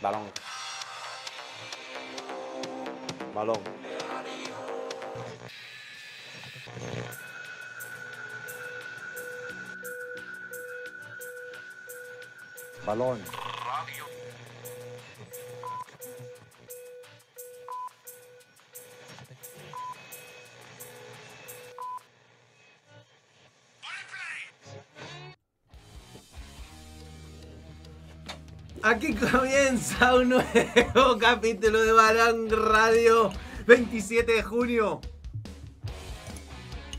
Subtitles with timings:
[0.00, 0.30] Balón.
[3.34, 3.60] Balón.
[12.86, 13.47] Balón.
[28.88, 33.30] Aquí comienza un nuevo capítulo de Balón Radio
[33.66, 35.02] 27 de junio.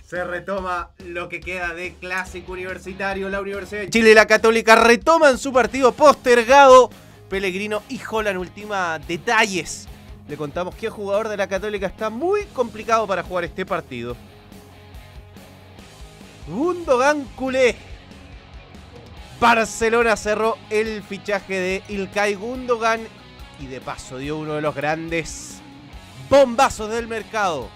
[0.05, 3.27] Se retoma lo que queda de clásico universitario.
[3.29, 6.91] La Universidad de Chile y la Católica retoman su partido postergado.
[7.27, 9.87] Pellegrino y Holland ultima detalles.
[10.27, 14.15] Le contamos que el jugador de la Católica está muy complicado para jugar este partido.
[16.47, 17.88] Gundogan culé.
[19.39, 23.07] Barcelona cerró el fichaje de Ilkay Gundogan
[23.57, 25.61] y de paso dio uno de los grandes
[26.29, 27.69] bombazos del mercado.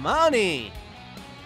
[0.00, 0.72] Money.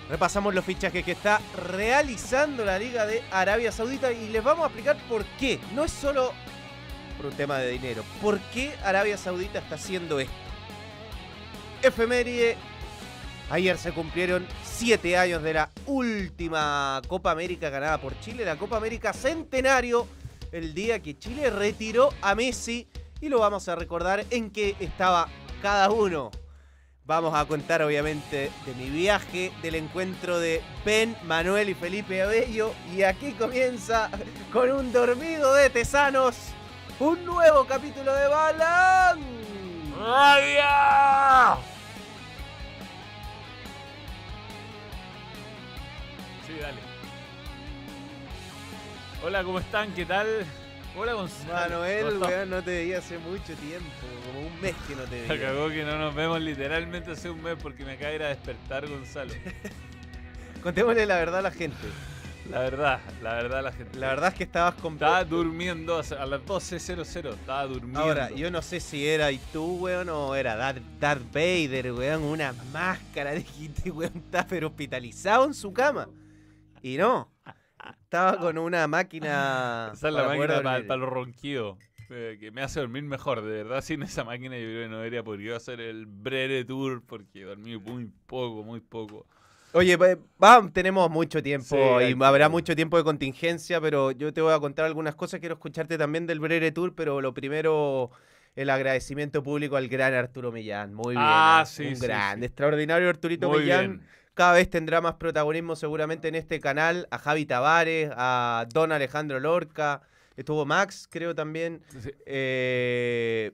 [0.08, 4.68] Repasamos los fichajes que está realizando la Liga de Arabia Saudita y les vamos a
[4.68, 5.60] explicar por qué.
[5.74, 6.32] No es solo
[7.18, 8.02] por un tema de dinero.
[8.22, 10.32] ¿Por qué Arabia Saudita está haciendo esto?
[11.82, 12.56] Efeméride.
[13.50, 18.76] Ayer se cumplieron siete años de la última Copa América ganada por Chile, la Copa
[18.76, 20.06] América Centenario,
[20.52, 22.88] el día que Chile retiró a Messi
[23.20, 25.28] y lo vamos a recordar en que estaba
[25.62, 26.30] cada uno.
[27.04, 32.74] Vamos a contar obviamente de mi viaje, del encuentro de Ben, Manuel y Felipe Abello
[32.94, 34.10] y aquí comienza
[34.52, 36.36] con un dormido de tesanos
[37.00, 39.20] un nuevo capítulo de Balón.
[39.98, 41.77] ¡Radio!
[46.48, 46.78] Sí, dale.
[49.22, 49.92] Hola, ¿cómo están?
[49.92, 50.26] ¿Qué tal?
[50.96, 51.80] Hola, Gonzalo.
[51.80, 53.90] Manuel, weón, no te veía hace mucho tiempo,
[54.26, 55.46] como un mes que no te veía.
[55.46, 58.28] cagó que no nos vemos literalmente hace un mes porque me acaba de ir a
[58.28, 59.34] despertar, Gonzalo.
[60.62, 61.76] Contémosle la verdad a la gente.
[62.50, 63.98] La verdad, la verdad, la gente.
[63.98, 64.94] La verdad es que estabas con...
[64.94, 67.34] Estaba durmiendo a las 12.00.
[67.34, 68.00] Estaba durmiendo.
[68.00, 72.22] Ahora, yo no sé si era y tú, weón, o era Darth, Darth Vader, weón,
[72.22, 73.32] una máscara.
[73.34, 76.08] Dijiste, weón, está pero hospitalizado en su cama.
[76.82, 77.32] Y no.
[78.02, 79.90] Estaba con una máquina.
[79.92, 80.96] Esa es la para máquina para, dormir.
[80.96, 81.78] los ronquidos.
[82.10, 83.42] eh, que me hace dormir mejor.
[83.42, 87.02] De verdad, sin esa máquina yo creo que no debería podido hacer el breve tour
[87.06, 89.26] porque dormí muy poco, muy poco.
[89.72, 94.32] Oye, pues, va, tenemos mucho tiempo Sí, y habrá mucho tiempo de contingencia, pero yo
[94.32, 95.40] te voy a contar algunas cosas.
[95.40, 98.10] Quiero escucharte también del Brere Tour, pero lo primero,
[98.56, 100.94] el agradecimiento público al gran Arturo Millán.
[100.94, 101.22] Muy bien.
[101.22, 101.66] Ah, ¿eh?
[101.66, 102.46] sí, Un sí, grande, sí.
[102.46, 103.98] extraordinario Arturito Muy Millán.
[103.98, 104.08] bien.
[104.38, 107.08] Cada vez tendrá más protagonismo seguramente en este canal.
[107.10, 110.00] A Javi Tavares, a Don Alejandro Lorca.
[110.36, 111.82] Estuvo Max, creo también.
[112.00, 112.10] Sí.
[112.24, 113.50] Eh,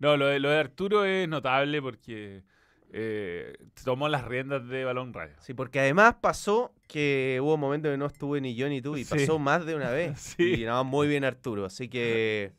[0.00, 2.42] No, lo de, lo de Arturo es notable porque
[2.92, 5.36] eh, tomó las riendas de Balón Radio.
[5.42, 9.04] sí, porque además pasó que hubo momentos que no estuve ni yo ni tú y
[9.04, 9.14] Sí.
[9.14, 10.18] pasó más de una vez.
[10.36, 10.62] Sí.
[10.62, 11.64] Y no, muy bien Arturo.
[11.66, 12.52] Así que...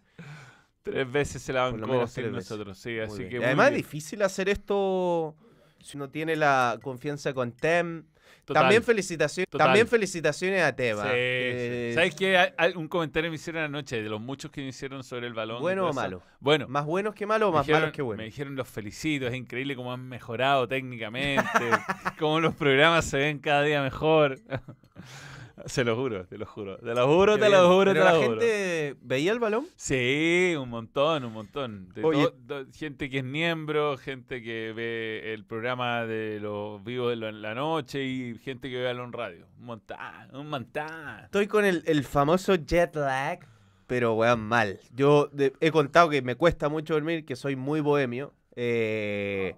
[0.84, 3.30] Tres veces se la bancó sin nosotros, sí, muy así bien.
[3.42, 5.36] que además es difícil hacer esto
[5.84, 8.04] si uno tiene la confianza con Tem.
[8.46, 8.64] Total.
[8.64, 9.68] También felicitaciones, Total.
[9.68, 11.04] también felicitaciones a Tema.
[11.04, 11.96] Sí, Eh, sí.
[11.96, 12.38] ¿Sabes qué?
[12.58, 15.62] Hay- un comentario me hicieron anoche de los muchos que me hicieron sobre el balón.
[15.62, 16.24] ¿Bueno o malo?
[16.40, 18.18] Bueno, ¿Más buenos que malos o más dijeron, malos que buenos?
[18.18, 21.44] me dijeron los felicito, es increíble cómo han mejorado técnicamente,
[22.20, 24.40] cómo los programas se ven cada día mejor.
[25.68, 26.78] Se lo juro, te lo juro.
[26.78, 28.40] Te lo juro, te lo juro, te la lo juro.
[28.42, 29.66] gente veía el balón.
[29.76, 31.90] Sí, un montón, un montón.
[31.94, 32.30] De Oye.
[32.74, 37.56] gente que es miembro, gente que ve el programa de los vivos de la- la
[37.56, 39.46] noche y gente que ve Balón Radio.
[39.60, 39.98] Un montón,
[40.34, 41.20] un montón.
[41.26, 43.40] Estoy con el, el famoso jet lag,
[43.88, 44.80] pero weón, mal.
[44.96, 48.34] Yo de- he contado que me cuesta mucho dormir, que soy muy bohemio.
[48.56, 49.56] eh,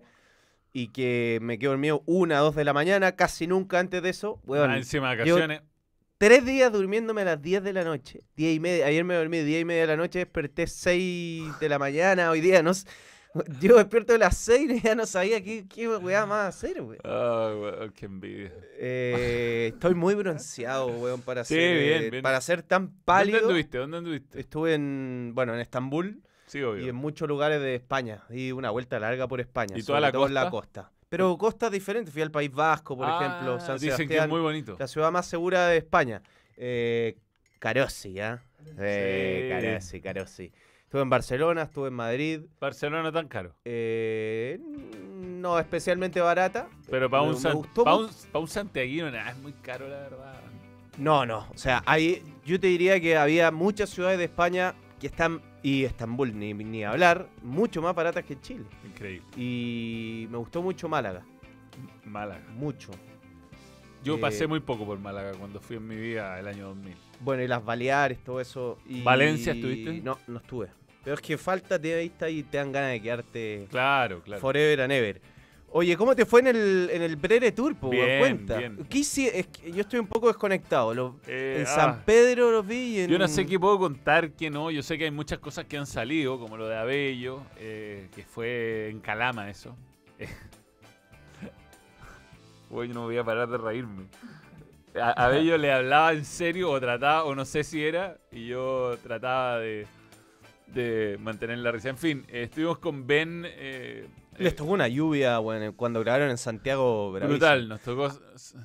[0.75, 4.39] y que me quedo dormido una, dos de la mañana, casi nunca antes de eso.
[4.45, 5.61] Weón, Más encima vacaciones.
[6.18, 8.21] Tres días durmiéndome a las 10 de la noche.
[8.36, 8.86] 10 y media.
[8.88, 12.30] Ayer me dormí 10 y media de la noche, desperté 6 de la mañana.
[12.31, 12.71] Hoy día no
[13.62, 17.00] Yo despierto a las 6 y ya no sabía qué, qué weá más hacer, weón.
[17.04, 18.51] Ah, weón, qué envidia.
[18.77, 22.24] Eh, estoy muy bronceado, weón, para Sí, ser, bien, eh, bien.
[22.24, 23.39] para ser tan ¿Dónde pálido.
[23.39, 23.77] anduviste?
[23.80, 24.39] ¿Dónde anduviste?
[24.39, 26.88] Estuve en, bueno, en Estambul Sí, y obvio.
[26.88, 28.24] en muchos lugares de España.
[28.30, 29.75] Di una vuelta larga por España.
[29.77, 30.92] ¿Y toda la en la costa?
[31.15, 32.12] Pero costas diferentes.
[32.12, 34.24] Fui al País Vasco, por ejemplo, Ah, San Dicen que Sebastián.
[34.24, 34.75] es muy bonito.
[34.80, 36.24] La ciudad más segura de España.
[36.57, 37.18] Eh,
[37.60, 38.42] Carossi, ¿ah?
[38.80, 39.68] Eh, Sí.
[39.68, 40.51] Carossi, Carossi.
[40.86, 42.42] Estuve en Barcelona, estuve en Madrid.
[42.60, 43.54] Barcelona tan caro.
[43.63, 44.60] eh,
[45.19, 46.68] no especialmente barata.
[46.89, 48.09] Pero para un, san- gustó pa' mu- un,
[48.42, 50.42] un santiaguino nada, es muy caro, la verdad.
[50.98, 51.48] No, no.
[51.54, 55.86] O sea, hay, yo te diría que había muchas ciudades de España que están, y
[55.86, 58.65] Estambul ni, ni hablar, mucho más baratas que Chile.
[58.86, 59.25] Increíble.
[59.38, 61.24] Y me gustó mucho Málaga,
[62.06, 62.44] Málaga.
[62.56, 62.92] mucho.
[64.04, 66.94] Yo Eh, pasé muy poco por Málaga cuando fui en mi vida el año 2000.
[67.21, 68.77] Bueno, y las Baleares, todo eso.
[68.86, 69.01] Y...
[69.01, 70.01] ¿Valencia estuviste?
[70.01, 70.68] No, no estuve.
[71.04, 74.42] Pero es que falta de vista y te dan ganas de quedarte Claro, claro.
[74.42, 75.21] forever and ever.
[75.75, 77.75] Oye, ¿cómo te fue en el, en el Brere Tour?
[77.75, 78.59] po, Bien, Cuenta.
[78.59, 78.77] bien.
[78.87, 80.93] ¿Qué hici- es que yo estoy un poco desconectado.
[80.93, 83.09] Lo- Eh, en ah, San Pedro los vi y en...
[83.09, 84.69] Yo no sé qué puedo contar, que no.
[84.69, 88.21] Yo sé que hay muchas cosas que han salido, como lo de Abello, eh, que
[88.23, 89.75] fue en Calama eso.
[92.69, 94.03] Uy, yo no voy a parar de reírme.
[94.95, 98.95] A Abello le hablaba en serio o trataba, o no sé si era, y yo
[99.01, 99.87] trataba de,
[100.67, 101.89] de mantener la risa.
[101.89, 103.43] En fin, eh, estuvimos con Ben.
[104.38, 107.12] Les tocó una lluvia bueno, cuando grabaron en Santiago.
[107.12, 107.30] bravísimo.
[107.38, 108.09] brutal, nos tocó.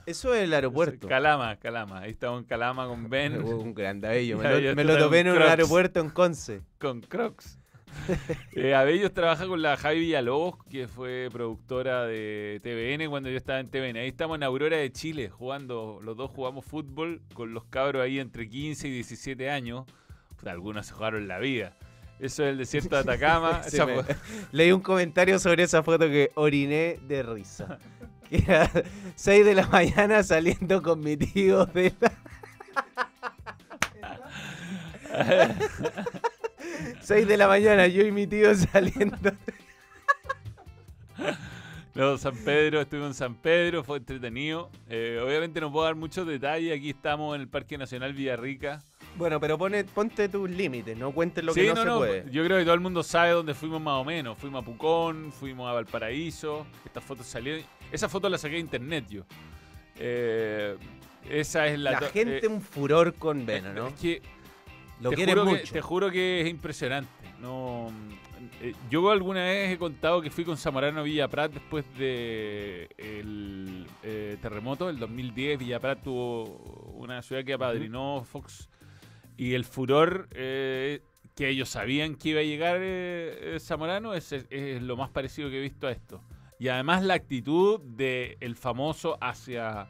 [0.07, 1.09] Eso es el aeropuerto.
[1.09, 2.01] Calama, Calama.
[2.01, 3.43] Ahí estamos en Calama con Ben.
[3.43, 4.39] un gran Abello.
[4.39, 5.51] Me, lo, me lo topé en un Crocs.
[5.51, 6.63] aeropuerto en Conce.
[6.79, 7.59] con Crocs.
[8.53, 13.61] eh, Abellos trabaja con la Javi Villalobos, que fue productora de TVN cuando yo estaba
[13.61, 13.97] en TVN.
[13.97, 18.21] Ahí estamos en Aurora de Chile, jugando, los dos jugamos fútbol con los cabros ahí
[18.21, 19.85] entre 15 y 17 años.
[20.47, 21.77] Algunos se jugaron la vida.
[22.21, 23.63] Eso es el desierto de Atacama.
[23.87, 24.05] Me-
[24.53, 27.79] Leí un comentario sobre esa foto que oriné de risa.
[28.29, 28.71] Que Era
[29.15, 32.13] 6 de la mañana saliendo con mi tío de la...
[37.01, 39.17] 6 de la mañana, yo y mi tío saliendo.
[41.95, 44.71] No, San Pedro, estuve en San Pedro, fue entretenido.
[44.89, 46.77] Eh, obviamente no puedo dar muchos detalles.
[46.77, 48.83] Aquí estamos en el Parque Nacional Villarrica.
[49.19, 52.31] Bueno, pero pone, ponte tus límites, no cuentes lo sí, que no, se puede.
[52.31, 54.39] Yo creo que todo el mundo sabe dónde fuimos más o menos.
[54.39, 56.67] Fuimos a Pucón, fuimos a Valparaíso.
[56.85, 57.63] Estas fotos salieron.
[57.91, 59.23] Esa foto la saqué de internet yo.
[59.97, 60.77] Eh,
[61.29, 61.93] esa es la.
[61.93, 63.89] La, to- gente eh, un furor con Veno, ¿no?
[63.89, 64.23] Es que
[65.01, 65.73] Lo te quieren juro que- mucho.
[65.73, 67.11] te juro que es impresionante.
[67.41, 67.89] No,
[68.63, 72.89] eh, yo alguna vez he contado que fui con Zamorano a Villa Prat después de
[72.99, 75.59] el eh, terremoto del 2010.
[75.59, 76.45] Villa Prat tuvo
[76.97, 78.69] una ciudad que apadrinó Fox
[79.39, 81.01] y el furor eh,
[81.35, 85.09] que ellos sabían que iba a llegar eh, eh, Zamorano es, es- es lo más
[85.09, 86.21] parecido que he visto a esto.
[86.59, 89.87] Y además la actitud del famoso hacia,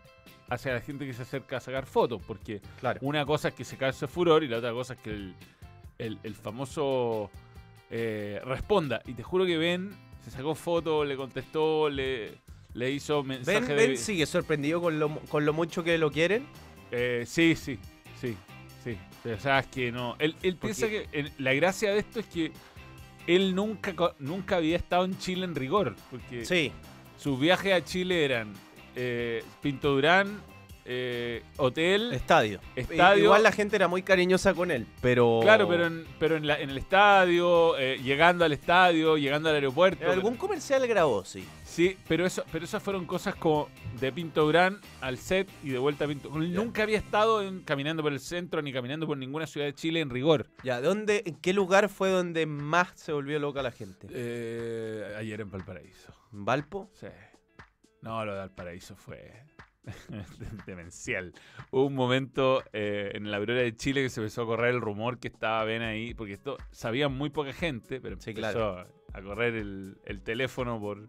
[0.50, 3.00] hacia la gente que se acerca a sacar fotos, porque Claro.
[3.02, 5.34] una cosa es que se cause furor y la otra cosa es que el,
[5.98, 7.30] el- el famoso
[7.90, 9.00] eh, responda.
[9.06, 9.90] Y te juro que Ben
[10.22, 12.34] se sacó foto, le contestó, le,
[12.74, 13.86] le hizo mensaje Ben, de...
[13.88, 16.46] Ben sigue sorprendido con lo, con lo mucho que lo quieren.
[16.90, 17.78] Eh, sí, sí,
[18.20, 18.36] sí,
[19.22, 19.28] sí.
[19.28, 20.16] Pero sabes que no.
[20.18, 22.52] Él, él piensa que la gracia de esto es que
[23.26, 25.94] él nunca, nunca había estado en Chile en rigor.
[26.10, 26.72] Porque Sí.
[27.18, 28.52] sus viajes a Chile eran
[28.96, 30.40] eh, Pinto Durán,
[30.90, 32.61] eh, hotel, Estadio.
[32.75, 33.25] estadio.
[33.25, 35.40] Igual la gente era muy cariñosa con él, pero.
[35.43, 39.56] Claro, pero en, pero en, la- en el estadio, eh, llegando al estadio, llegando al
[39.56, 40.05] aeropuerto.
[40.05, 41.44] En algún comercial grabó, sí.
[41.64, 43.69] Sí, pero eso, pero esas fueron cosas como
[44.00, 46.31] de Pinto Durán al set y de vuelta a Pinto.
[46.31, 50.00] Nunca había estado en- caminando por el centro ni caminando por ninguna ciudad de Chile
[50.00, 50.46] en rigor.
[50.64, 54.08] Ya, ¿dónde, ¿en qué lugar fue donde más se volvió loca la gente?
[54.11, 56.12] Eh, ayer en Valparaíso.
[56.32, 56.90] ¿En ¿Valpo?
[56.94, 57.06] Sí.
[58.00, 59.44] No, lo de Valparaíso fue
[60.67, 61.32] demencial.
[61.70, 64.80] Hubo un momento eh, en la Aurora de Chile que se empezó a correr el
[64.80, 68.87] rumor que estaba Ben ahí, porque esto sabía muy poca gente, pero Sí, empezó claro.
[69.12, 71.07] a correr el, el teléfono por,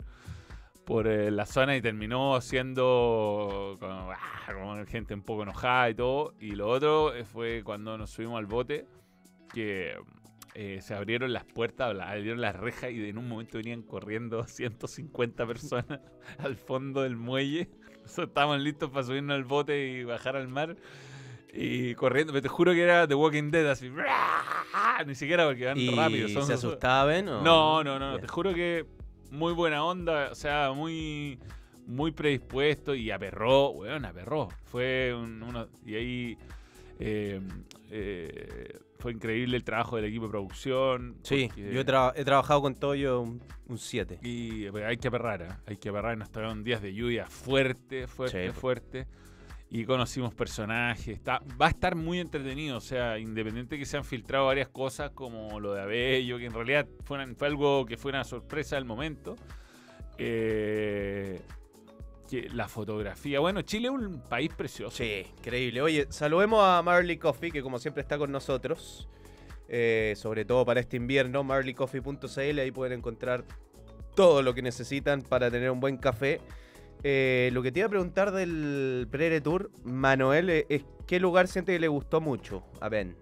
[0.85, 5.95] por eh, la zona y terminó siendo como, ah, como gente un poco enojada y
[5.95, 6.33] todo.
[6.39, 8.87] Y lo otro eh, fue cuando nos subimos al bote,
[9.53, 9.95] que
[10.55, 15.45] eh, se abrieron las puertas, abrieron las rejas y en un momento venían corriendo 150
[15.45, 15.99] personas
[16.39, 17.69] al fondo del muelle.
[18.17, 20.75] Estábamos listos para subirnos al bote y bajar al mar.
[21.51, 23.89] Y corriendo, pero te juro que era The Walking Dead, así.
[25.07, 26.27] Ni siquiera porque van ¿Y rápido.
[26.29, 28.21] son- se asustaba Ben o no, no, no, Ya.
[28.21, 28.85] Te juro que
[29.31, 31.39] muy buena onda, o sea, muy,
[31.87, 34.49] muy predispuesto y aperró, weón, aperró.
[34.65, 35.67] Fue un- uno.
[35.85, 36.37] Y ahí
[36.99, 37.41] eh,
[37.89, 41.15] eh, fue increíble el trabajo del equipo de producción.
[41.23, 44.19] Sí, porque- yo he, tra- he trabajado con Toyo un 7.
[44.21, 45.47] y hay que aperrar, ¿eh?
[45.65, 46.17] hay que aperrar.
[46.17, 49.07] Nos tocaron días de lluvia fuerte, fuerte, Sí, fuerte.
[49.71, 51.07] Y conocimos personajes.
[51.15, 52.75] Está, va a estar muy entretenido.
[52.77, 56.53] O sea, independiente que se han filtrado varias cosas como lo de Abello, que en
[56.53, 59.35] realidad fue, una- fue algo que fue una sorpresa del momento.
[60.17, 61.39] Eh,
[62.29, 63.39] que la fotografía.
[63.39, 64.95] Bueno, Chile es un país precioso.
[64.95, 65.81] Sí, increíble.
[65.81, 69.07] Oye, saludemos a Marley Coffee, que como siempre está con nosotros.
[69.71, 72.59] eh, sobre todo para este invierno, marleycoffee.cl.
[72.59, 73.45] Ahí pueden encontrar
[74.15, 76.41] todo lo que necesitan para tener un buen café.
[77.03, 81.47] Eh, lo que te iba a preguntar del Prere Tour, Manuel, eh, es qué lugar
[81.47, 83.15] siente que le gustó mucho a Ben.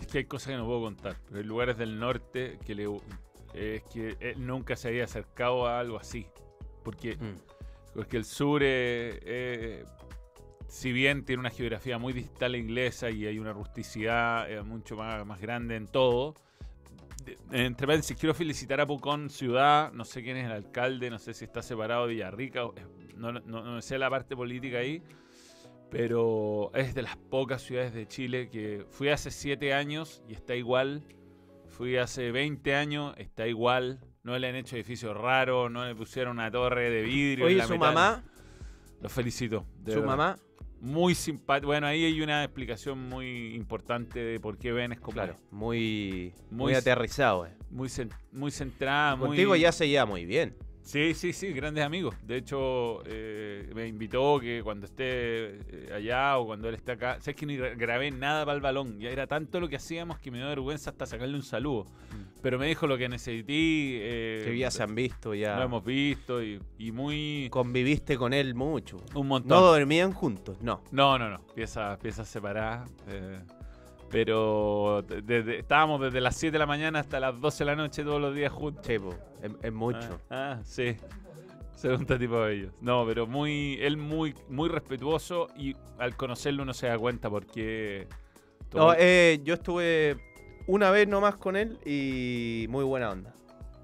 [0.00, 2.86] Es que hay cosas que no puedo contar, pero hay lugares del norte que le
[3.54, 6.26] es que él nunca se había acercado a algo así.
[6.84, 7.36] Porque, Mm.
[7.94, 9.84] porque el sur, eh, eh,
[10.68, 14.62] si bien tiene una geografía muy distinta a la inglesa y hay una rusticidad eh,
[14.62, 16.34] mucho más, más grande en todo,
[17.24, 21.18] de- entre paréntesis, quiero felicitar a Pucón Ciudad, no sé quién es el alcalde, no
[21.18, 25.02] sé si está separado de Villarrica, eh, no, no, no sé la parte política ahí,
[25.90, 30.54] pero es de las pocas ciudades de Chile que fui hace 7 años y está
[30.54, 31.02] igual,
[31.80, 36.36] fui hace 20 años, está igual, no le han hecho edificios raros, no le pusieron
[36.36, 37.46] una torre de vidrio.
[37.46, 38.22] en Oye, la su mamá,
[39.00, 39.64] Los felicito.
[39.78, 40.16] de su verdad.
[40.16, 40.38] mamá,
[40.82, 41.68] Muy simpático.
[41.68, 46.34] Bueno, ahí hay una explicación muy importante de por qué Ben es como claro, muy,
[46.50, 47.46] muy, Muy- aterrizado.
[47.46, 47.56] eh.
[47.70, 47.88] muy,
[48.32, 49.16] muy centrada.
[49.16, 50.54] muy- Contigo ya se lleva muy bien.
[50.90, 52.16] Sí, sí, sí, grandes amigos.
[52.26, 57.18] De hecho, eh, me invitó que cuando esté eh, allá o cuando él esté acá,
[57.20, 58.98] sabes que ni gra- grabé nada para el balón.
[58.98, 61.86] Ya era tanto lo que hacíamos que me dio vergüenza hasta sacarle un saludo.
[62.42, 63.52] Pero me dijo lo que necesité.
[63.52, 65.56] Eh, Que ya se han visto, ya.
[65.58, 67.48] Lo hemos visto y, y muy.
[67.50, 68.96] Conviviste con él mucho.
[69.14, 69.50] Un montón.
[69.50, 70.82] No dormían juntos, no.
[70.90, 71.40] No, no, no.
[71.54, 72.90] Piezas, piezas separadas.
[73.08, 73.38] eh,
[74.10, 77.76] pero de- desde- estábamos desde las 7 de la mañana hasta las 12 de la
[77.76, 78.84] noche todos los días juntos.
[78.86, 80.20] Sí, es, es mucho.
[80.30, 80.96] Ah, ah, sí.
[81.74, 82.72] Segundo tipo de ellos.
[82.80, 88.06] No, pero muy, él muy, muy respetuoso y al conocerlo uno se da cuenta porque...
[88.74, 90.16] No, eh, yo estuve
[90.66, 93.32] una vez nomás con él y muy buena onda.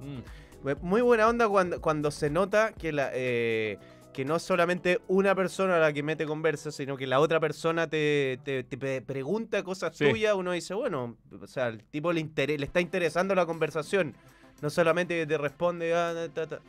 [0.00, 3.78] Mm, Muy buena onda cuando, cuando se nota que, la, eh,
[4.16, 7.86] que no es solamente una persona la que mete conversa, sino que la otra persona
[7.86, 10.08] te, te- te pregunta cosas Sí.
[10.10, 10.34] tuyas.
[10.34, 14.14] Uno dice, bueno, o sea, el tipo le, le está interesando la conversación.
[14.62, 16.60] No solamente que te responde, ah, ta, ta.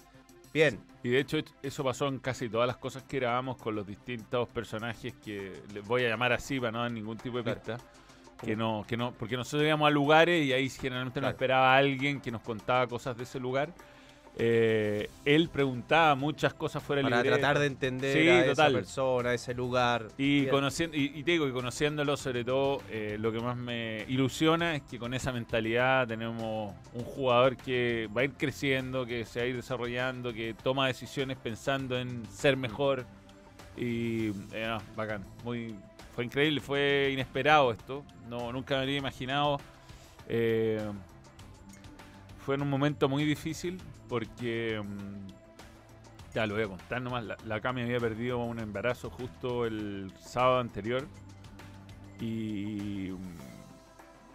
[0.54, 0.80] bien.
[1.04, 4.50] Y de hecho eso pasó en casi todas las cosas que grabamos con los distintos
[4.50, 7.60] personajes que les voy a llamar así para no dar ningún tipo de Claro.
[7.62, 7.77] pista.
[8.46, 12.20] Que no, que no, porque nosotros íbamos a lugares y ahí generalmente nos esperaba alguien
[12.20, 13.74] que nos contaba cosas de ese lugar.
[14.39, 18.72] Eh, él preguntaba muchas cosas fuera del Para tratar de entender Sí, a total.
[18.72, 20.10] esa persona, a ese lugar.
[20.15, 20.51] Y, Bien.
[20.51, 24.75] conociendo, y, y te digo que conociéndolo, sobre todo, eh, lo que más me ilusiona
[24.75, 29.39] es que con esa mentalidad tenemos un jugador que va a ir creciendo, que se
[29.39, 33.06] va a ir desarrollando, que toma decisiones pensando en ser mejor.
[33.75, 35.24] Y eh, no, bacán.
[35.44, 35.74] Muy,
[36.13, 38.03] fue increíble, fue inesperado esto.
[38.29, 39.60] No, nunca me habría imaginado.
[40.29, 40.79] Eh,
[42.46, 44.81] fue en un momento muy difícil porque.
[44.83, 45.27] mm,
[46.35, 47.23] ya lo voy a contar nomás.
[47.23, 51.07] La, la Cami había perdido un embarazo justo el sábado anterior.
[52.19, 53.09] Y.
[53.11, 53.37] mm,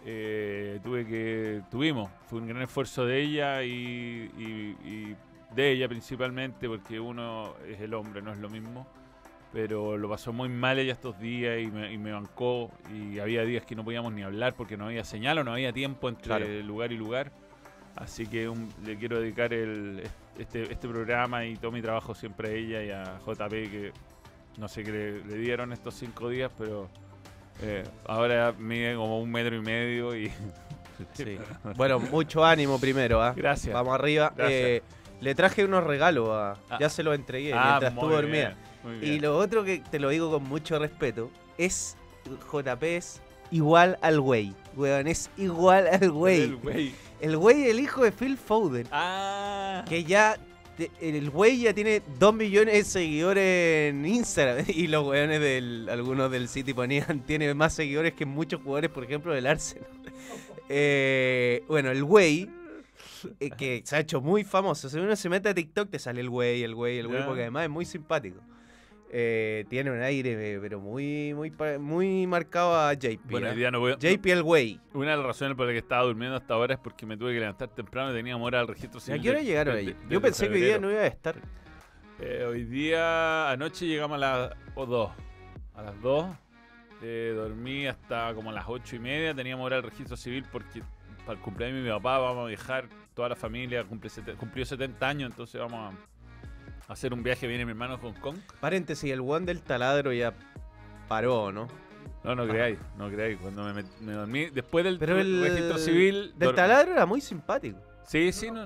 [0.05, 1.61] eh, tuve que.
[1.71, 2.09] Tuvimos.
[2.27, 5.15] Fue un gran esfuerzo de ella y, y- y
[5.55, 8.87] de ella principalmente, porque uno es el hombre, no es lo mismo.
[9.53, 12.71] Pero lo pasó muy mal ella estos días y me, y me bancó.
[12.91, 15.71] Y había días que no podíamos ni hablar porque no había señal o no había
[15.71, 16.45] tiempo entre Claro.
[16.63, 17.31] lugar y lugar.
[17.95, 20.03] Así que un- le quiero dedicar el,
[20.39, 23.91] este, este programa y todo mi trabajo siempre a ella y a JP que
[24.57, 26.89] no sé qué le, le dieron estos cinco días, pero
[27.61, 30.31] eh, ahora mide como un metro y medio y
[31.13, 31.37] Sí.
[31.75, 33.33] Bueno, mucho ánimo primero, ¿ah?
[33.35, 33.73] Gracias.
[33.73, 34.31] Vamos arriba.
[34.35, 34.61] Gracias.
[34.61, 34.83] Eh,
[35.21, 36.77] le traje unos regalos, a- Ah.
[36.79, 38.55] ya se los entregué Ah, mientras estuvo dormida.
[39.01, 41.95] Y lo otro que te lo digo con mucho respeto es
[42.51, 43.21] JP es
[43.51, 44.53] igual al güey.
[44.75, 46.57] Weón, es igual al güey.
[47.23, 48.85] El güey, el hijo de Phil Foden.
[48.91, 50.37] Ah, Que ya.
[50.99, 54.65] El güey ya tiene 2 millones de seguidores en Instagram.
[54.67, 55.87] Y los weones del.
[55.89, 57.21] Algunos del City ponían.
[57.25, 59.87] Tiene más seguidores que muchos jugadores, por ejemplo, del Arsenal.
[60.69, 62.49] Eh, bueno, el güey.
[63.39, 64.89] eh, que se ha hecho muy famoso.
[64.89, 67.41] Si uno se mete a TikTok, te sale el güey, el güey, el güey, porque
[67.41, 68.39] además es muy simpático.
[69.15, 73.19] Eh, tiene un aire, eh, pero muy, muy, muy marcado a JP.
[73.29, 74.79] bueno, hoy día no voy- JP el güey.
[74.93, 77.31] Una de las razones por las que estaba durmiendo hasta ahora es porque me tuve
[77.33, 79.21] que levantar temprano y teníamos hora al registro ¿A civil.
[79.21, 79.85] qué hora de- llegaron de- ahí?
[79.85, 81.35] de- Yo pensé que hoy día no iba a estar.
[82.19, 85.11] Eh, hoy día, anoche llegamos a las o dos.
[85.75, 86.25] A las 2.
[87.35, 89.33] dormí hasta como a las ocho y media.
[89.35, 90.81] Teníamos hora del registro civil porque
[91.25, 92.85] para el cumpleaños de mi papá vamos a viajar.
[93.13, 95.97] Toda la familia cumple cumplió 70 años, entonces vamos a
[96.87, 97.47] hacer un viaje.
[97.47, 98.37] Viene mi hermano a Hong Kong.
[98.59, 100.33] Paréntesis, el one del taladro ya
[101.07, 101.67] paró, ¿no?
[102.23, 103.37] No, no creáis, no creáis.
[103.37, 106.33] Cuando me, me dormí, después del Pero el registro civil.
[106.37, 107.79] del taladro era muy simpático.
[108.07, 108.65] Sí, sí, no.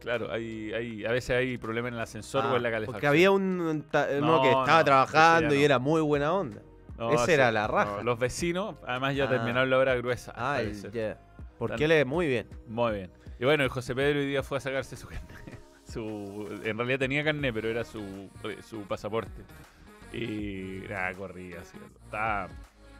[0.00, 2.92] Claro, hay, hay, a veces hay problemas en el ascensor Ah, o en la calefacción.
[2.94, 3.72] porque había un uno
[4.20, 5.64] No, que estaba no, trabajando y no.
[5.64, 6.62] era muy buena onda.
[7.12, 8.02] Esa sí, era la raja.
[8.02, 9.28] los vecinos, además ya Ah.
[9.30, 10.32] terminaron la obra gruesa.
[10.36, 11.18] Ah, ya.
[11.58, 12.46] Porque él es muy bien.
[12.68, 13.10] Muy bien.
[13.40, 15.55] Y bueno, el José Pedro hoy día fue a sacarse su carnet.
[15.90, 18.28] Su, en realidad tenía carnet, pero era su,
[18.68, 19.42] su pasaporte.
[20.12, 21.76] Y nada, corría así.
[22.04, 22.48] Está,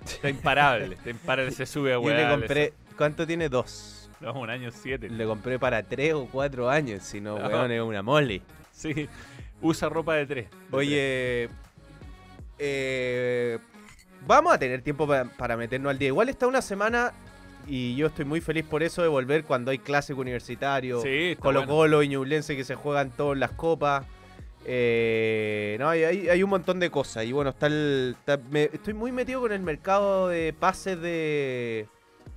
[0.05, 2.17] está imparable, está imparable, se sube a Yo weá.
[2.29, 2.73] le compré.
[2.97, 3.49] ¿Cuánto tiene?
[3.49, 4.11] Dos.
[4.21, 5.11] No, un año siete.
[5.11, 8.41] Le compré para tres o cuatro años, si no, weón, es una mole.
[8.73, 9.09] Sí,
[9.61, 10.51] usa ropa de tres.
[10.51, 11.49] de Oye,
[12.59, 13.59] eh,
[14.27, 16.09] vamos a tener tiempo pa- para meternos al día.
[16.09, 17.13] Igual está una semana
[17.67, 21.01] y yo estoy muy feliz por eso de volver cuando hay clásico universitario.
[21.03, 21.73] Sí, Colo bueno.
[21.73, 24.05] Colo y Ñublense que se juegan todas las copas.
[24.69, 27.25] Eh, no, hay, hay, un montón de cosas.
[27.25, 28.17] Y bueno, está el.
[28.19, 31.87] está- me- estoy muy metido con el mercado de pases de,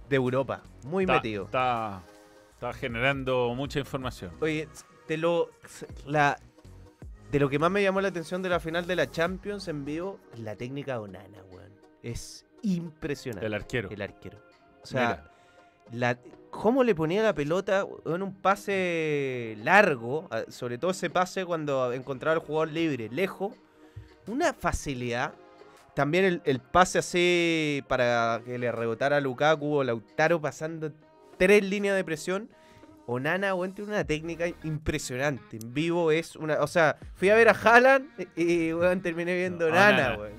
[0.09, 0.61] de Europa.
[0.85, 1.45] Muy Está- metido.
[1.45, 2.03] Está,
[2.53, 4.31] está generando mucha información.
[4.41, 4.67] Oye,
[5.07, 5.49] de lo,
[6.05, 6.37] la,
[7.31, 9.83] de lo que más me llamó la atención de la final de la Champions en
[9.83, 11.73] vivo, la técnica de Onana, weón.
[12.03, 13.45] Es impresionante.
[13.47, 13.89] El arquero.
[13.89, 14.37] El arquero.
[14.89, 15.23] O sea,
[15.91, 16.17] la,
[16.49, 22.33] cómo le ponía la pelota en un pase largo, sobre todo ese pase cuando encontraba
[22.35, 23.53] al jugador libre, lejos,
[24.27, 25.33] una facilidad.
[25.95, 30.91] También el, el pase así para que le rebotara a Lukaku o Lautaro pasando
[31.37, 32.49] tres líneas de presión.
[33.05, 35.57] Onana, weón, tiene una técnica impresionante.
[35.57, 36.61] En vivo es una.
[36.61, 40.33] O sea, fui a ver a Haaland y, terminé viendo Onana, weón.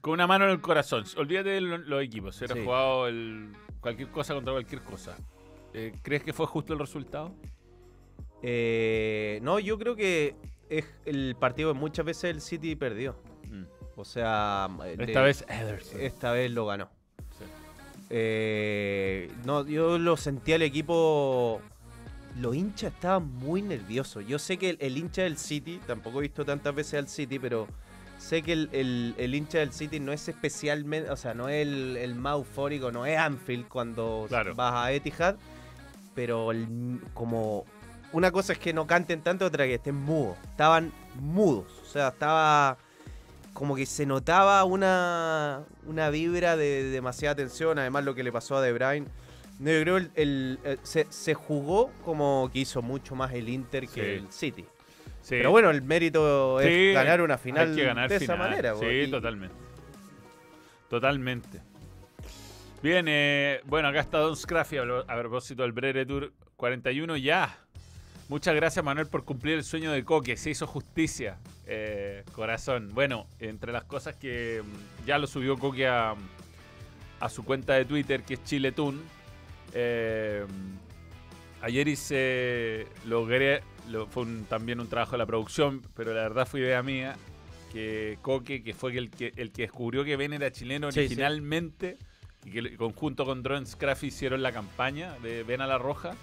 [0.00, 1.04] Con una mano en el corazón.
[1.16, 2.36] Olvídate de lo- los equipos.
[2.38, 2.64] Hubiera Sí.
[2.64, 5.16] jugado el, cualquier cosa contra cualquier cosa.
[5.74, 7.32] Eh, ¿Crees que fue justo el resultado?
[8.42, 10.36] Eh, no, yo creo que
[10.68, 13.16] es el partido que muchas veces el City perdió.
[13.50, 13.64] Mm.
[13.96, 14.68] O sea,
[14.98, 16.00] Esta de- vez Ederson.
[16.00, 16.88] esta vez lo ganó.
[17.38, 17.44] Sí.
[18.10, 21.60] Eh, no, yo lo sentí al equipo.
[22.38, 24.26] Los hinchas estaban muy nerviosos.
[24.26, 27.38] Yo sé que el, el hincha del City, tampoco he visto tantas veces al City,
[27.38, 27.66] pero
[28.18, 31.66] sé que el, el- el hincha del City no es especialmente, o sea, no es
[31.66, 34.54] el, el más eufórico, no es Anfield cuando Claro.
[34.54, 35.36] vas a Etihad,
[36.14, 37.64] pero el- como
[38.12, 40.36] una cosa es que no canten tanto, otra que estén mudos.
[40.50, 42.78] Estaban mudos, o sea, estaba
[43.52, 48.56] como que se notaba una, una vibra de demasiada tensión, además lo que le pasó
[48.56, 49.06] a De Bruyne.
[49.58, 53.48] No, yo creo el, el- el- se, se jugó como que hizo mucho más el
[53.48, 54.10] Inter que Sí.
[54.24, 54.64] el City.
[55.26, 55.30] Sí.
[55.38, 58.76] Pero bueno, el mérito es Sí, ganar una final ganar de esa manera.
[58.76, 58.86] Sí.
[58.86, 59.56] Y- totalmente.
[60.88, 61.60] Totalmente.
[62.80, 67.16] Bien, eh, bueno, acá está Don Scraffy a, pro- a propósito del Brere Tour 41
[67.16, 67.58] ya.
[68.28, 72.90] Muchas gracias Manuel por cumplir el sueño de Coque, se hizo justicia, eh, corazón.
[72.92, 76.14] Bueno, entre las cosas que mm, ya lo subió Coque a,
[77.18, 79.02] a su cuenta de Twitter, que es Chiletun,
[79.74, 80.44] eh,
[81.62, 86.46] ayer hice, logré, lo- fue un- también un trabajo de la producción, pero la verdad
[86.46, 87.16] fue idea mía,
[87.72, 91.06] que Coque, que fue el que, el que descubrió que Ben era chileno Sí, sí.
[91.06, 91.98] originalmente,
[92.44, 96.14] y que conjunto con Drone Scraff hicieron la campaña de Ben a la Roja,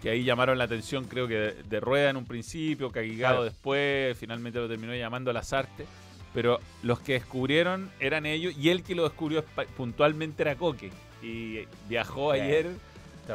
[0.00, 3.44] que ahí llamaron la atención, creo que de, de Rueda en un principio, Caguigado Claro.
[3.44, 5.86] después, finalmente lo terminó llamando Lazarte.
[6.34, 9.44] Pero los que descubrieron eran ellos y el que lo descubrió
[9.76, 10.90] puntualmente era Coque.
[11.22, 12.70] Y viajó ayer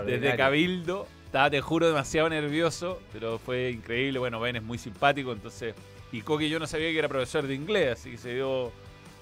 [0.06, 0.36] desde.
[0.36, 1.08] Cabildo.
[1.30, 4.18] Estaba, te juro, demasiado nervioso, pero fue increíble.
[4.18, 5.76] Bueno, Ben es muy simpático, entonces.
[6.12, 8.72] Y Coque yo no sabía que era profesor de inglés, así que se dio,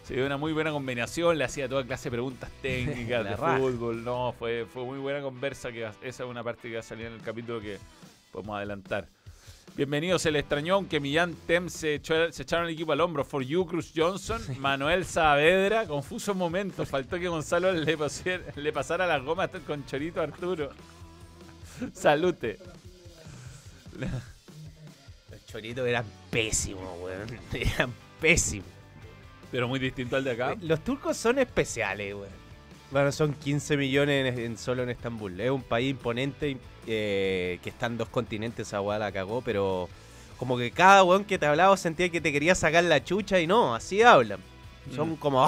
[0.04, 1.38] se dio una muy buena combinación.
[1.38, 3.58] Le hacía toda clase de preguntas técnicas de raja.
[3.58, 4.06] fútbol.
[4.06, 5.70] No, fue, fue muy buena conversa.
[5.74, 7.78] que Esa es una parte que va a salir en el capítulo que
[8.32, 9.06] podemos adelantar.
[9.76, 13.26] Bienvenidos, se le extrañó, aunque Millán Tem se, echó- se echaron el equipo al hombro.
[13.26, 16.86] For you, Cruz Johnson, Manuel Saavedra, confuso momento.
[16.86, 20.70] Faltó que Gonzalo le, pasiera- le pasara las gomas con Chorito Arturo.
[21.94, 22.60] Salute.
[25.32, 27.28] Los choritos eran pésimos, weón.
[27.54, 28.68] Eran pésimos.
[29.52, 30.54] Pero muy distinto al de acá.
[30.54, 32.48] Eh, Los turcos son especiales, weón.
[32.92, 35.40] Bueno, son 15 millones en, en- solo en Estambul.
[35.40, 39.90] Es un país imponente eh, que está en dos continentes, esa weá la cagó, pero
[40.38, 43.48] como que cada weón que te hablaba sentía que te quería sacar la chucha y
[43.48, 44.40] no, así hablan.
[44.96, 45.16] Son Mm.
[45.18, 45.46] como...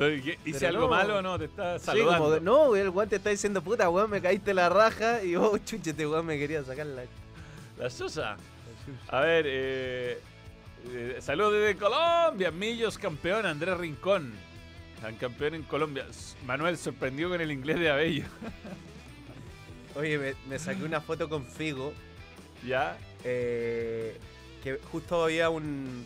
[0.00, 0.08] "Ah,
[0.44, 0.88] ¿Hice algo no.
[0.88, 1.38] malo o no?
[1.38, 2.24] Te está Sí, saludando.
[2.24, 5.34] como, no, weón, el weón te está diciendo, puta, weón, me caíste la raja y
[5.36, 7.04] vos, chuchete, weón, me quería sacar la...
[7.78, 8.36] La Sosa.
[9.08, 10.18] A ver, eh,
[10.90, 12.50] eh, saludos desde Colombia.
[12.50, 14.32] Millos campeón, Andrés Rincón.
[15.00, 16.06] San campeón en Colombia.
[16.46, 18.24] Manuel sorprendió con el inglés de Abello.
[19.96, 21.92] Oye, me, me saqué una foto con Figo
[22.66, 22.96] ¿Ya?
[23.22, 24.18] eh,
[24.62, 26.04] que justo había un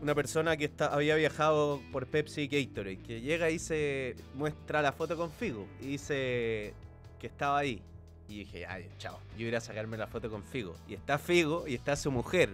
[0.00, 4.82] una persona que está, había viajado por Pepsi y Gatorade, que llega y se muestra
[4.82, 6.74] la foto con Figo y dice
[7.18, 7.82] que estaba ahí.
[8.28, 10.76] Y dije, ay, chao, yo iré a sacarme la foto con Figo.
[10.88, 12.50] Y está Figo y está su mujer,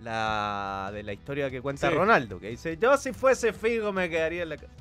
[0.00, 1.94] la de la historia que cuenta Sí.
[1.94, 4.72] Ronaldo, que dice, yo si fuese Figo me quedaría en la casa.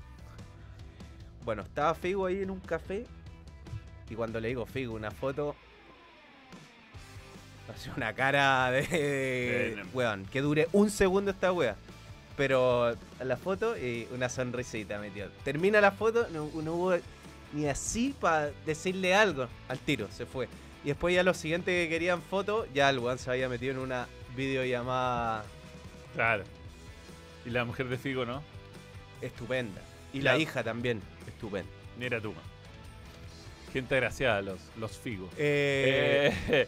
[1.43, 3.05] Bueno, estaba Figo ahí en un café
[4.09, 5.55] y cuando le digo Figo una foto,
[7.73, 9.83] Hace una cara de.
[9.93, 11.75] Weón, que dure un segundo esta wea.
[12.35, 15.27] Pero la foto y una sonrisita metió.
[15.43, 16.95] Termina la foto, no, no hubo
[17.53, 19.47] ni así para decirle algo.
[19.67, 20.47] Al tiro, se fue.
[20.83, 23.79] Y después ya los siguientes que querían foto, ya el weón se había metido en
[23.79, 25.45] una videollamada
[26.15, 26.43] Claro.
[27.45, 28.41] Y la mujer de Figo, ¿no?
[29.21, 29.81] estupenda.
[30.11, 30.37] Y Claro.
[30.37, 31.69] la hija también, estupenda.
[31.97, 32.33] Ni era tú.
[33.71, 35.29] Gente agraciada, los, los Figo.
[35.37, 36.67] Eh, Eh,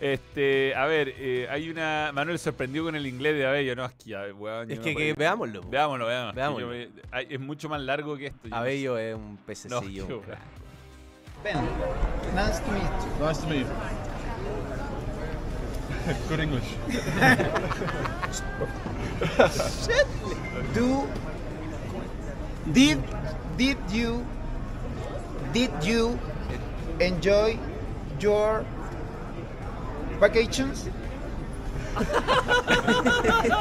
[0.00, 2.10] este, a ver, eh, hay una.
[2.14, 3.84] Manuel sorprendió con el inglés de Abello, ¿no?
[3.86, 5.60] Es que, ya, weón, yo es no que, podía- que veámoslo.
[5.62, 5.70] po.
[5.70, 6.34] Veámoslo, veámoslo.
[6.34, 6.72] Veámoslo.
[6.74, 8.48] Yo me- hay- es mucho más largo que esto.
[8.48, 8.56] no.
[8.56, 10.20] Abello es un No, pececillo.
[10.22, 10.38] crack.
[11.44, 11.56] Ben,
[12.34, 13.24] nice to meet you.
[13.26, 13.66] Nice to meet you.
[16.28, 16.64] Good English.
[20.74, 21.06] Do
[22.72, 22.98] did
[23.56, 24.24] did you
[25.52, 26.18] did you
[27.00, 27.58] enjoy
[28.20, 28.64] your
[30.18, 30.88] vacations?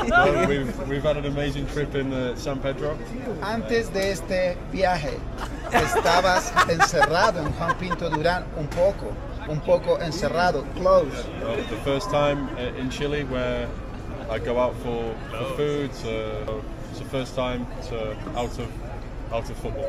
[0.08, 2.98] No, we've, we've had an amazing trip in uh, San Pedro.
[3.42, 5.20] Antes de este viaje,
[5.72, 9.14] estabas encerrado en Juan Pinto Durán un poco,
[9.50, 11.26] un poco encerrado, close.
[11.42, 13.68] Uh, the first time uh, in Chile where
[14.30, 15.92] I go out for, for food.
[16.06, 18.70] Uh, it's the first time to, out of
[19.32, 19.86] out of football.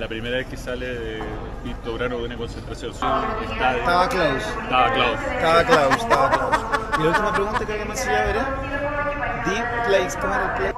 [0.00, 1.20] La primera vez que sale de
[1.62, 2.90] Pinto Brano de una concentración.
[2.92, 3.78] Estadio.
[3.78, 5.20] Estaba close, Estaba Klaus.
[5.20, 6.58] estaba close, estaba close.
[6.98, 10.34] Y la última pregunta que alguien más se iba a ver era, Deep Place, ¿cómo
[10.34, 10.72] era el play?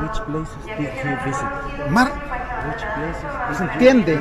[0.00, 1.90] Which places did you visit?
[1.90, 2.08] Mar,
[2.66, 4.18] Which places no did se entiende.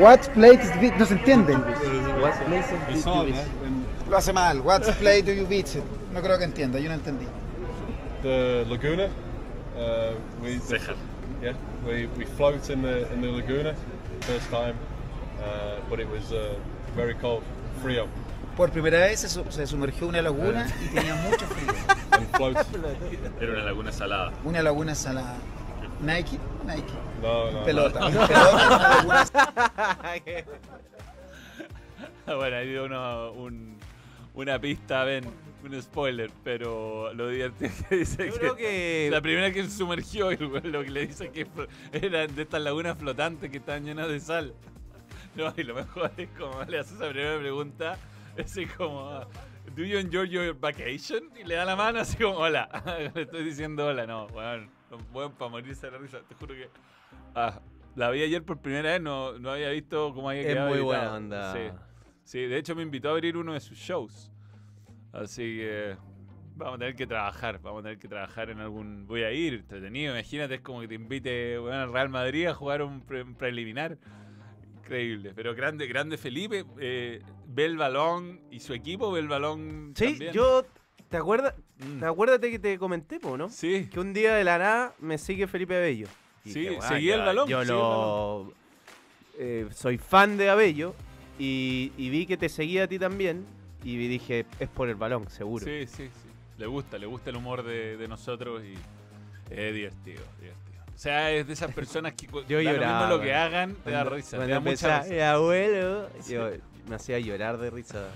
[0.00, 1.52] What places vi- no se entiende.
[1.54, 3.34] What places did you visit?
[3.36, 4.60] that in Lo hace mal.
[4.60, 5.84] What place do you visit?
[6.12, 7.26] No creo que entienda, yo no entendí.
[8.22, 9.04] the Laguna.
[9.76, 10.94] Uh, we Ceja.
[11.42, 11.52] yeah
[11.86, 13.74] we, we float in the in the Laguna
[14.20, 14.76] first time,
[15.42, 16.54] uh, but it was uh,
[16.94, 17.42] very cold,
[17.82, 18.08] frio,
[18.56, 21.74] Por primera vez se, se sumergió una laguna y tenía mucho frío.
[22.12, 22.56] and float.
[23.40, 24.32] Era una laguna salada.
[24.44, 25.36] Una laguna salada.
[26.00, 26.92] Nike, Nike.
[27.22, 27.64] no, no, no.
[27.64, 28.00] Pelota.
[28.10, 29.24] Pelota, una laguna
[32.36, 33.76] bueno, ahí dio uno, un,
[34.34, 35.24] una pista, ven,
[35.70, 39.70] un spoiler, pero lo divertido que dice Yo que, creo que- la primera que se
[39.70, 41.46] sumergió, lo que le dice que
[41.92, 44.54] eran de estas lagunas flotantes que están llenas de sal.
[45.36, 47.98] No, y lo mejor es como le hace esa primera pregunta,
[48.36, 49.20] es así como,
[49.74, 51.24] ¿Do you enjoy your vacation?
[51.36, 52.68] Y le da la mano así como, hola.
[53.14, 54.68] le estoy diciendo hola, no, bueno,
[55.12, 56.68] bueno para morirse de la risa, te juro que...
[57.34, 57.60] Ah,
[57.96, 60.78] la vi ayer por primera vez, no, no había visto cómo había Es quedado muy
[60.78, 61.00] editado.
[61.00, 61.52] buena onda.
[61.52, 61.60] Sí.
[62.22, 64.30] Sí, de hecho me invitó a abrir uno de sus shows.
[65.14, 65.96] Así que
[66.56, 69.06] vamos a tener que trabajar, vamos a tener que trabajar en algún...
[69.06, 72.54] Voy a ir, entretenido, imagínate, es como que te invite bueno, al Real Madrid a
[72.54, 73.96] jugar un, pre- un preliminar.
[74.82, 79.92] Increíble, pero grande, grande Felipe, eh, ve el balón y su equipo ve el balón
[79.96, 80.32] Sí, también.
[80.32, 80.64] yo.
[81.08, 81.54] ¿Te acuerdas?
[81.78, 82.00] Mm.
[82.00, 83.48] ¿Te acuerdas que te comenté, po, no?
[83.48, 86.08] Sí, Que un día de la nada me sigue Felipe Abello.
[86.44, 88.52] Y Sí, "Weón, seguí el balón, Yo lo.
[89.38, 90.94] eh, soy fan de Abello
[91.38, 93.46] y, y vi que te seguía a ti también.
[93.84, 95.64] Y dije, es por el balón, seguro.
[95.64, 96.28] sí, sí, sí.
[96.58, 98.74] Le gusta, le gusta el humor de, de nosotros y
[99.50, 100.84] es divertido, divertido.
[100.94, 104.16] O sea, es de esas personas que Yo lloraba, lo que hagan, te da Cuando-
[104.16, 105.14] risa, te cuando da mucha risa.
[105.14, 106.08] "Eh, abuelo.
[106.20, 106.32] Sí.
[106.34, 106.50] Yo
[106.88, 108.08] me hacía llorar de risa.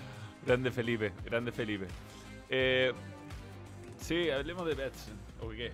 [0.47, 1.87] Grande Felipe, grande Felipe.
[2.49, 2.93] Eh,
[3.99, 5.15] sí, hablemos de Betson.
[5.43, 5.73] ¿O qué?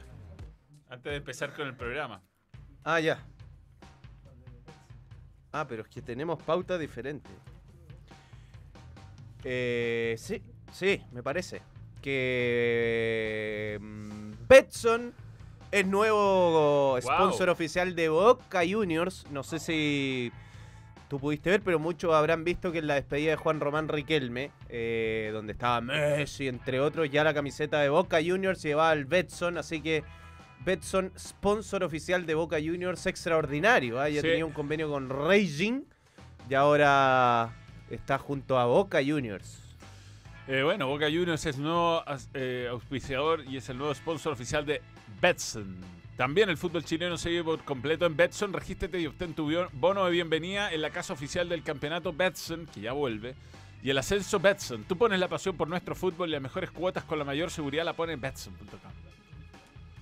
[0.88, 2.20] Antes de empezar con el programa.
[2.82, 3.22] Ah, ya.
[5.52, 7.30] Ah, pero es que tenemos pautas diferentes.
[9.44, 11.60] Eh, sí, sí, me parece.
[12.02, 15.12] Que mm, Betson
[15.70, 19.26] es nuevo sponsor oficial de Boca Juniors.
[19.30, 20.30] No sé si
[21.08, 24.50] tú pudiste ver, pero muchos habrán visto que en la despedida de Juan Román Riquelme,
[24.68, 29.58] eh, donde estaba Messi, entre otros, ya la camiseta de Boca Juniors llevaba al Betson,
[29.58, 30.02] así que
[30.64, 34.00] Betson, sponsor oficial de Boca Juniors, extraordinario.
[34.00, 34.08] ¿ah?
[34.08, 34.28] Ya Sí.
[34.28, 35.82] tenía un convenio con Raging
[36.48, 37.52] y ahora
[37.94, 39.60] está junto a Boca Juniors.
[40.46, 42.02] Eh, bueno, Boca Juniors es nuevo
[42.34, 44.82] eh, auspiciador y es el nuevo sponsor oficial de
[45.20, 45.76] Betson.
[46.16, 48.52] También el fútbol chileno se vive por completo en Betson.
[48.52, 52.82] Regístrate y obtén tu bono de bienvenida en la casa oficial del campeonato Betson, que
[52.82, 53.34] ya vuelve.
[53.82, 54.84] Y el ascenso Betson.
[54.84, 57.84] Tú pones la pasión por nuestro fútbol y las mejores cuotas con la mayor seguridad
[57.84, 58.92] la pones en Betson.com.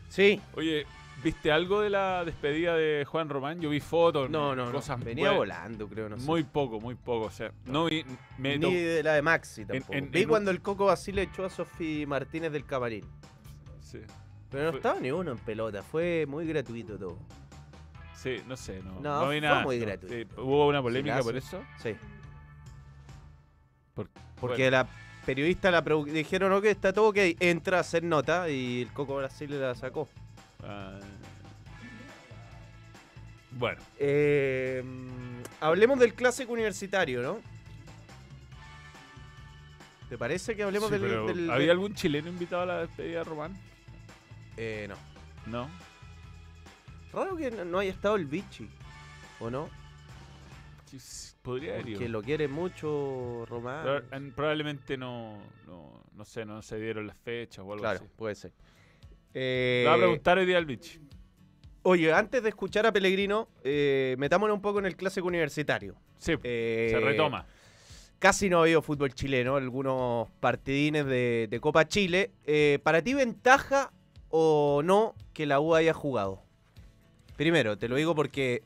[0.09, 0.87] Sí, Oye,
[1.23, 3.61] ¿viste algo de la despedida de Juan Román?
[3.61, 4.73] Yo vi fotos, no, no, no.
[4.73, 5.37] cosas Venía buenas.
[5.39, 6.27] volando, creo, no sé.
[6.27, 7.27] Muy poco, muy poco.
[7.27, 8.05] O sea, no vi.
[8.39, 9.93] Me Ni de la de Maxi tampoco.
[9.95, 13.05] en- Vi en un- cuando el Coco Basile echó a Sofi Martínez del camarín.
[13.81, 14.01] sí,
[14.51, 17.19] Pero no Fue- estaba ni uno en pelota, fue muy gratuito todo.
[18.15, 19.63] sí, no sé, no, No, vi fue nada.
[19.65, 20.15] muy no, gratuito.
[20.35, 21.29] sí, ¿Hubo una polémica Silazo.
[21.29, 21.63] por eso?
[21.83, 21.97] Sí.
[24.41, 24.87] Porque la
[25.25, 29.59] periodista la dijeron, ok, está todo ok, entra a hacer nota y el Coco Brasil
[29.61, 30.09] la sacó.
[30.65, 30.99] Ah,
[33.53, 34.83] bueno, Eh,
[35.61, 37.41] hablemos del clásico universitario, ¿no?
[40.09, 43.25] ¿Te parece que hablemos sí, del, ¿había del- algún chileno invitado a la despedida de
[43.25, 43.59] Román?
[44.57, 44.97] Eh, no.
[45.47, 45.71] No.
[47.13, 48.69] Raro que no, haya estado el Vichy,
[49.41, 49.69] ¿o no?
[51.43, 51.99] Podría haber.
[51.99, 53.85] Que lo quiere mucho Román.
[53.85, 58.01] Proba- en- Probablemente no, no, no sé, no se dieron las fechas o algo Claro,
[58.01, 58.09] así.
[58.17, 58.53] puede ser.
[59.35, 60.67] Le voy a Eh, preguntar hoy día al
[61.85, 65.95] oye, antes de escuchar a Pellegrino, eh, metámonos un poco en el clásico universitario.
[66.19, 67.47] Sí, Eh, se retoma.
[68.19, 72.31] Casi no ha habido fútbol chileno, algunos partidines de, de Copa Chile.
[72.47, 73.91] Eh, ¿Para ti ventaja
[74.29, 76.41] o no que la U haya jugado?
[77.37, 78.63] Primero, te lo digo porque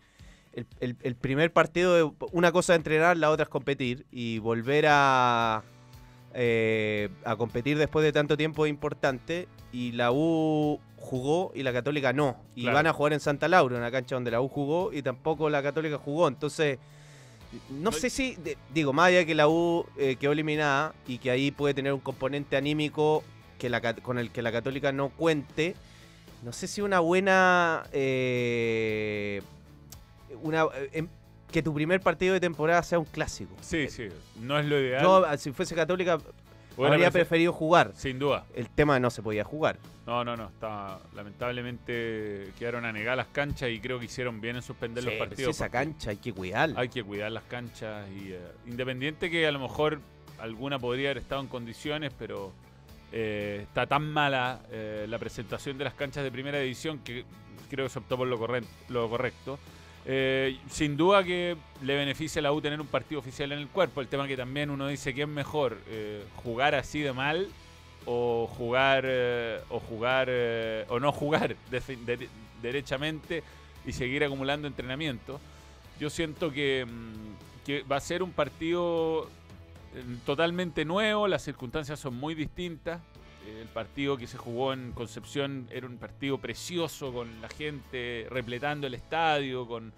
[0.52, 4.04] el, el- el primer partido, de- una cosa es entrenar, la otra es competir.
[4.10, 5.62] Y volver a,
[6.38, 9.48] eh, a competir después de tanto tiempo es importante.
[9.72, 12.36] Y la U jugó y la Católica no.
[12.54, 12.74] Y Claro.
[12.76, 15.62] van a jugar en Santa Laura, una cancha donde la U jugó y tampoco la
[15.62, 16.28] Católica jugó.
[16.28, 16.78] Entonces,
[17.70, 21.18] no sé si, de- digo, más allá de que la U eh, quedó eliminada y
[21.18, 23.22] que ahí puede tener un componente anímico
[23.58, 25.74] que la, con el que la Católica no cuente,
[26.42, 27.84] no sé si una buena...
[27.92, 29.40] eh,
[30.42, 31.08] una, eh, em-
[31.50, 33.54] que tu primer partido de temporada sea un clásico.
[33.60, 34.08] Sí, sí.
[34.40, 35.02] No es lo ideal.
[35.02, 36.18] Yo, ah, si fuese Católica,
[36.78, 37.92] habría prefer- preferido jugar.
[37.94, 38.44] Sin duda.
[38.54, 39.78] El tema no se podía jugar.
[40.06, 40.46] No, no, no.
[40.48, 45.10] Está, lamentablemente quedaron a negar las canchas y creo que hicieron bien en suspender Sí,
[45.10, 45.50] los partidos.
[45.56, 46.80] esa cancha hay que cuidarla.
[46.80, 50.00] Hay que cuidar las canchas y eh, independiente que a lo mejor
[50.38, 52.52] alguna podría haber estado en condiciones, pero
[53.12, 57.24] eh, está tan mala eh, la presentación de las canchas de primera división que
[57.70, 58.38] creo que se optó por lo,
[58.88, 59.58] lo correcto.
[60.08, 63.68] Eh, sin duda que le beneficia a la U tener un partido oficial en el
[63.68, 64.00] cuerpo.
[64.00, 67.48] El tema que también uno dice que es mejor eh, jugar así de mal
[68.04, 70.30] o jugar eh, o jugar
[70.88, 71.56] o no jugar
[72.62, 73.42] derechamente
[73.84, 75.40] y seguir acumulando entrenamiento.
[75.98, 79.28] Yo siento que, mm, va a ser un partido
[80.24, 83.00] totalmente nuevo, las circunstancias son muy distintas.
[83.46, 88.86] El partido que se jugó en Concepción era un partido precioso, con la gente repletando
[88.86, 89.92] el estadio, con,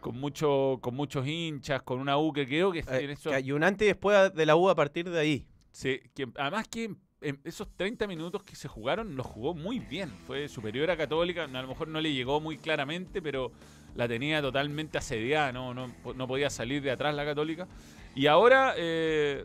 [0.00, 3.36] con, mucho, con muchos hinchas, con una U que creo que Eh, en eso- que
[3.36, 5.46] hay un antes y después de la U a partir de ahí.
[5.72, 10.10] Sí, que además que en esos 30 minutos que se jugaron los jugó muy bien.
[10.26, 13.52] Fue superior a Católica, a lo mejor no le llegó muy claramente, pero
[13.94, 17.68] la tenía totalmente asediada, no, no, no podía salir de atrás la Católica.
[18.14, 19.44] Y ahora eh,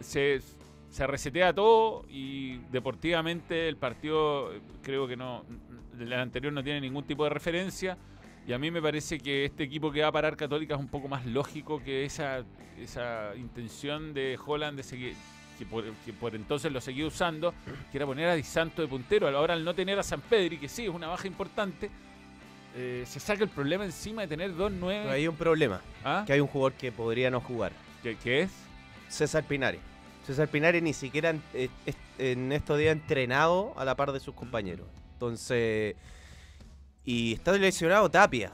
[0.00, 0.40] se,
[0.90, 4.50] se resetea todo y deportivamente el partido
[4.82, 5.44] creo que no,
[5.98, 7.96] el anterior no tiene ningún tipo de referencia.
[8.46, 10.88] Y a mí me parece que este equipo que va a parar Católica es un
[10.88, 12.42] poco más lógico que esa,
[12.78, 15.14] esa intención de Holland de seguir,
[15.58, 17.54] que por, que por entonces lo seguía usando,
[17.92, 19.28] que era poner a Di Santo de puntero.
[19.28, 21.90] Ahora al no tener a San Pedri, que sí es una baja importante,
[22.74, 25.10] eh, se saca el problema encima de tener dos Pero nueve.
[25.10, 26.24] hay un problema, ¿Ah?
[26.26, 27.72] que hay un jugador que podría no jugar.
[28.02, 28.50] ¿Qué, qué es?
[29.08, 29.80] César Pinares.
[30.30, 31.42] César Pinares ni siquiera en,
[31.86, 34.86] est- en estos días entrenado a la par de sus compañeros.
[35.14, 35.96] Entonces,
[37.04, 38.52] y está lesionado Tapia.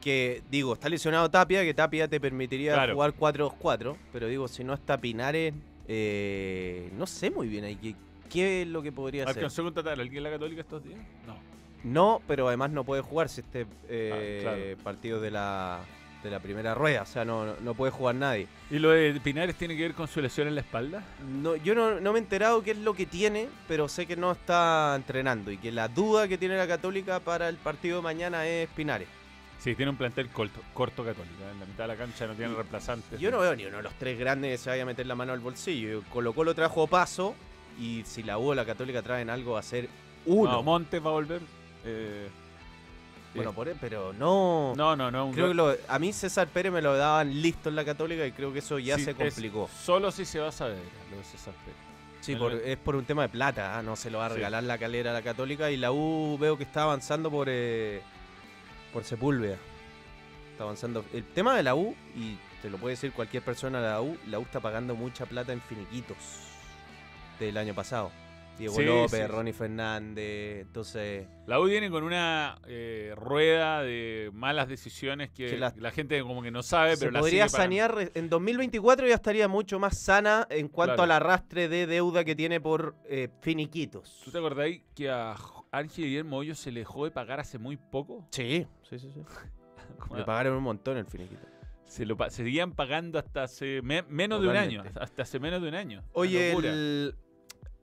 [0.00, 2.94] Que digo, está lesionado Tapia, que Tapia te permitiría Claro.
[2.94, 3.96] jugar 4-2-4.
[4.12, 5.54] Pero digo, si no está Pinares,
[5.88, 7.94] eh, no sé muy bien ahí qué,
[8.30, 9.36] qué es lo que podría hacer.
[9.38, 10.98] ¿Alcanzó contratar a alguien en la Católica estos días?
[11.26, 11.36] No.
[11.84, 14.82] No, pero además no puede jugar si este eh, Ah, claro.
[14.82, 15.80] partido de la,
[16.24, 17.02] de la primera rueda.
[17.02, 18.48] O sea, no, no- no puede jugar nadie.
[18.70, 21.04] ¿Y lo de Pinares tiene que ver con su lesión en la espalda?
[21.42, 24.16] No, yo no, no me he enterado qué es lo que tiene, pero sé que
[24.16, 28.02] no está entrenando y que la duda que tiene la Católica para el partido de
[28.02, 29.06] mañana es Pinares.
[29.60, 31.50] Sí, tiene un plantel corto, corto católica.
[31.52, 33.18] En la mitad de la cancha no tiene reemplazantes.
[33.18, 35.14] Yo no veo ni uno de los tres grandes que se vaya a meter la
[35.14, 36.02] mano al bolsillo.
[36.12, 37.34] Colo Colo trajo paso
[37.80, 39.88] y si la U o la Católica traen algo va a ser
[40.26, 40.52] uno.
[40.52, 41.40] No, Montes va a volver.
[41.86, 42.28] eh,
[43.34, 44.74] bueno, por él, pero no.
[44.76, 45.30] no, no, no.
[45.32, 48.32] Creo que lo- a mí César Pérez me lo daban listo en la Católica y
[48.32, 49.68] creo que eso ya Sí, se es complicó.
[49.82, 50.78] Solo si se va a saber
[51.10, 51.78] lo de César Pérez.
[52.20, 54.36] Sí, por- es por un tema de plata, ah, no se lo va a Sí.
[54.36, 58.00] regalar la calera a la Católica y la U veo que está avanzando por eh,
[58.92, 59.56] por Sepúlveda.
[60.52, 61.04] Está avanzando.
[61.12, 64.16] El tema de la U, y te lo puede decir cualquier persona de la U,
[64.28, 66.16] la U está pagando mucha plata en finiquitos
[67.40, 68.10] del año pasado.
[68.58, 69.26] Diego Sí, López, sí.
[69.26, 71.26] Ronnie Fernández, entonces...
[71.46, 76.20] La U viene con una eh, rueda de malas decisiones que, Que la- la, gente
[76.22, 79.98] como que no sabe, se pero la podría sanear, en 2024 ya estaría mucho más
[79.98, 81.02] sana en cuanto Claro.
[81.04, 84.20] al arrastre de deuda que tiene por eh, finiquitos.
[84.24, 85.34] ¿Tú te acordáis que a
[85.72, 88.26] Ángel Guillermo Hoyos se le dejó de pagar hace muy poco?
[88.30, 89.20] Sí, sí, sí, sí.
[90.14, 91.42] Le pagaron un montón el finiquito.
[91.86, 94.82] Se lo seguían pagando hasta hace me- menos de un año.
[94.98, 96.02] Hasta hace menos de un año.
[96.12, 97.14] Oye, el,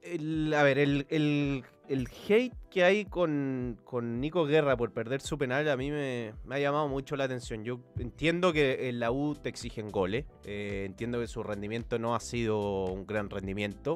[0.03, 5.19] el- a ver, el, el- el hate que hay con, con Nico Guerra por perder
[5.19, 7.65] su penal a mí me, ha llamado mucho la atención.
[7.65, 12.15] Yo entiendo que en la U te exigen goles, eh, entiendo que su rendimiento no
[12.15, 13.95] ha sido un gran rendimiento,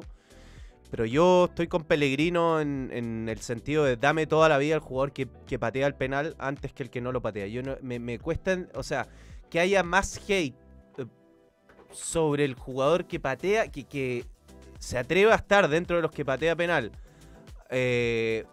[0.90, 4.80] pero yo estoy con Pellegrino en, en el sentido de dame toda la vida al
[4.80, 7.46] jugador que, que patea el penal antes que el que no lo patea.
[7.46, 9.08] Yo no, me, me cuesta, o sea,
[9.48, 10.54] que haya más hate
[10.98, 11.06] eh,
[11.92, 14.26] sobre el jugador que patea, que, que
[14.78, 16.92] se atreve a estar dentro de los que patea penal,
[17.70, 18.44] eh,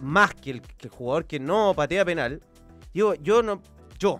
[0.00, 2.40] más que el, que el jugador que no patea penal,
[2.92, 3.60] digo, yo no,
[3.98, 4.18] yo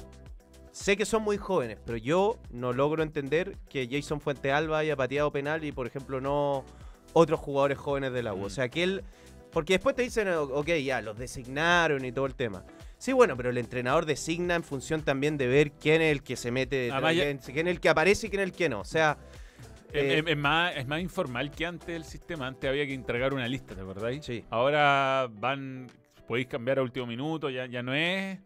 [0.71, 4.97] sé que son muy jóvenes, pero yo no logro entender que Jason Fuente Alba haya
[4.97, 6.65] pateado penal y, por ejemplo, no
[7.13, 8.45] otros jugadores jóvenes de la U.
[8.45, 8.51] O Mm.
[8.51, 9.05] sea, que él,
[9.53, 12.65] porque después te dicen, "O- ok, ya, los designaron y todo el tema.
[12.99, 16.37] Sí, bueno, pero el entrenador designa en función también de ver quién es el que
[16.37, 18.81] se mete, quién, es el que aparece y quién es el que no.
[18.81, 19.17] O sea,
[19.95, 22.47] eh, es- es más, es más informal que antes el sistema.
[22.47, 24.25] Antes había que entregar una lista, ¿te acordáis?
[24.25, 24.45] Sí.
[24.51, 25.87] Ahora van,
[26.27, 28.39] podéis cambiar a último minuto, ya, ya no es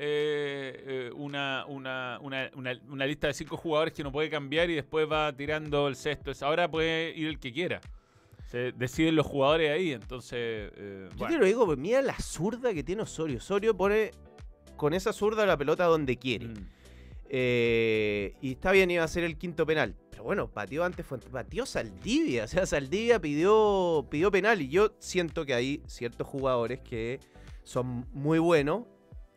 [0.00, 4.70] eh, eh, una, una, una, una- una lista de cinco jugadores que no puede cambiar
[4.70, 6.30] y después va tirando el sexto.
[6.46, 7.80] Ahora puede ir el que quiera.
[8.46, 10.72] Se deciden los jugadores ahí, entonces...
[10.76, 11.34] Yo bueno.
[11.34, 13.38] te lo digo, pues mira la zurda que tiene Osorio.
[13.38, 14.12] Osorio pone
[14.76, 16.46] con esa zurda la pelota donde quiere.
[16.46, 16.66] Mm.
[18.40, 19.94] Y está bien, iba a ser el quinto penal.
[20.18, 22.42] Pero bueno, pateó antes, fue, pateó Saldivia.
[22.48, 24.60] O sea, Saldivia pidió, pidió penal.
[24.60, 27.20] Y yo siento que hay ciertos jugadores que
[27.62, 28.82] son muy buenos.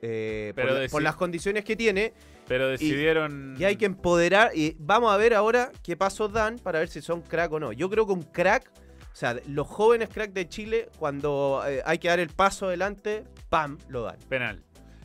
[0.02, 2.14] eh, por, Pero por las condiciones que tiene.
[2.48, 3.56] Pero decidieron...
[3.60, 4.54] Y hay que empoderar.
[4.56, 7.74] Y vamos a ver ahora qué pasos dan para ver si son crack o no.
[7.74, 8.72] Yo creo que un crack.
[9.14, 13.26] O sea, los jóvenes crack de Chile, cuando eh, hay que dar el paso adelante,
[13.50, 13.78] ¡pam!
[13.88, 14.18] lo dan.
[14.30, 14.64] penal.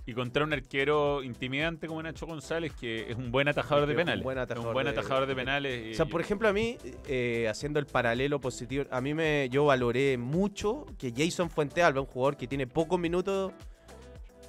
[0.09, 3.97] Y contra un arquero intimidante como Nacho González, que es un buen atajador de un
[3.99, 4.23] penales.
[4.25, 5.95] buen Es atajador un buen atajador de de- penales.
[5.95, 9.65] O sea, por ejemplo, a mí, eh, haciendo el paralelo positivo, a mí me yo
[9.65, 13.53] valoré mucho que Jason Fuentealba, un jugador que tiene pocos minutos,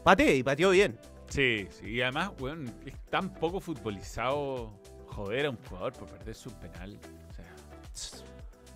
[0.04, 0.98] patee y pateó bien.
[1.28, 1.90] Sí, sí.
[1.90, 6.98] Y además, weón, es tan poco futbolizado joder a un jugador por perderse un penal.
[7.32, 8.24] O sea,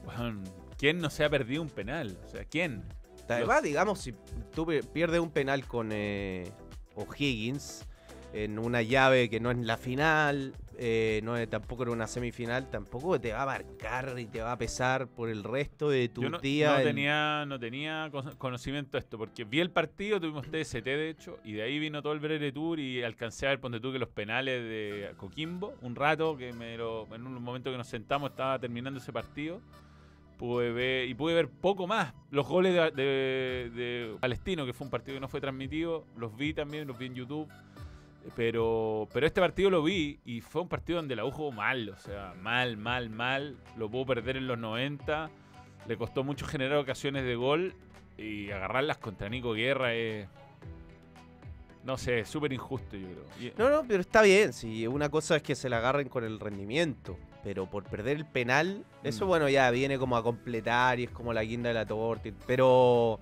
[0.06, 0.44] weón,
[0.80, 2.17] ¿quién no se ha perdido un penal?
[2.26, 2.84] O sea, ¿quién?
[3.30, 4.13] Además, digamos, si
[4.54, 6.52] tú pierdes un penal con eh,
[6.95, 7.86] O'Higgins
[8.34, 12.69] en una llave que no es la final, eh, no es tampoco en una semifinal,
[12.69, 16.30] tampoco te va a marcar y te va a pesar por el resto de Yo
[16.30, 16.71] no, días.
[16.71, 20.82] no en- tenía, no tenía co- conocimiento de esto, porque vi el partido, tuvimos TST
[20.86, 23.82] de hecho, y de ahí vino todo el Breve Tour y alcancé a ver, ponte
[23.82, 27.77] tú, que los penales de Coquimbo, un rato, que me lo, en un momento que
[27.77, 29.60] nos sentamos estaba terminando ese partido,
[30.41, 32.15] pude ver, y pude ver poco más.
[32.32, 36.51] Los goles de, de- Palestino, que fue un partido que no fue transmitido, los vi
[36.56, 37.47] también, los vi en YouTube.
[38.36, 41.89] Pero, pero este partido lo vi y fue un partido donde la U jugó mal,
[41.89, 43.56] o sea, mal, mal, mal.
[43.77, 45.30] Lo pudo perder en los 90.
[45.88, 47.73] Le costó mucho generar ocasiones de gol
[48.17, 50.27] y agarrarlas contra Nico Guerra es.
[51.84, 53.54] No sé, súper injusto, yo creo.
[53.58, 54.54] No, no, pero está bien.
[54.54, 58.25] Si una cosa es que se la agarren con el rendimiento, pero por perder el
[58.25, 59.27] penal, eso Mm.
[59.27, 62.30] bueno ya viene como a completar y es como la guinda de la torta.
[62.47, 63.19] Pero,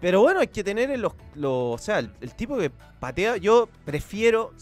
[0.00, 3.36] pero bueno, hay que tener en los, los- o sea, el, el tipo que patea,
[3.36, 4.52] yo prefiero,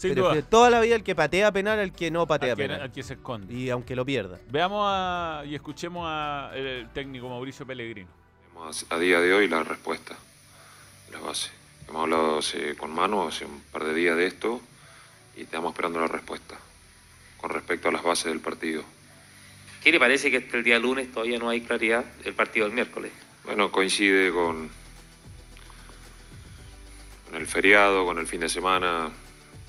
[0.49, 2.81] toda la vida el que patea penal al que no patea al, que, penal.
[2.81, 3.53] al que se esconde.
[3.53, 4.37] Y aunque lo pierda.
[4.49, 8.09] Veamos a- y escuchemos al técnico Mauricio Pellegrino.
[8.89, 10.15] A día de hoy la respuesta,
[11.11, 11.51] la base.
[11.87, 14.59] Hemos hablado hace- con Manu hace un par de días de esto
[15.37, 16.55] y estamos esperando la respuesta
[17.47, 18.83] con respecto a las bases del partido.
[19.81, 22.75] ¿Qué le parece que hasta el día lunes todavía no hay claridad del partido del
[22.75, 23.13] miércoles?
[23.45, 24.69] Bueno, coincide con,
[27.25, 29.09] con el feriado, con el fin de semana,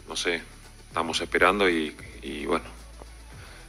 [0.09, 0.43] no sé,
[0.89, 2.65] estamos esperando y, y bueno,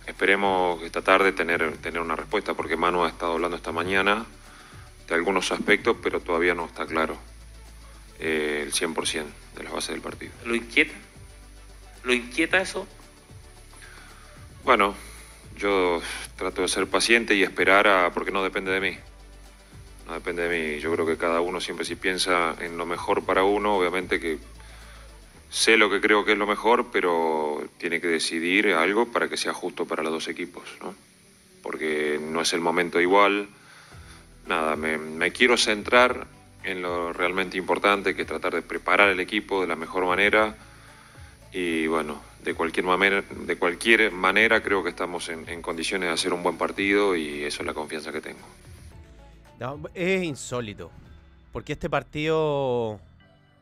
[0.08, 4.26] esperemos esta tarde tener, tener una respuesta porque Manu ha estado hablando esta mañana
[5.08, 7.15] de algunos aspectos, pero todavía no está claro
[8.17, 10.32] eh, el 100% de las bases del partido.
[10.45, 10.95] ¿Lo inquieta?
[12.04, 12.88] ¿Lo inquieta eso?
[14.64, 14.93] Bueno,
[15.57, 16.01] yo
[16.36, 18.97] trato de ser paciente y esperar a, porque no depende de mí.
[20.07, 20.80] No depende de mí.
[20.80, 24.38] Yo creo que cada uno siempre si piensa en lo mejor para uno, obviamente que
[25.49, 29.38] sé lo que creo que es lo mejor, pero tiene que decidir algo para que
[29.38, 30.93] sea justo para los dos equipos, ¿no?
[31.64, 33.49] Porque no es el momento igual.
[34.47, 36.28] Nada, me, me quiero centrar
[36.64, 40.55] en lo realmente importante, que es tratar de preparar el equipo de la mejor manera
[41.52, 46.14] y bueno, de cualquier manera, de cualquier manera creo que estamos en, en condiciones de
[46.14, 48.39] hacer un buen partido y eso es la confianza que tengo.
[49.60, 50.91] No, es insólito.
[51.52, 53.00] Porque este partido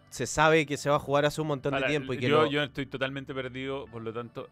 [0.10, 2.44] se sabe que se va a jugar hace un montón de tiempo y que yo,
[2.44, 4.50] lo- yo estoy totalmente perdido, por lo tanto,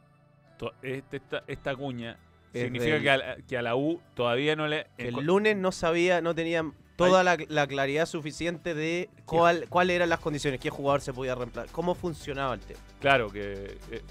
[0.57, 2.17] to- este- esta, esta cuña
[2.53, 4.87] significa del- que a, la, que a la U todavía no le...
[4.97, 10.09] el lunes no sabía, no tenían toda la, la claridad suficiente de cuál, cuáles eran
[10.09, 12.79] las condiciones, qué jugador se podía reemplazar, cómo funcionaba el tema.
[12.99, 14.01] Claro, que eh,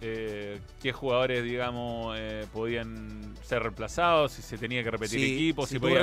[0.00, 5.68] eh, qué jugadores, digamos, eh, podían ser reemplazados, si se tenía que repetir si, equipos,
[5.68, 5.96] si si podían-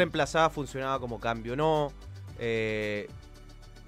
[0.49, 1.93] funcionaba como cambio o no.
[2.39, 3.07] Eh,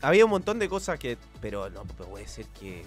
[0.01, 1.17] había un montón de cosas que.
[1.41, 2.83] Pero no puede ser que,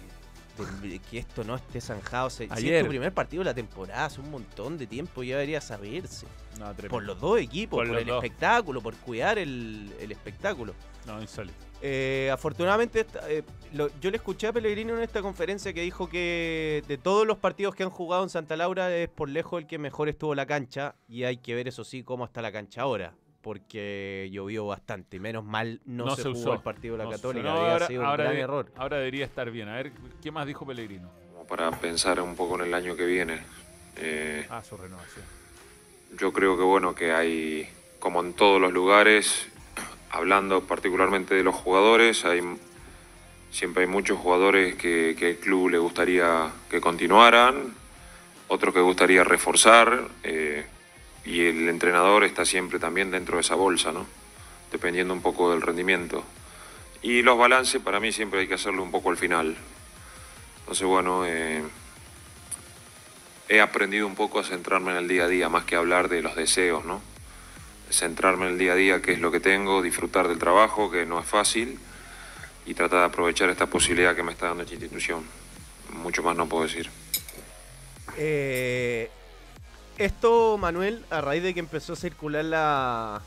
[1.11, 2.31] que esto no esté zanjado.
[2.31, 2.83] Si es Ayer.
[2.83, 6.27] tu primer partido de la temporada, hace un montón de tiempo ya debería saberse.
[6.59, 6.73] No.
[6.89, 8.25] Por los dos equipos, Por el dos.
[8.25, 10.75] espectáculo, por cuidar el, el espectáculo.
[11.07, 11.57] No, insólito.
[11.83, 13.45] Eh, afortunadamente, esta- eh,
[13.75, 17.37] lo- yo le escuché a Pellegrino en esta conferencia que dijo que de todos los
[17.37, 20.47] partidos que han jugado en Santa Laura es por lejos el que mejor estuvo la
[20.47, 23.13] cancha y hay que ver eso sí cómo está la cancha ahora.
[23.47, 25.21] Porque llovió bastante.
[25.21, 26.53] Menos mal no, se, jugó usó.
[26.55, 27.11] el partido de la No.
[27.13, 27.53] Católica.
[27.53, 28.73] Ahora, sido un ahora gran de- error.
[28.75, 29.69] ahora debería estar bien.
[29.69, 31.13] A ver, ¿qué más dijo Pellegrino?
[31.33, 33.39] Como para pensar un poco en el año que viene.
[33.99, 35.25] Eh, Ah, su renovación.
[36.19, 37.69] Yo creo que bueno que hay,
[38.01, 39.47] como en todos los lugares,
[40.11, 42.41] hablando particularmente de los jugadores, hay
[43.53, 47.75] siempre hay muchos jugadores que, que el club le gustaría que continuaran,
[48.49, 50.67] otros que gustaría reforzar, eh,
[51.27, 54.07] y el entrenador está siempre también dentro de esa bolsa, ¿no?
[54.71, 56.25] Dependiendo un poco del rendimiento.
[57.03, 59.57] Y los balances para mí siempre hay que hacerlo un poco al final.
[60.61, 61.63] Entonces, bueno, eh,
[63.49, 66.23] he aprendido un poco a centrarme en el día a día, más que hablar de
[66.23, 67.03] los deseos, ¿no?
[67.91, 71.07] Centrarme en el día a día, qué es lo que tengo, disfrutar del trabajo, que
[71.07, 71.79] no es fácil,
[72.67, 75.25] y tratar de aprovechar esta posibilidad que me está dando esta institución.
[75.91, 76.89] Mucho más no puedo decir.
[78.17, 79.11] Eh,
[79.99, 83.23] esto, Manuel, a raíz de que empezó a circular la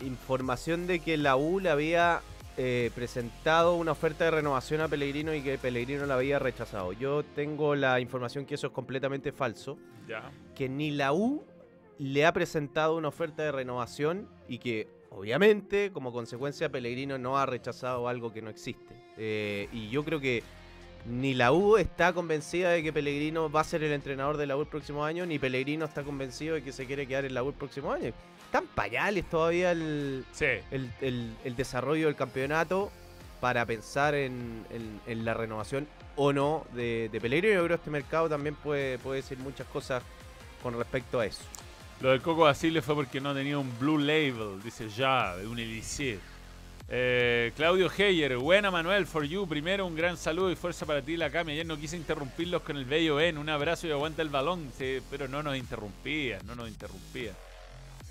[0.00, 2.20] información de que la U le había
[2.56, 6.92] eh, presentado una oferta de renovación a Pellegrino y que Pellegrino la había rechazado.
[6.92, 9.78] Yo tengo la información que eso es completamente falso,
[10.08, 10.30] Ya.
[10.54, 11.44] que ni la U
[11.98, 17.44] le ha presentado una oferta de renovación y que obviamente como consecuencia Pellegrino no ha
[17.44, 18.94] rechazado algo que no existe.
[19.18, 20.42] Eh, y yo creo que
[21.06, 24.56] ni la U está convencida de que Pellegrino va a ser el entrenador de la
[24.56, 27.42] U el próximo año, ni Pellegrino está convencido de que se quiere quedar en la
[27.42, 28.12] U el próximo año.
[28.46, 30.46] Están pañales todavía el, Sí.
[30.70, 32.90] el, el- el desarrollo del campeonato
[33.40, 35.86] para pensar en, en- en la renovación
[36.16, 37.54] o no de, de Pellegrino.
[37.54, 40.02] Yo creo que este mercado también puede, puede decir muchas cosas
[40.62, 41.42] con respecto a eso.
[42.02, 45.58] Lo del Coco Basile fue porque no tenía un Blue Label, dice ya, de un
[45.58, 46.18] elixir.
[46.92, 49.46] Eh, Claudio Heyer, buena Manuel, for you.
[49.46, 51.52] Primero, un gran saludo y fuerza para ti, la Cami.
[51.52, 53.38] Ayer no quise interrumpirlos con el bello Ben.
[53.38, 54.72] Un abrazo y aguanta el balón.
[54.76, 57.32] Sí, pero no nos interrumpía, no nos interrumpía.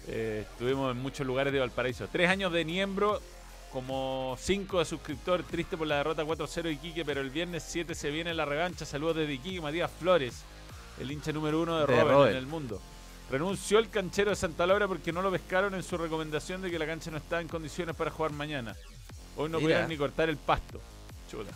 [0.07, 2.07] Eh, estuvimos en muchos lugares de Valparaíso.
[2.09, 3.19] Tres años de Niembro,
[3.73, 5.43] como cinco de suscriptor.
[5.43, 8.85] Triste por la derrota 4-0 de Iquique, pero el viernes 7 se viene la revancha.
[8.85, 10.45] Saludos desde Iquique, Matías Flores,
[11.01, 12.31] el hincha número uno de, De Robert, Robert.
[12.31, 12.81] en el mundo.
[13.29, 16.79] Renunció el canchero de Santa Laura porque no lo pescaron en su recomendación de que
[16.79, 18.75] la cancha no está en condiciones para jugar mañana.
[19.37, 20.81] Hoy no pudieron ni cortar el pasto.
[21.29, 21.51] Chuta.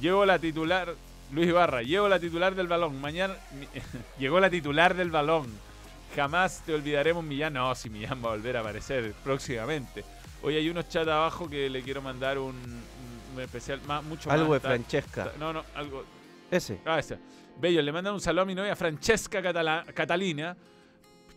[0.00, 0.94] Llevo la titular,
[1.32, 3.00] Luis Barra, llevo la titular del balón.
[3.00, 3.34] Mañana
[4.18, 5.46] llegó la titular del balón.
[6.14, 7.54] Jamás te olvidaremos Millán.
[7.54, 10.04] No, si Millán va a volver a aparecer próximamente.
[10.42, 12.54] Hoy hay unos chats abajo que le quiero mandar un,
[13.34, 14.38] un especial, más, mucho más.
[14.38, 15.32] Algo de Está- Francesca.
[15.38, 16.04] No, no, algo.
[16.50, 16.78] Ese.
[16.84, 17.18] Ah, ese.
[17.58, 20.56] Bello, le mandan un saludo a mi novia Francesca Catalina,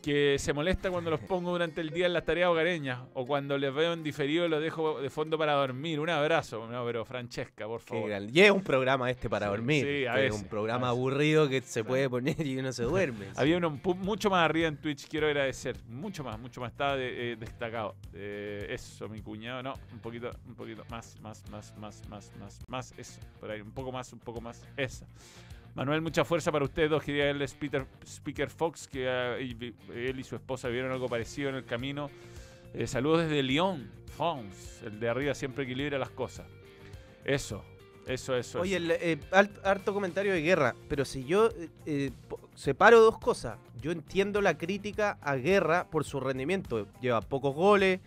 [0.01, 3.57] que se molesta cuando los pongo durante el día en las tareas hogareñas o cuando
[3.57, 5.99] les veo en diferido y los dejo de fondo para dormir.
[5.99, 6.65] Un abrazo.
[6.71, 8.09] No, pero Francesca, por favor.
[8.31, 9.83] Y es un programa este para Sí, dormir.
[9.85, 10.97] sí, a Este es veces, un programa veces.
[10.97, 13.25] aburrido que se puede poner y uno se duerme.
[13.35, 15.75] Había uno mucho más arriba en Twitch, quiero agradecer.
[15.89, 16.71] Mucho más, mucho más.
[16.71, 17.95] Estaba de- eh, destacado.
[18.13, 19.61] Eh, eso, mi cuñado.
[19.63, 22.93] No, un poquito, un poquito más, más, más, más, más, más, más.
[22.97, 23.61] Eso, por ahí.
[23.61, 24.63] Un poco más, un poco más.
[24.77, 25.05] Esa.
[25.75, 27.03] Manuel, mucha fuerza para ustedes dos.
[27.03, 31.55] Quería darle Peter, Speaker Fox, que ah, él y su esposa vieron algo parecido en
[31.55, 32.09] el camino.
[32.73, 34.85] Eh, saludos desde Lyon, France.
[34.85, 36.45] El de arriba siempre equilibra las cosas.
[37.23, 37.63] Eso,
[38.07, 38.61] eso, eso.
[38.61, 38.85] Oye, eso.
[38.85, 39.19] el, eh,
[39.63, 41.49] harto comentario de guerra, pero si yo
[41.85, 42.11] eh,
[42.55, 46.87] separo dos cosas, yo entiendo la crítica a guerra por su rendimiento.
[47.01, 47.99] Lleva pocos goles,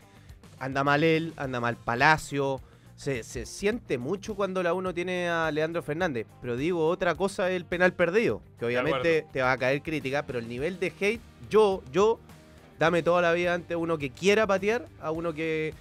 [0.59, 2.61] anda mal él, anda mal Palacio.
[3.01, 6.27] Se, se siente mucho cuando la uno tiene a Leandro Fernández.
[6.43, 8.43] Pero digo, otra cosa es el penal perdido.
[8.59, 12.21] Que obviamente te va a caer crítica, pero el nivel de hate, yo, yo,
[12.79, 15.73] dame toda la vida ante uno que quiera patear a uno que.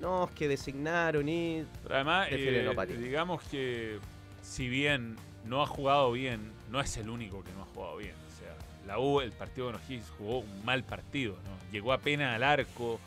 [0.00, 1.64] No, es que designaron y.
[1.84, 4.00] Pero además, eh, no digamos que
[4.42, 5.14] si bien
[5.44, 6.40] no ha jugado bien,
[6.72, 8.14] no es el único que no ha jugado bien.
[8.26, 8.52] O sea,
[8.84, 11.70] la U, el partido con O'Higgins jugó un mal partido, ¿no?
[11.70, 12.98] Llegó apenas al arco,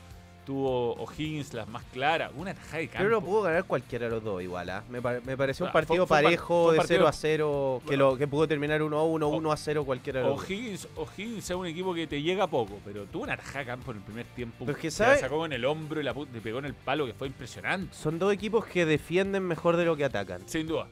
[0.48, 2.32] tuvo O'Higgins las más claras.
[2.38, 2.98] Una tajada de campo.
[3.00, 4.82] Pero lo pudo ganar cualquiera de los dos igual, ¿ah?
[4.90, 7.80] me, pare- me pareció un partido fue parejo fue un de partido- 0 a 0,
[7.82, 8.12] que, Bueno.
[8.12, 10.46] lo, que pudo terminar 1 a 1, 1 a 0 cualquiera de los dos.
[10.46, 13.92] O'Higgins, O'Higgins es un equipo que te llega poco, pero tuvo una tajada de campo
[13.92, 14.66] en el primer tiempo.
[14.66, 17.28] Pero la sacó en el hombro y la le pegó en el palo, que fue
[17.28, 17.94] impresionante.
[17.94, 20.48] Son dos equipos que defienden mejor de lo que atacan.
[20.48, 20.88] Sin duda.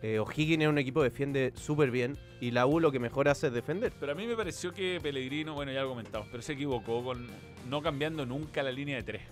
[0.00, 3.28] Eh, O'Higgins es un equipo que defiende súper bien y la U lo que mejor
[3.28, 3.92] hace es defender.
[3.98, 7.26] Pero a mí me pareció que Pellegrino, bueno, ya lo comentamos, pero se equivocó con
[7.68, 9.22] no cambiando nunca la línea de tres.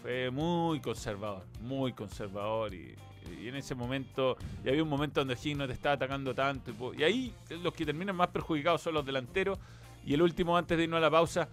[0.00, 2.94] Fue muy conservador, muy conservador y,
[3.42, 6.72] en ese momento, y había un momento donde O'Higgins no te estaba atacando tanto.
[6.94, 9.58] Y, y ahí los que terminan más perjudicados son los delanteros.
[10.06, 11.48] Y el último, antes de irnos a la pausa,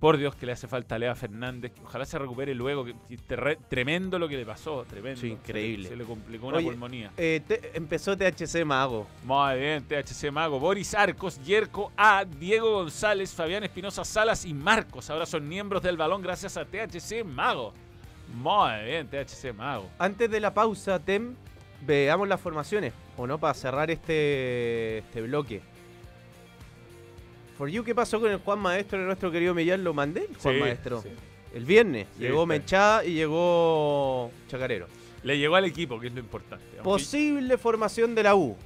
[0.00, 2.94] por Dios que le hace falta a Lea Fernández, que ojalá se recupere luego, que,
[3.68, 5.20] tremendo lo que le pasó, tremendo.
[5.20, 5.88] Sí, increíble.
[5.88, 7.10] Se le, se le complicó una Oye, pulmonía.
[7.16, 9.06] Eh, te- empezó THC Mago.
[9.24, 15.08] Muy bien, THC Mago, Boris Arcos, Yerko A, Diego González, Fabián Espinosa Salas y Marcos.
[15.08, 17.72] Ahora son miembros del balón gracias a THC Mago.
[18.34, 19.88] Muy bien, THC Mago.
[19.98, 21.34] Antes de la pausa, Tem,
[21.86, 23.38] veamos las formaciones, ¿o no?
[23.38, 25.62] Para cerrar este, este bloque.
[27.56, 29.82] For You, ¿qué pasó con el Juan Maestro de nuestro querido Millán?
[29.82, 31.02] ¿Lo mandé, el Juan Sí, Maestro?
[31.02, 31.08] sí.
[31.54, 32.06] El viernes.
[32.16, 32.44] Sí, llegó.
[32.44, 34.88] Menchada y llegó Chacarero.
[35.22, 36.64] Le llegó al equipo, que es lo importante.
[36.72, 38.56] Aunque- Posible formación de la U.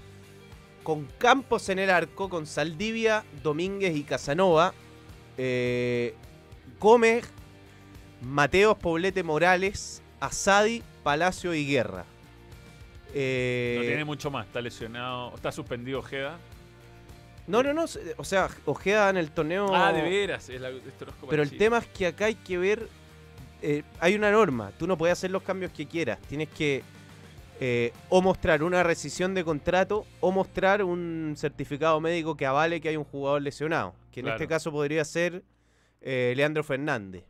[0.83, 4.75] Con Campos en el arco, con Saldivia, Domínguez y Casanova.
[5.39, 6.15] Eh,
[6.81, 7.31] Gómez,
[8.23, 12.05] Mateos, Poblete, Morales, Asadi, Palacio y Guerra.
[13.15, 16.39] Eh, no tiene mucho más, está lesionado, está suspendido Ojeda.
[17.51, 17.85] No, no, no,
[18.17, 19.75] O sea, Ojeda en el torneo.
[19.75, 22.27] Ah, de veras, es la, esto no es Copa Pero el tema es que acá
[22.27, 22.89] hay que ver.
[23.63, 24.73] eh, hay una norma.
[24.79, 26.19] Tú no puedes hacer los cambios que quieras.
[26.29, 26.83] Tienes que
[27.61, 32.89] eh, o mostrar una rescisión de contrato o mostrar un certificado médico que avale que
[32.89, 33.95] hay un jugador lesionado.
[34.13, 34.37] Que en Claro.
[34.39, 35.43] este caso podría ser
[36.01, 37.25] eh, Leandro Fernández.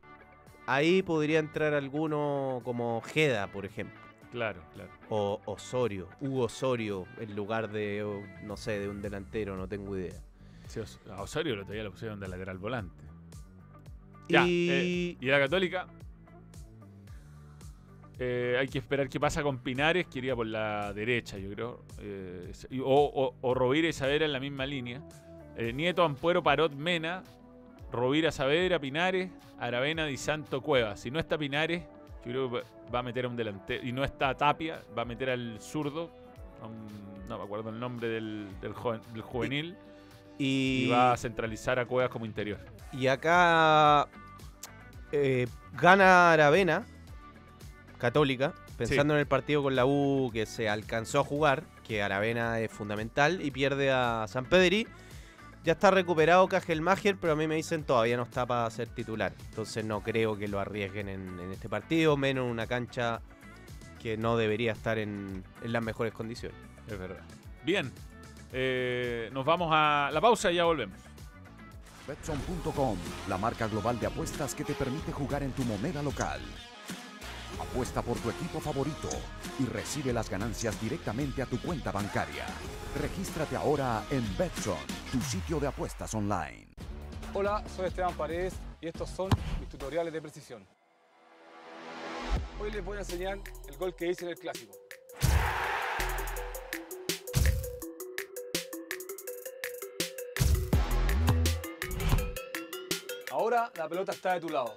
[0.66, 3.98] Ahí podría entrar alguno como Ojeda, por ejemplo.
[4.30, 4.90] Claro, claro.
[5.08, 10.14] O Osorio, Hugo Osorio, en lugar de, no sé, de un delantero, no tengo idea.
[10.68, 13.04] Sí, Os- a Osorio lo todavía lo pusieron de lateral volante.
[14.28, 15.86] Ya, y eh, y la Católica.
[18.18, 21.84] eh, hay que esperar qué pasa con Pinares, que iría por la derecha, yo creo.
[21.98, 22.52] eh,
[22.84, 25.02] o, o, o Rovira y Saavedra en la misma línea.
[25.74, 27.22] Nieto, Ampuero, Parot, Mena.
[27.92, 30.96] Rovira, Saavedra, Pinares, Aravena, Di Santo, Cueva.
[30.96, 31.82] Si no está Pinares,
[32.24, 32.62] yo creo que
[32.92, 33.86] va- a meter a un delantero.
[33.86, 36.10] Y no está Tapia, va a meter al zurdo.
[36.62, 39.76] un- no me acuerdo el nombre del, del, joven- del juvenil.
[40.38, 42.58] y, Y va a centralizar a Cuevas como interior.
[42.92, 44.08] Y acá
[45.12, 45.46] eh,
[45.80, 46.84] gana Aravena,
[47.98, 52.58] Católica, pensando en el partido con la U que se alcanzó a jugar, que Aravena
[52.60, 54.86] es fundamental, y pierde a San Pedri.
[55.62, 59.32] Ya está recuperado Cajelmacher, pero a mí me dicen todavía no está para ser titular.
[59.50, 63.20] Entonces no creo que lo arriesguen en, en este partido, menos en una cancha
[64.00, 66.56] que no debería estar en, en las mejores condiciones.
[66.88, 67.20] Es verdad.
[67.64, 67.92] Bien.
[68.52, 70.96] eh, nos vamos a la pausa y ya volvemos.
[72.08, 72.96] Betson.com,
[73.28, 76.40] la marca global de apuestas que te permite jugar en tu moneda local.
[77.58, 79.08] Apuesta por tu equipo favorito
[79.58, 82.44] y recibe las ganancias directamente a tu cuenta bancaria.
[83.00, 84.78] Regístrate ahora en Betson,
[85.10, 86.68] tu sitio de apuestas online.
[87.34, 90.66] Hola, soy Esteban Paredes y estos son mis tutoriales de precisión.
[92.60, 93.38] Hoy les voy a enseñar
[93.68, 94.74] el gol que hice en el clásico.
[103.30, 104.76] Ahora la pelota está de tu lado.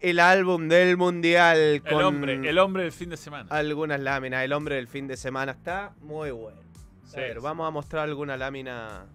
[0.00, 3.46] el álbum del mundial con El hombre, el hombre del fin de semana.
[3.50, 4.44] algunas láminas.
[4.44, 6.60] El hombre del fin de semana está muy bueno.
[7.04, 7.42] Sí, a ver, sí.
[7.42, 9.06] vamos a mostrar alguna lámina.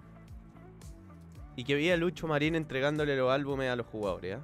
[1.56, 4.38] Y que vi a Lucho Marín entregándole los álbumes a los jugadores.
[4.38, 4.44] ¿ah?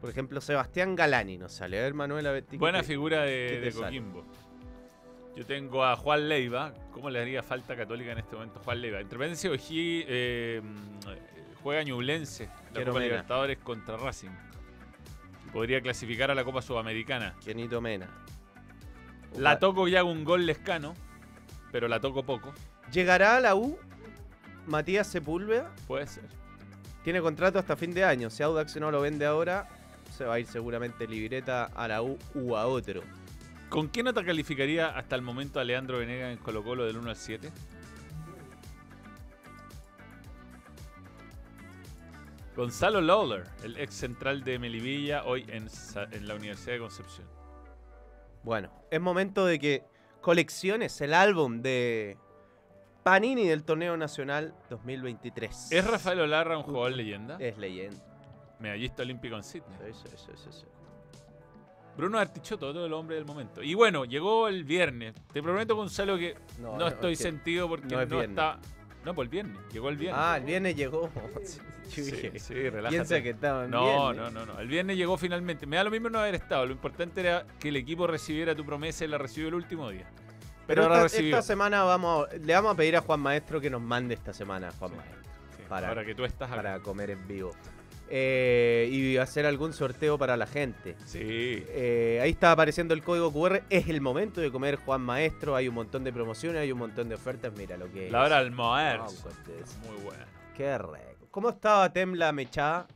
[0.00, 1.78] Por ejemplo, Sebastián Galani nos sale.
[1.78, 2.44] A ver, Manuel, a ver.
[2.44, 3.84] ¿qué Buena te- figura de, sale?
[3.86, 4.24] Coquimbo.
[5.36, 6.72] Yo tengo a Juan Leiva.
[6.92, 8.60] ¿Cómo le haría falta Católica en este momento?
[8.64, 9.00] Juan Leiva.
[9.00, 12.48] Independencia de Ojí eh, mm, juega Ñublense.
[12.72, 13.00] La Copa.
[13.00, 14.30] Libertadores contra Racing.
[15.54, 17.36] Podría clasificar a la Copa Sudamericana.
[17.44, 18.08] Kenito Mena.
[19.36, 20.94] La toco y hago un gol lescano,
[21.70, 22.52] pero la toco poco.
[22.92, 23.78] ¿Llegará a la U
[24.66, 25.72] Matías Sepúlveda?
[25.86, 26.24] Puede ser.
[27.04, 28.30] Tiene contrato hasta fin de año.
[28.30, 29.68] Si Audax no lo vende ahora,
[30.10, 33.02] se va a ir seguramente libreta a la U u a otro.
[33.68, 37.10] ¿Con qué nota calificaría hasta el momento a Leandro Venegas en Colo Colo del 1
[37.10, 37.52] al 7?
[42.56, 45.68] Gonzalo Lawler, el ex central de Melivilla, hoy en,
[46.26, 47.26] la Universidad de Concepción.
[48.44, 49.84] Bueno, es momento de que
[50.20, 52.16] colecciones el álbum de
[53.02, 55.72] Panini del Torneo Nacional 2023.
[55.72, 57.38] ¿Es Rafael Olarra un jugador leyenda?
[57.40, 58.04] Es leyenda.
[58.60, 59.76] Medallista olímpico en Sydney.
[59.92, 60.66] Sí, sí, sí, sí, sí.
[61.96, 63.62] Bruno Artichoto, todo el hombre del momento.
[63.64, 65.14] Y bueno, llegó el viernes.
[65.32, 68.60] Te prometo, Gonzalo, que No, estoy sentido porque no es está.
[69.04, 69.58] No, pues el viernes.
[69.72, 70.20] Llegó el viernes.
[70.22, 71.10] Ah, el viernes llegó.
[71.84, 72.90] Yo Sí, dije, sí, relájate.
[72.90, 74.32] Piensa que estaba en No, viernes.
[74.32, 74.60] no, no, no.
[74.60, 75.66] El viernes llegó finalmente.
[75.66, 76.66] Me da lo mismo no haber estado.
[76.66, 80.06] Lo importante era que el equipo recibiera tu promesa y la recibió el último día.
[80.66, 81.36] Pero ahora esta, recibió.
[81.38, 84.32] esta semana vamos, a- le vamos a pedir a Juan Maestro que nos mande esta
[84.32, 85.22] semana, Juan Sí, Maestro,
[85.56, 86.56] sí, para- que tú estás acá.
[86.62, 87.50] para comer en vivo.
[88.10, 90.94] Eh, y hacer algún sorteo para la gente.
[91.06, 91.20] Sí.
[91.22, 93.62] Eh, ahí está apareciendo el código QR.
[93.70, 95.56] Es el momento de comer Juan Maestro.
[95.56, 97.52] Hay un montón de promociones, hay un montón de ofertas.
[97.56, 98.26] Mira lo que La es.
[98.26, 98.52] hora del
[99.30, 99.78] ustedes.
[99.86, 100.26] Muy buena.
[100.56, 100.98] Qué rico.
[101.34, 102.86] ¿Cómo estaba Temla mechada?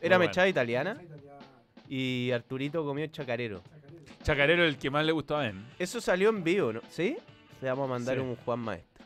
[0.00, 0.96] ¿Era Muy mechada italiana?
[1.88, 3.60] Y Arturito comió chacarero.
[4.22, 5.66] Chacarero, el que más le gustó a Ben.
[5.80, 6.80] Eso salió en vivo, ¿no?
[6.88, 7.16] ¿Sí?
[7.60, 8.22] Le vamos a mandar Sí.
[8.22, 9.04] un Juan Maestro.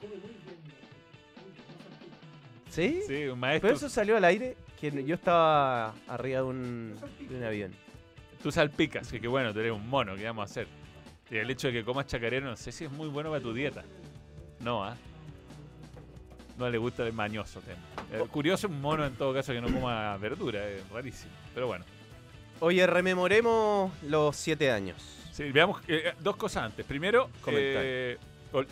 [2.69, 3.01] ¿Sí?
[3.07, 3.69] Sí, un maestro.
[3.69, 6.97] Pero eso salió al aire, que yo estaba arriba de un,
[7.31, 7.73] de un avión.
[8.43, 10.67] Tú salpicas, que, que bueno, tú eres un mono, ¿qué vamos a hacer?
[11.31, 13.55] Y el hecho de que comas chacarero, no sé si es muy bueno para tu
[13.55, 13.85] dieta.
[14.61, 14.99] No, ¿ah?
[16.59, 17.61] No le gusta el mañoso.
[17.61, 17.77] Tem.
[18.13, 21.33] Eh, curioso un mono en todo caso que no coma verdura, es rarísimo.
[21.55, 21.85] Pero bueno.
[22.61, 24.97] Oye, rememoremos los siete años.
[25.33, 26.87] Sí, veamos eh, dos cosas antes.
[26.87, 28.19] Primero, eh,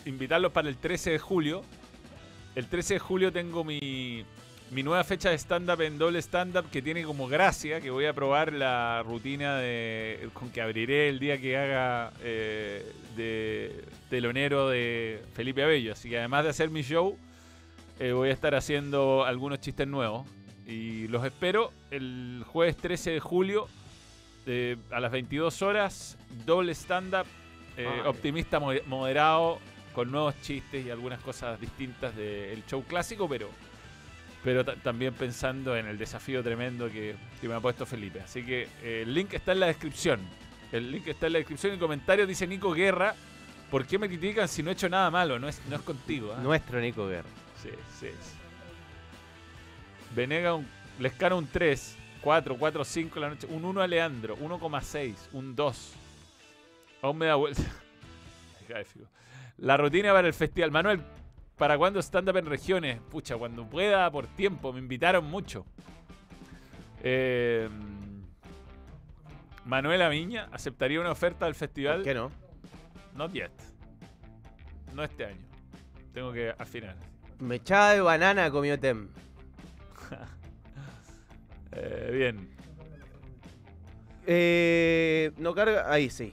[0.05, 1.61] invitarlos para el 13 de julio.
[2.55, 4.23] El 13 de julio tengo mi,
[4.73, 8.13] mi nueva fecha de stand-up en doble stand-up que tiene como gracia que voy a
[8.13, 12.83] probar la rutina de, con que abriré el día que haga eh,
[13.15, 15.93] de telonero de Felipe Abello.
[15.93, 17.17] Así que además de hacer mi show,
[18.03, 20.27] eh, voy a estar haciendo algunos chistes nuevos.
[20.67, 23.67] Y los espero el jueves 13 de julio
[24.45, 27.25] eh, a las 22 horas, doble stand-up,
[27.77, 28.01] eh, Ay.
[28.05, 29.59] optimista mo- moderado,
[29.93, 33.47] con nuevos chistes y algunas cosas distintas del show clásico, pero,
[34.43, 38.21] pero ta- también pensando en el desafío tremendo que, que me ha puesto Felipe.
[38.21, 40.19] Así que el link está en la descripción.
[40.71, 43.13] El link está en la descripción y en comentarios dice Nico Guerra.
[43.69, 45.37] ¿Por qué me critican si no he hecho nada malo?
[45.39, 46.33] No es, no es contigo.
[46.35, 46.41] ¿ah?
[46.41, 47.29] Nuestro Nico Guerra.
[47.63, 48.07] Sí, sí.
[50.13, 50.67] Venega, un,
[50.99, 55.93] Lescano un 3, 4, 4, 5 la noche, un 1 a Leandro, 1,6, un 2.
[57.01, 57.63] Aún me da vuelta.
[59.57, 60.71] La rutina para el festival.
[60.71, 61.01] Manuel,
[61.57, 62.99] ¿para cuándo stand-up en regiones?
[63.11, 64.73] Pucha, cuando pueda, por tiempo.
[64.73, 65.65] Me invitaron mucho.
[67.03, 67.69] Eh,
[69.65, 71.97] Manuela Viña aceptaría una oferta del festival.
[71.97, 72.31] ¿Por qué no?
[73.15, 73.51] Not yet.
[74.93, 75.45] No este año.
[76.13, 77.12] Tengo que afinar.
[77.47, 79.07] Mechada de banana comió Tem.
[81.75, 82.49] Eh, bien.
[84.27, 85.91] Eh, no carga.
[85.91, 86.31] Ahí sí.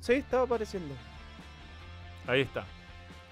[0.00, 0.94] Sí, estaba apareciendo.
[2.26, 2.64] Ahí está.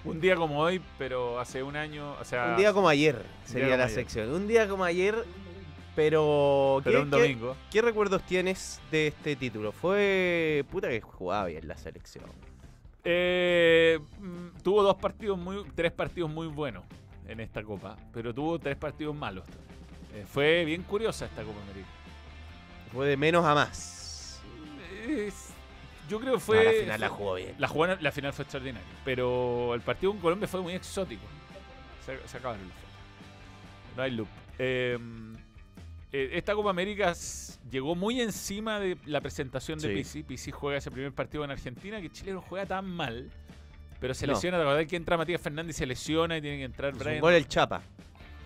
[0.02, 2.14] Un día como hoy, pero hace un año.
[2.18, 3.94] O sea, Un día como ayer sería como la ayer.
[3.94, 4.30] sección.
[4.32, 5.14] Un día como ayer,
[5.94, 6.80] pero.
[6.84, 7.56] Pero ¿qué- un qué- domingo.
[7.70, 9.72] ¿Qué recuerdos tienes de este título?
[9.72, 10.64] Fue.
[10.70, 12.24] Puta que jugaba bien la selección.
[13.04, 15.64] Eh, mm, tuvo dos partidos muy.
[15.74, 16.84] Tres partidos muy buenos
[17.26, 17.96] en esta copa.
[18.12, 19.44] Pero tuvo tres partidos malos.
[20.14, 21.88] Eh, fue bien curiosa esta Copa América.
[22.92, 24.42] Fue de menos a más.
[25.06, 25.50] Es-
[26.08, 26.56] yo creo que fue.
[26.58, 27.54] No, la final la jugó bien.
[27.58, 28.86] La, jugó- la final fue extraordinaria.
[29.04, 31.22] Pero el partido con Colombia fue muy exótico.
[32.04, 33.96] Se, se acabaron fotos.
[33.96, 34.28] No hay loop.
[34.58, 34.98] Eh,
[36.12, 37.14] eh, esta Copa América
[37.70, 40.22] llegó muy encima de la presentación de Sí.
[40.22, 43.30] Pizzi juega ese primer partido en Argentina que Chile no juega tan mal.
[44.00, 44.32] Pero se No.
[44.32, 46.98] lesiona, ¿te acordás que entra Matías Fernández y se lesiona y tiene que entrar un
[46.98, 47.82] Brian, gol el Chapa.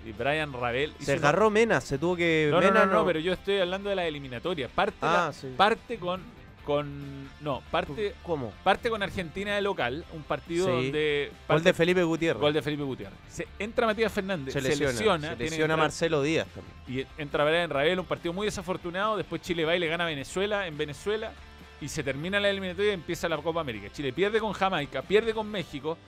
[0.04, 0.92] y Brian Ravel?
[0.98, 2.48] Se Hizo una- agarró Mena, se tuvo que.
[2.50, 4.68] no, no, Mena no, no, pero yo estoy hablando de la eliminatoria.
[4.68, 5.54] Parte, Ah, la- sí.
[5.56, 6.20] parte con
[6.64, 7.28] con.
[7.40, 8.52] No, parte, ¿Cómo?
[8.64, 10.72] parte con Argentina de local, un partido Sí.
[10.72, 11.32] donde.
[11.48, 12.40] Gol de Felipe Gutiérrez.
[12.40, 13.18] Gol de Felipe Gutiérrez.
[13.28, 15.30] Se, entra Matías Fernández, se se lesiona.
[15.30, 17.06] se lesiona Marcelo Díaz también.
[17.18, 19.16] y entra Brian Ravel, un partido muy desafortunado.
[19.16, 21.32] Después Chile va y le gana a Venezuela en Venezuela.
[21.80, 23.90] Y se termina la eliminatoria y empieza la Copa América.
[23.92, 25.98] Chile pierde con Jamaica, pierde con México,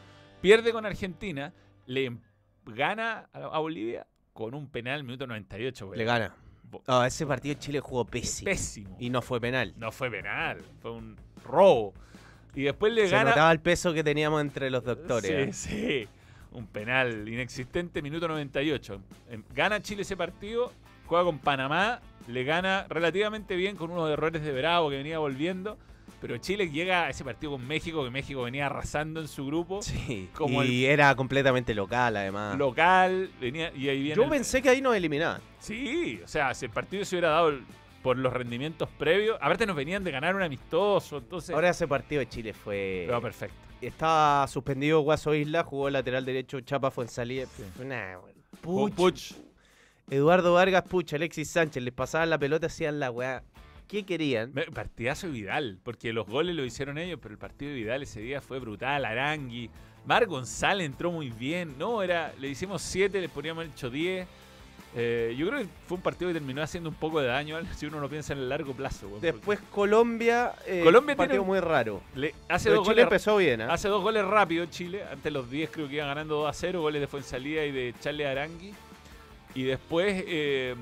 [0.41, 1.53] pierde con Argentina,
[1.87, 2.21] le em-
[2.65, 5.87] gana a, a Bolivia con un penal minuto 98.
[5.87, 5.99] güey.
[5.99, 6.35] Le gana.
[6.71, 8.47] Bo- Ah, ese partido Chile jugó pésimo.
[8.51, 8.97] Pésimo.
[8.99, 9.73] Y no fue penal.
[9.77, 11.95] No fue penal, fue un robo.
[12.55, 13.31] Y después le Se gana.
[13.31, 15.31] notaba el peso que teníamos entre los doctores.
[15.31, 15.53] ¿eh?
[15.53, 16.09] Sí, sí.
[16.53, 19.01] Un penal inexistente, minuto 98.
[19.31, 20.73] Em, Gana Chile ese partido,
[21.07, 25.77] juega con Panamá, le gana relativamente bien con unos errores de Bravo que venía volviendo.
[26.21, 29.83] Pero Chile llega a ese partido con México, que México venía arrasando en su grupo.
[29.83, 30.29] Sí.
[30.35, 32.57] Como y era completamente local, además.
[32.57, 34.17] Local, venía y ahí viene.
[34.17, 35.41] Yo el- pensé que ahí nos eliminaban.
[35.59, 37.53] Sí, o sea, si el partido se hubiera dado
[38.03, 39.37] por los rendimientos previos.
[39.41, 41.55] Aparte nos venían de ganar un amistoso, entonces.
[41.55, 43.05] Ahora ese partido de Chile fue.
[43.07, 43.57] Pero perfecto.
[43.81, 47.47] Estaba suspendido Guaso Isla, jugó lateral derecho, Chapa fue en salida.
[47.85, 48.39] Nah, bueno.
[48.65, 49.33] Jugó Puch, Puch.
[50.09, 53.43] Eduardo Vargas, Puch, Alexis Sánchez, les pasaban la pelota, hacían la weá.
[53.89, 54.53] ¿Qué querían?
[54.75, 58.21] Partidazo de Vidal, porque los goles lo hicieron ellos, pero el partido de Vidal ese
[58.21, 59.05] día fue brutal.
[59.05, 59.71] Arangui,
[60.07, 61.77] Mar González entró muy bien.
[61.79, 64.29] No, era, le hicimos 7, le poníamos el 8 10.
[64.99, 67.87] Eh, yo creo que fue un partido que terminó haciendo un poco de daño si
[67.87, 69.19] uno lo piensa en el largo plazo.
[69.21, 72.01] Después Colombia, eh, Colombia un partido tiene- muy raro.
[72.15, 73.73] le- hace, Pero dos Chile goles, empezó bien, ¿ah?
[73.73, 75.03] hace dos goles rápido Chile.
[75.13, 76.81] Antes los 10 creo que iba ganando 2 a 0.
[76.81, 78.73] Goles de Fuensalida y de Charles Arangui.
[79.55, 80.75] Y después, eh,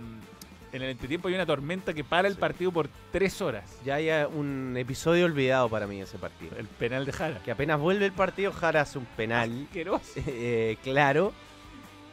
[0.74, 3.78] en el entretiempo, hay una tormenta que para el partido por 3 horas.
[3.84, 6.56] Ya hay eh, un episodio olvidado para mí ese partido.
[6.58, 7.40] El penal de Jara.
[7.44, 11.32] Que apenas vuelve el partido, Jara hace un penal, eh, claro,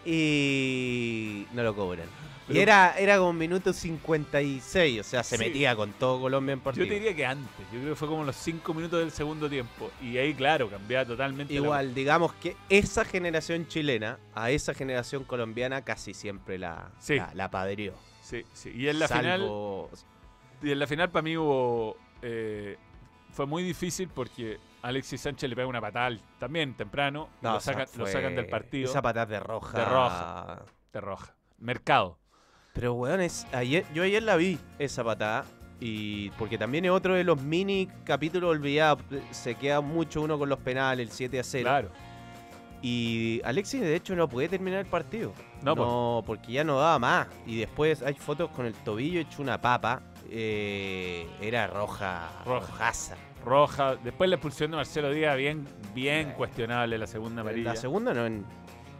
[0.05, 2.07] y no lo cobran.
[2.49, 5.43] Y era, era como minuto 56, o sea, se Sí.
[5.45, 6.85] metía con todo Colombia en partido.
[6.85, 9.49] Yo te diría que antes, yo creo que fue como los 5 minutos del segundo
[9.49, 9.89] tiempo.
[10.01, 11.53] Y ahí, claro, cambiaba totalmente.
[11.53, 17.15] la- Igual, digamos que esa generación chilena a esa generación colombiana casi siempre la, Sí.
[17.15, 17.93] la, la padrió.
[18.31, 18.71] Sí, sí.
[18.75, 19.41] Y en la final,
[20.63, 21.97] y en la final para mí hubo.
[22.21, 22.77] eh,
[23.33, 27.29] fue muy difícil porque Alexis Sánchez le pega una patada también temprano.
[27.41, 28.89] No, lo, sacan, lo fue- sacan del partido.
[28.89, 29.77] Esa patada de roja.
[29.77, 30.65] De roja.
[30.93, 31.35] De roja.
[31.59, 32.17] Mercado.
[32.73, 35.45] Pero, weón, es, ayer, yo ayer la vi, esa patada.
[35.79, 39.01] Y porque también es otro de los mini capítulos olvidados.
[39.31, 41.63] Se queda mucho uno con los penales, el 7 a 0.
[41.63, 41.89] Claro.
[42.81, 45.33] Y Alexis, de hecho, no puede terminar el partido.
[45.61, 46.25] No, pues.
[46.25, 47.27] Porque ya no daba más.
[47.45, 50.01] Y después hay fotos con el tobillo hecho una papa.
[50.29, 52.29] Eh, era roja.
[52.45, 52.67] Roja.
[52.67, 53.15] Rojaza.
[53.45, 53.95] Roja.
[53.97, 57.73] Después la expulsión de Marcelo Díaz, bien, bien cuestionable la segunda amarilla.
[57.73, 58.25] La segunda no.
[58.25, 58.45] en-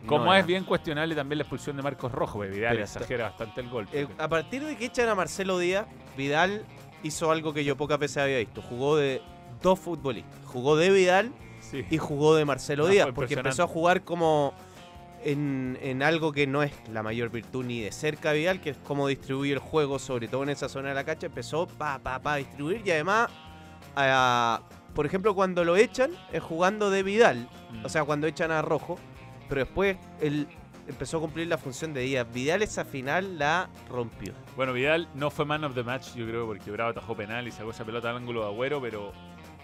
[0.06, 3.62] Como no es bien cuestionable también la expulsión de Marcos Rojo, porque Vidal exagera bastante
[3.62, 4.02] el golpe.
[4.02, 5.86] Eh, a partir de que echan a Marcelo Díaz,
[6.18, 6.66] Vidal
[7.04, 8.62] hizo algo que yo pocas veces había visto.
[8.62, 9.22] Jugó de
[9.62, 10.40] dos futbolistas.
[10.46, 11.32] Jugó de Vidal
[11.72, 11.86] Sí.
[11.90, 14.54] y jugó de Marcelo Ah, Díaz, porque empezó a jugar como
[15.24, 18.78] en, en algo que no es la mayor virtud ni de cerca Vidal, que es
[18.84, 21.28] cómo distribuir el juego, sobre todo en esa zona de la cancha.
[21.28, 23.30] Empezó pa, pa, pa, a distribuir y además,
[23.96, 24.62] a-
[24.94, 27.86] por ejemplo, cuando lo echan, es jugando de Vidal, Mm.
[27.86, 28.98] o sea, cuando echan a Rojo,
[29.48, 30.48] pero después él
[30.88, 32.28] empezó a cumplir la función de Díaz.
[32.34, 34.34] Vidal esa final la rompió.
[34.58, 37.52] Bueno, Vidal no fue man of the match, yo creo, porque Bravo atajó penal y
[37.52, 39.14] sacó esa pelota al ángulo de Agüero, pero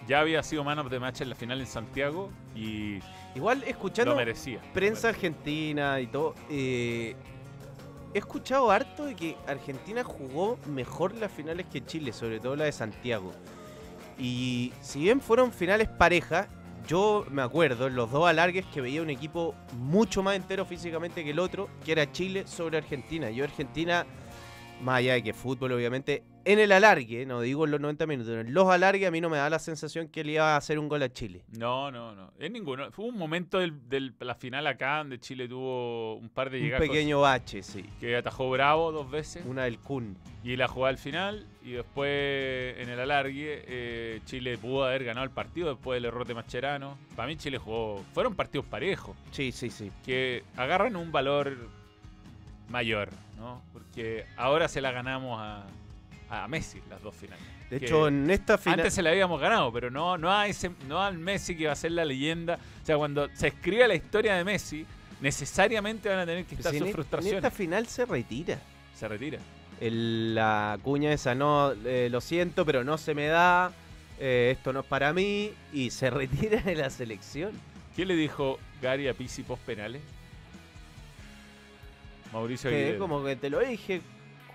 [0.07, 2.99] ya había sido man of the match en la final en Santiago y
[3.35, 4.59] Igual escuchando lo merecía.
[4.73, 7.15] prensa argentina y todo, eh,
[8.13, 12.65] he escuchado harto de que Argentina jugó mejor las finales que Chile, sobre todo la
[12.65, 13.31] de Santiago.
[14.17, 16.47] Y si bien fueron finales parejas,
[16.87, 21.23] yo me acuerdo en los dos alargues que veía un equipo mucho más entero físicamente
[21.23, 23.29] que el otro, que era Chile sobre Argentina.
[23.29, 24.05] Yo Argentina,
[24.81, 28.33] más allá de que fútbol obviamente, en el alargue, no digo en los 90 minutos,
[28.33, 30.79] en los alargues a mí no me da la sensación que le iba a hacer
[30.79, 31.43] un gol a Chile.
[31.57, 32.31] No, no, no.
[32.39, 32.89] En ninguno.
[32.91, 36.87] Fue un momento de la final acá donde Chile tuvo un par de Un llegadas
[36.87, 37.85] pequeño bache, sí.
[37.99, 40.17] que atajó Bravo dos veces Una del Kun.
[40.41, 45.25] y la jugada al final y después en el alargue eh, Chile pudo haber ganado
[45.25, 46.97] el partido después del error de Mascherano.
[47.17, 48.05] Para mí Chile jugó...
[48.13, 49.17] Fueron partidos parejos.
[49.31, 49.91] Sí, sí, sí.
[50.05, 51.57] que agarran un valor
[52.69, 53.61] mayor, ¿no?
[53.73, 55.65] Porque ahora se la ganamos a,
[56.29, 57.43] a Messi las dos finales.
[57.69, 58.79] De hecho, en esta final.
[58.79, 61.73] Antes se la habíamos ganado, pero no, no, a ese, no al Messi que va
[61.73, 62.59] a ser la leyenda.
[62.81, 64.85] O sea, cuando se escribe la historia de Messi,
[65.21, 67.37] necesariamente van a tener que estar si en, sus en frustraciones.
[67.43, 68.59] esta final se retira.
[68.95, 69.39] Se retira.
[69.81, 73.71] El- la cuña esa, no, eh, lo siento, pero no se me da.
[74.19, 75.51] eh, esto no es para mí.
[75.73, 77.51] Y se retira de la selección.
[77.95, 80.01] ¿Qué le dijo Gary a Pizzi post penales?
[82.33, 82.97] Mauricio Aguilera.
[82.99, 84.01] como que te lo dije,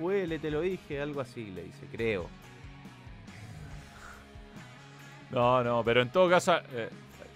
[0.03, 2.29] Cuele, te lo dije, algo así le dice, creo.
[5.31, 6.91] No, no, pero en todo caso, eh,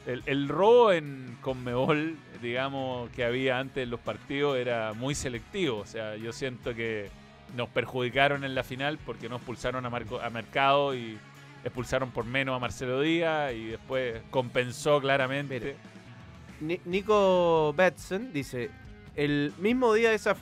[0.07, 5.79] el, el robo en Conmebol, digamos, que había antes en los partidos era muy selectivo.
[5.79, 7.09] O sea, yo siento que
[7.57, 11.19] nos perjudicaron en la final porque nos expulsaron a, Marco- a Mercado y
[11.65, 15.77] expulsaron por menos a Marcelo Díaz y después compensó claramente.
[16.61, 18.71] Ni- Nico Betson dice,
[19.15, 20.37] el mismo día de esa,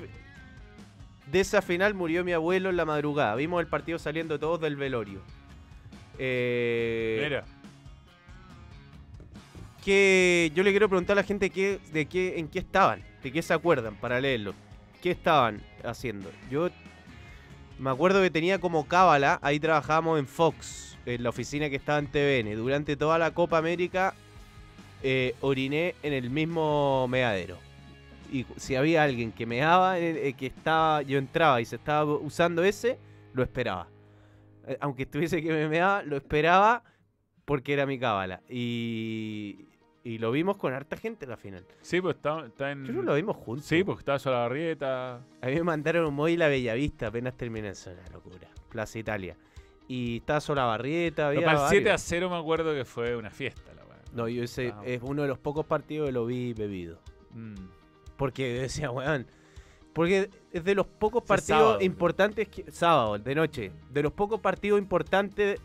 [1.30, 3.34] de esa final murió mi abuelo en la madrugada.
[3.34, 5.20] Vimos el partido saliendo todos del velorio.
[6.18, 7.44] Eh, Mira,
[9.84, 13.30] que yo le quiero preguntar a la gente qué, de qué, en qué estaban, de
[13.30, 14.54] qué se acuerdan para leerlo.
[15.02, 16.30] ¿Qué estaban haciendo?
[16.50, 16.70] Yo
[17.78, 21.98] me acuerdo que tenía como cábala, ahí trabajábamos en Fox, en la oficina que estaba
[21.98, 22.56] en TVN.
[22.56, 24.14] Durante toda la Copa América
[25.02, 27.58] eh, oriné en el mismo meadero.
[28.34, 32.04] Y si había alguien que meaba, eh, eh, que estaba, yo entraba y se estaba
[32.14, 32.98] usando ese,
[33.32, 33.86] lo esperaba.
[34.66, 36.82] Eh, aunque estuviese que me meaba, lo esperaba
[37.44, 38.40] porque era mi cábala.
[38.48, 39.68] Y,
[40.02, 41.64] y lo vimos con harta gente en la final.
[41.80, 42.82] sí, pues está, está en.
[42.84, 43.66] Creo que lo vimos juntos.
[43.66, 45.14] Sí, porque estaba Solabarrieta.
[45.40, 48.48] A mí me mandaron un móvil a Bellavista apenas terminé eso, una locura.
[48.68, 49.36] Plaza Italia.
[49.86, 52.02] Y estaba Solabarrieta, había Para el 7 a varios.
[52.08, 53.72] 0 me acuerdo que fue una fiesta.
[53.74, 53.98] La weá.
[54.12, 54.82] No, yo ese Ah.
[54.84, 56.98] es uno de los pocos partidos que lo vi bebido.
[57.30, 57.54] Mm.
[58.16, 59.26] Porque decía, weón.
[59.92, 61.78] Porque es de los pocos partidos sábado.
[61.82, 62.70] importantes que.
[62.70, 63.72] Sábado, de noche.
[63.90, 65.60] De los pocos partidos importantes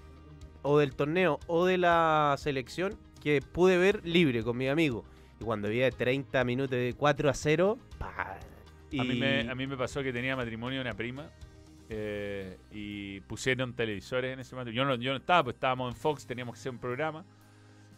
[0.61, 5.03] o del torneo o de la selección que pude ver libre con mi amigo.
[5.39, 8.37] Y cuando había 30 minutos de 4 a 0, pa,
[8.91, 11.29] y A, mí me, a mí me pasó que tenía matrimonio una prima
[11.89, 14.83] eh, y pusieron televisores en ese matrimonio.
[14.83, 17.25] Yo no, yo no estaba, pues estábamos en Fox, teníamos que hacer un programa.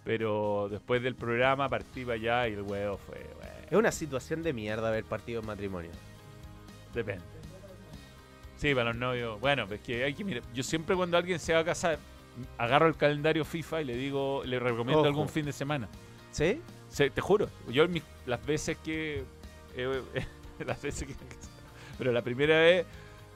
[0.04, 4.42] Pero después del programa partí para allá y el huevo fue, bueno, es una situación
[4.42, 5.92] de mierda ver partidos en matrimonio.
[6.94, 7.24] depende.
[8.58, 9.40] Sí, para los novios.
[9.40, 10.44] Bueno, pues que hay que mirar.
[10.54, 11.98] Yo siempre cuando alguien se va a casar,
[12.58, 15.08] agarro el calendario FIFA y le digo, le recomiendo Ojo.
[15.08, 15.88] algún fin de semana.
[16.32, 16.62] ¿Sí?
[16.90, 17.50] Sí, te juro.
[17.70, 19.24] Yo mis- las veces que.
[19.76, 20.02] eh,
[20.66, 21.16] las veces que.
[21.98, 22.86] Pero la primera vez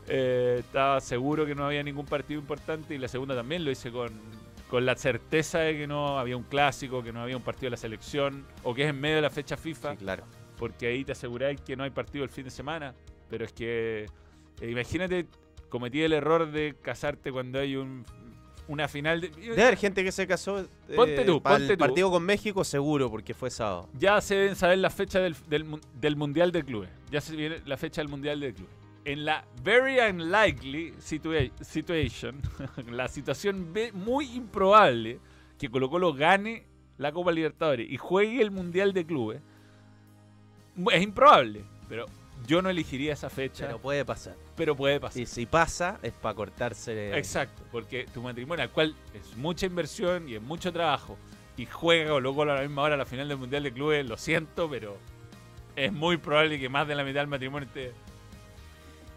[0.07, 3.91] eh, estaba seguro que no había ningún partido importante y la segunda también lo hice
[3.91, 4.11] con,
[4.69, 7.71] con la certeza de que no había un clásico, que no había un partido de
[7.71, 9.91] la selección o que es en medio de la fecha FIFA.
[9.91, 10.23] Sí, claro.
[10.57, 12.93] Porque ahí te aseguráis que no hay partido el fin de semana.
[13.29, 14.05] Pero es que.
[14.61, 15.27] eh, imagínate,
[15.69, 18.05] cometí el error de casarte cuando hay un,
[18.67, 19.29] una final de.
[19.29, 20.59] Debe haber gente que se casó.
[20.59, 21.85] eh, Ponte tú, para ponte el tú.
[21.85, 23.89] partido con México, seguro, porque fue sábado.
[23.97, 25.65] Ya se deben saber la fecha del, del,
[25.99, 26.89] del Mundial de Clubes.
[27.11, 28.73] Ya se viene la fecha del Mundial de Clubes.
[29.05, 32.41] En la very unlikely situa- situation,
[32.91, 35.19] la situación muy improbable
[35.59, 36.65] que Colo Colo gane
[36.97, 39.41] la Copa Libertadores y juegue el Mundial de Clubes,
[40.91, 42.05] es improbable, pero
[42.47, 44.35] yo no elegiría esa fecha, Pero puede pasar.
[44.55, 45.21] pero puede pasar.
[45.21, 47.17] Y si pasa, es para cortarse.
[47.17, 51.17] Exacto, porque tu matrimonio, al cual es mucha inversión y es mucho trabajo,
[51.57, 54.17] y juega Colo Colo a la misma hora la final del Mundial de Clubes, lo
[54.17, 54.97] siento, pero
[55.75, 57.93] es muy probable que más de la mitad del matrimonio esté...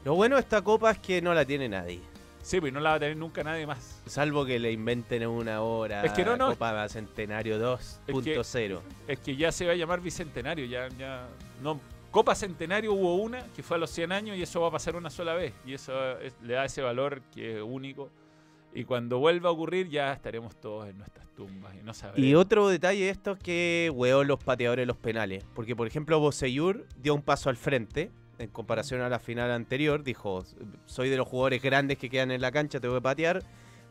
[0.04, 2.00] Lo bueno de esta copa es que no la tiene nadie.
[2.42, 4.00] Sí, pues no la va a tener nunca nadie más.
[4.06, 6.02] Salvo que le inventen en una hora.
[6.04, 6.48] Es que no, no.
[6.50, 8.80] Copa Centenario 2.0.
[9.06, 11.26] Es que ya se va a llamar Bicentenario, ya, ya...
[11.62, 11.78] No,
[12.10, 14.96] Copa Centenario hubo una, que fue a los 100 años, y eso va a pasar
[14.96, 15.52] una sola vez.
[15.66, 18.08] Y eso es- le da ese valor que es único.
[18.72, 22.26] Y cuando vuelva a ocurrir, ya estaremos todos en nuestras tumbas y no sabremos.
[22.26, 25.44] Y otro detalle de esto es que hueó los pateadores de los penales.
[25.54, 30.02] Porque, por ejemplo, Boseyur dio un paso al frente en comparación a la final anterior.
[30.02, 30.44] Dijo:
[30.86, 33.42] Soy de los jugadores grandes que quedan en la cancha, tengo que patear.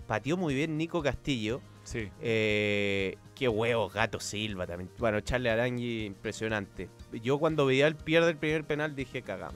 [0.08, 1.62] Pateó muy bien Nico Castillo.
[1.84, 2.10] Sí.
[2.22, 4.90] Eh, qué huevos, Gato Silva también.
[4.98, 6.90] Bueno, Charles Arangui, impresionante.
[7.12, 9.56] Yo cuando veía el pierde el primer penal dije: Cagamos.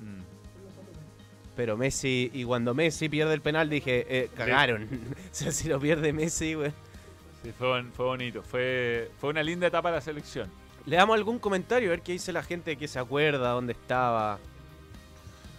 [0.00, 0.22] Mm.
[1.56, 4.84] Pero Messi, y cuando Messi pierde el penal dije: eh, Cagaron.
[5.30, 6.72] o sea, si lo pierde Messi, güey.
[7.42, 8.42] Sí, fue, fue bonito.
[8.42, 10.48] Fue, fue una linda etapa de la selección.
[10.86, 14.38] Le damos algún comentario, a ver qué dice la gente que se acuerda, dónde estaba.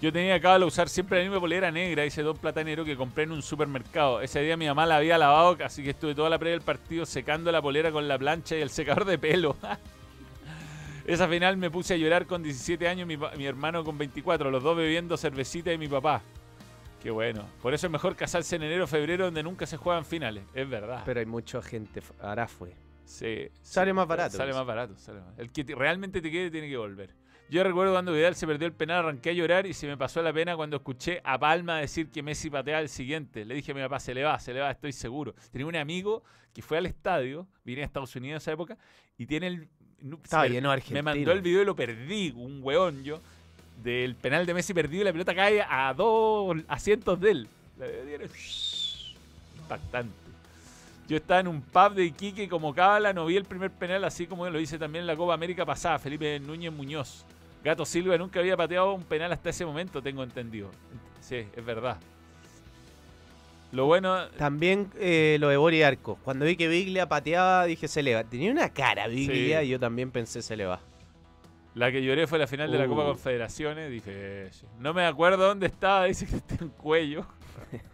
[0.01, 3.24] Yo tenía acá de usar siempre la misma polera negra, dice Don Platanero, que compré
[3.24, 4.19] en un supermercado.
[4.19, 7.05] Ese día mi mamá la había lavado, así que estuve toda la previa del partido
[7.05, 9.55] secando la polera con la plancha y el secador de pelo.
[11.07, 14.76] Esa final me puse a llorar con 17 años, mi, hermano con 24, los dos
[14.76, 16.21] bebiendo cervecita de mi papá.
[17.01, 17.45] Qué bueno.
[17.61, 20.43] Por eso es mejor casarse en enero o febrero donde nunca se juegan finales.
[20.53, 21.03] Es verdad.
[21.05, 22.82] Pero hay mucha gente, ahora fue.
[23.62, 24.58] Sale más barato, Sale pues.
[24.58, 24.97] más barato.
[24.97, 27.10] sale más- El que te- realmente te quede tiene que volver.
[27.49, 30.22] Yo recuerdo cuando Vidal se perdió el penal, arranqué a llorar y se me pasó
[30.24, 33.45] la pena cuando escuché a Palma decir que Messi patea el siguiente.
[33.45, 35.36] Le dije a mi papá, se le va, se le va, estoy seguro.
[35.51, 36.24] Tenía un amigo
[36.54, 38.78] que fue al estadio, vine a Estados Unidos en esa época,
[39.18, 39.68] y tiene el...
[40.24, 43.20] Estaba lleno de Me mandó el video y lo perdí, un weón yo,
[43.84, 47.47] del penal de Messi perdido y la pelota cae a dos asientos de él.
[47.78, 47.88] La-
[49.62, 50.14] Impactante.
[51.08, 54.26] Yo estaba en un pub de Iquique como cábala, no vi el primer penal, así
[54.26, 57.26] como lo hice también en la Copa América pasada, Felipe Núñez Muñoz.
[57.64, 60.70] Gato Silva nunca había pateado un penal hasta ese momento, tengo entendido.
[61.22, 61.97] Sí, es verdad.
[63.72, 66.20] Lo bueno, También eh, lo de Bori Arco.
[66.24, 68.24] Cuando vi que Biglia pateaba, dije se le va.
[68.24, 69.66] Tenía una cara Biglia Sí.
[69.66, 70.80] y yo también pensé se le va.
[71.74, 73.08] la que lloré fue la final de la Copa Uh.
[73.08, 73.89] Confederaciones.
[73.89, 77.26] Dije, no me acuerdo dónde estaba, dice Cristian Cuello.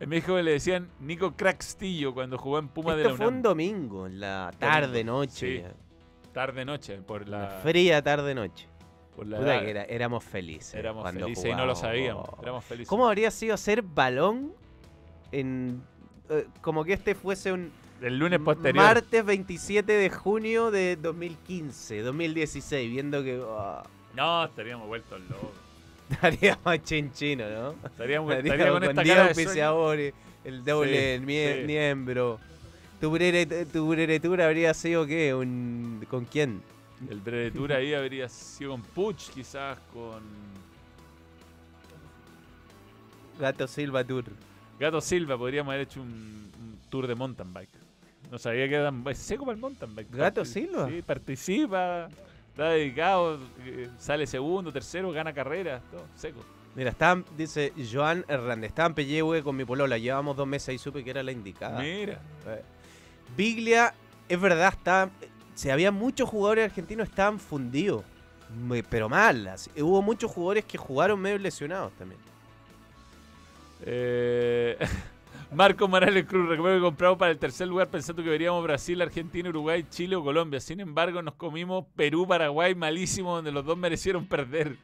[0.00, 3.32] en México le decían Nico Crackstillo cuando jugó en Puma de Esto la fue un
[3.34, 3.42] UNAM.
[3.42, 5.64] domingo, en la tarde, noche.
[5.66, 5.74] Sí.
[6.32, 7.48] Tarde noche, por Una la...
[7.62, 8.68] fría tarde noche.
[9.14, 10.74] por la Puta que era- éramos felices.
[10.74, 12.28] Éramos cuando felices y no lo sabíamos.
[12.42, 12.88] Éramos felices.
[12.88, 14.52] ¿Cómo habría sido hacer balón
[15.32, 15.82] en.
[16.30, 17.70] eh, como que este fuese un.
[18.02, 18.84] El lunes posterior.
[18.84, 23.38] Martes 27 de junio de 2015, 2016, viendo que.
[23.38, 23.82] oh,
[24.14, 25.50] No, estaríamos vueltos locos.
[26.14, 27.74] Estaríamos chinchino, ¿no?
[27.86, 29.48] Estaríamos, Estaríamos estaría con esta diez cara de sueño.
[29.48, 31.66] auspiciadores, el doble Sí, el mie- sí.
[31.66, 32.40] miembro.
[33.00, 35.34] Tu, brere- tu breretura habría sido qué?
[35.34, 36.62] Un, ¿Con quién?
[37.10, 40.22] El brevetura ahí habría sido con Puch, quizás con
[43.38, 44.24] Gato Silva Tour.
[44.78, 45.36] Gato Silva.
[45.36, 47.68] Podríamos haber hecho un, un tour de mountain bike.
[48.30, 50.10] No sabía que era seco para el mountain bike.
[50.12, 50.88] ¿Gato Parti- Silva?
[50.88, 52.08] Sí, participa,
[52.54, 56.38] está dedicado, eh, sale segundo, tercero, gana carreras, todo seco.
[56.76, 60.78] Mira, estaban, dice Joan Hernández, estaba en Pellehue con mi polola, llevamos dos meses y
[60.78, 61.80] supe que era la indicada.
[61.80, 62.62] Mira, Eh,
[63.36, 63.92] Biglia,
[64.28, 65.10] es verdad, está,
[65.54, 68.04] se había muchos jugadores argentinos estaban fundidos,
[68.88, 69.48] pero mal.
[69.48, 69.70] así.
[69.82, 72.20] Hubo muchos jugadores que jugaron medio lesionados también.
[73.82, 74.78] Eh,
[75.54, 79.48] Marco Morales Cruz, recuerdo que compramos para el tercer lugar pensando que veríamos Brasil, Argentina,
[79.48, 80.58] Uruguay, Chile o Colombia.
[80.60, 84.76] Sin embargo, nos comimos Perú, Paraguay, malísimo, donde los dos merecieron perder.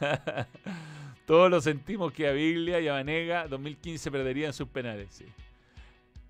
[1.26, 5.08] Todos lo sentimos que a Biglia y a Vanega 2015 perderían sus penales.
[5.12, 5.26] sí.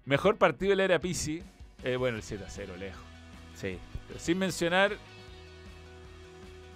[0.04, 1.42] Mejor partido del era Pisi.
[1.84, 3.00] Eh, bueno, el 7 a 0, lejos.
[3.54, 3.78] Sí.
[4.08, 4.92] Pero sin mencionar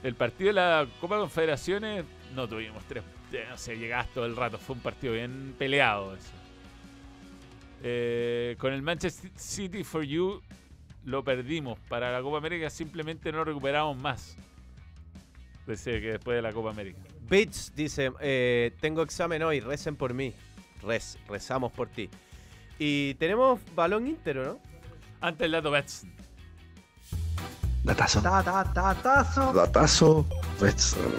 [0.03, 2.05] el partido de la Copa Confederaciones,
[2.35, 3.03] no tuvimos tres.
[3.33, 4.59] eh, No sé, llegabas todo el rato.
[4.59, 6.15] Fue un partido bien peleado.
[6.15, 6.31] ese.
[7.89, 10.43] Eh, con el Manchester City for You
[11.05, 11.79] lo perdimos.
[11.89, 14.37] Para la Copa América simplemente no recuperamos más.
[15.69, 16.99] Desde que después de la Copa América.
[17.31, 20.35] Bits dice, eh, tengo examen hoy, recen por mí.
[20.83, 22.11] Rez, rezamos por ti.
[22.77, 24.59] Y tenemos balón íntero, ¿no?
[25.21, 26.13] Antes el dato Betson.
[27.85, 28.21] Datazo.
[28.21, 29.53] Datazo.
[29.53, 30.27] Datazo.
[30.61, 31.15] Betson.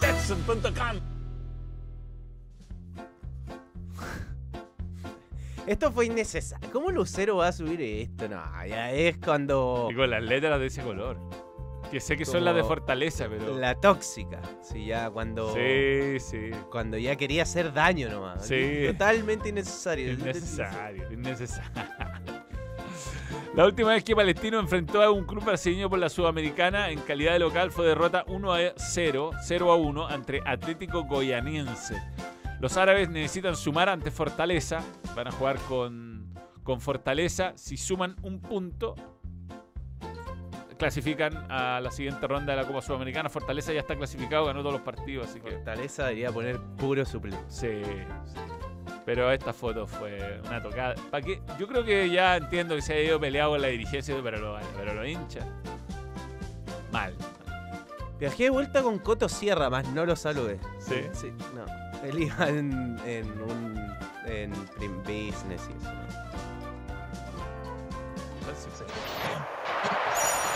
[0.00, 1.17] Betson.com.
[5.68, 6.70] Esto fue innecesario.
[6.72, 8.26] ¿Cómo Lucero va a subir esto?
[8.28, 9.88] No, ya es cuando...
[9.90, 11.18] Y con las letras de ese color.
[11.90, 13.56] Que sé que son las de Fortaleza, pero.
[13.58, 14.40] La tóxica.
[14.62, 15.54] Sí, ya cuando...
[15.54, 16.50] Sí, sí.
[16.70, 18.46] Cuando ya quería hacer daño nomás.
[18.46, 18.86] Sí.
[18.88, 20.12] Totalmente innecesario.
[20.12, 21.70] Innecesario, innecesario.
[23.54, 27.32] La última vez que Palestino enfrentó a un club brasileño por la Sudamericana en calidad
[27.32, 32.00] de local fue derrota 1 a 0, 0 a 1 ante Atlético Goianiense.
[32.60, 34.80] Los árabes necesitan sumar ante Fortaleza.
[35.14, 37.52] Van a jugar con, con Fortaleza.
[37.56, 38.94] Si suman un punto,
[40.78, 43.28] clasifican a la siguiente ronda de la Copa Sudamericana.
[43.28, 47.44] Fortaleza ya está clasificado, ganó todos los partidos, así que Fortaleza debería poner puro suplente.
[47.48, 47.82] Sí,
[48.24, 48.40] sí.
[49.04, 50.94] Pero esta foto fue una tocada.
[51.10, 51.40] ¿Para qué?
[51.58, 54.58] Yo creo que ya entiendo que se ha ido peleado con la dirigencia, pero lo,
[54.76, 55.40] pero lo hincha.
[56.92, 57.14] Mal.
[58.18, 60.58] Viajé de vuelta con Coto Sierra, más no lo saludé.
[60.78, 60.96] ¿Sí?
[61.12, 61.87] Sí, no.
[62.04, 63.96] Él iba en, en un.
[64.26, 66.28] en Prim Business y eso, ¿no?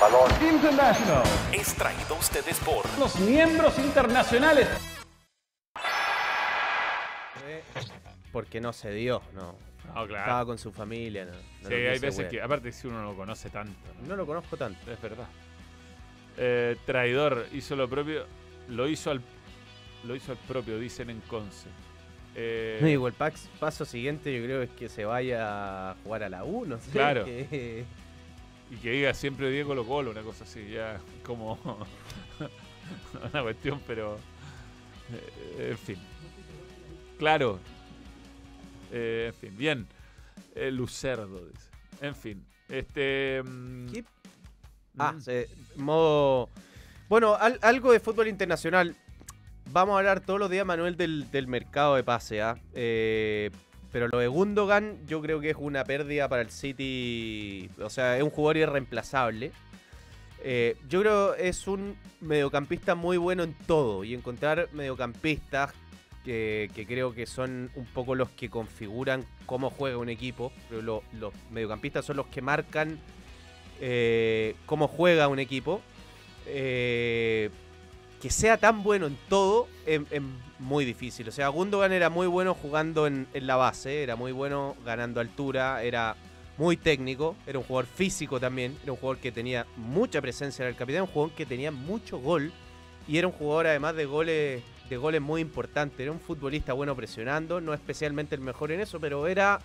[0.00, 0.30] Balón.
[0.54, 1.22] International.
[1.52, 4.68] Es traído a ustedes por Los miembros internacionales.
[7.46, 7.62] Eh,
[8.32, 9.54] Porque no se dio, no.
[9.86, 10.16] No, claro.
[10.16, 11.32] Estaba con su familia, no.
[11.32, 14.08] no sí, hay veces que, aparte si uno no lo conoce tanto, ¿no?
[14.08, 14.90] No lo conozco tanto.
[14.90, 15.26] es verdad.
[16.36, 18.26] Eh, traidor, hizo lo propio,
[18.68, 19.20] lo hizo al
[20.04, 21.68] lo hizo al propio, dicen en Conce.
[22.34, 26.22] Eh, No, digo, el pax- paso siguiente yo creo es que se vaya a jugar
[26.22, 26.90] a la U, no sé.
[26.90, 27.24] Claro.
[27.24, 27.84] que-
[28.70, 31.58] y que diga siempre Diego Colo Colo, una cosa así, ya como
[33.32, 34.16] una cuestión, pero
[35.58, 35.96] eh, en fin.
[37.18, 37.58] Claro.
[38.92, 39.86] Eh, en fin, bien.
[40.72, 41.68] Lucerdo, dice.
[42.00, 42.44] En fin.
[42.68, 43.42] Este.
[43.44, 44.04] mm, ¿Qué?
[44.98, 46.48] Ah, mm, se- modo.
[47.08, 48.96] Bueno, al- algo de fútbol internacional.
[49.70, 52.42] Vamos a hablar todos los días, Manuel, del, del mercado de pase.
[52.42, 52.58] ¿ah?
[52.74, 53.50] Eh,
[53.90, 57.70] pero lo de Gundogan, yo creo que es una pérdida para el City.
[57.80, 59.50] O sea, es un jugador irreemplazable.
[60.44, 64.04] Eh, yo creo es un mediocampista muy bueno en todo.
[64.04, 65.72] Y encontrar mediocampistas
[66.24, 70.52] que, que creo que son un poco los que configuran cómo juega un equipo.
[70.68, 72.98] Pero lo- los mediocampistas son los que marcan
[73.80, 75.80] eh, cómo juega un equipo.
[76.46, 77.48] Eh,
[78.22, 80.22] que sea tan bueno en todo es, es
[80.60, 81.28] muy difícil.
[81.28, 85.20] O sea, Gundogan era muy bueno jugando en, en la base, era muy bueno ganando
[85.20, 86.14] altura, era
[86.56, 90.68] muy técnico, era un jugador físico también, era un jugador que tenía mucha presencia en
[90.68, 92.52] el capitán, un jugador que tenía mucho gol
[93.08, 96.94] y era un jugador además de goles de goles muy importantes, era un futbolista bueno
[96.94, 99.58] presionando, no especialmente el mejor en eso, pero era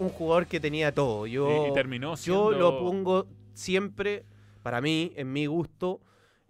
[0.00, 1.26] un jugador que tenía todo.
[1.26, 4.24] Yo, Y- y terminó yo siendo- lo pongo siempre,
[4.64, 6.00] para mí, en mi gusto,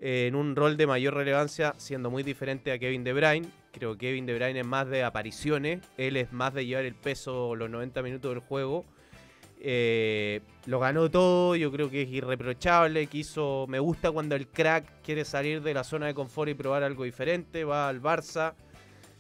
[0.04, 3.48] eh, en un rol de mayor relevancia, siendo muy diferente a Kevin De Bruyne.
[3.70, 6.96] Creo que Kevin De Bruyne es más de apariciones, él es más de llevar el
[6.96, 8.84] peso los 90 minutos del juego.
[9.60, 15.02] Eh, lo ganó todo, yo creo que es irreprochable, quiso, me gusta cuando el crack
[15.04, 18.54] quiere salir de la zona de confort y probar algo diferente, va al Barça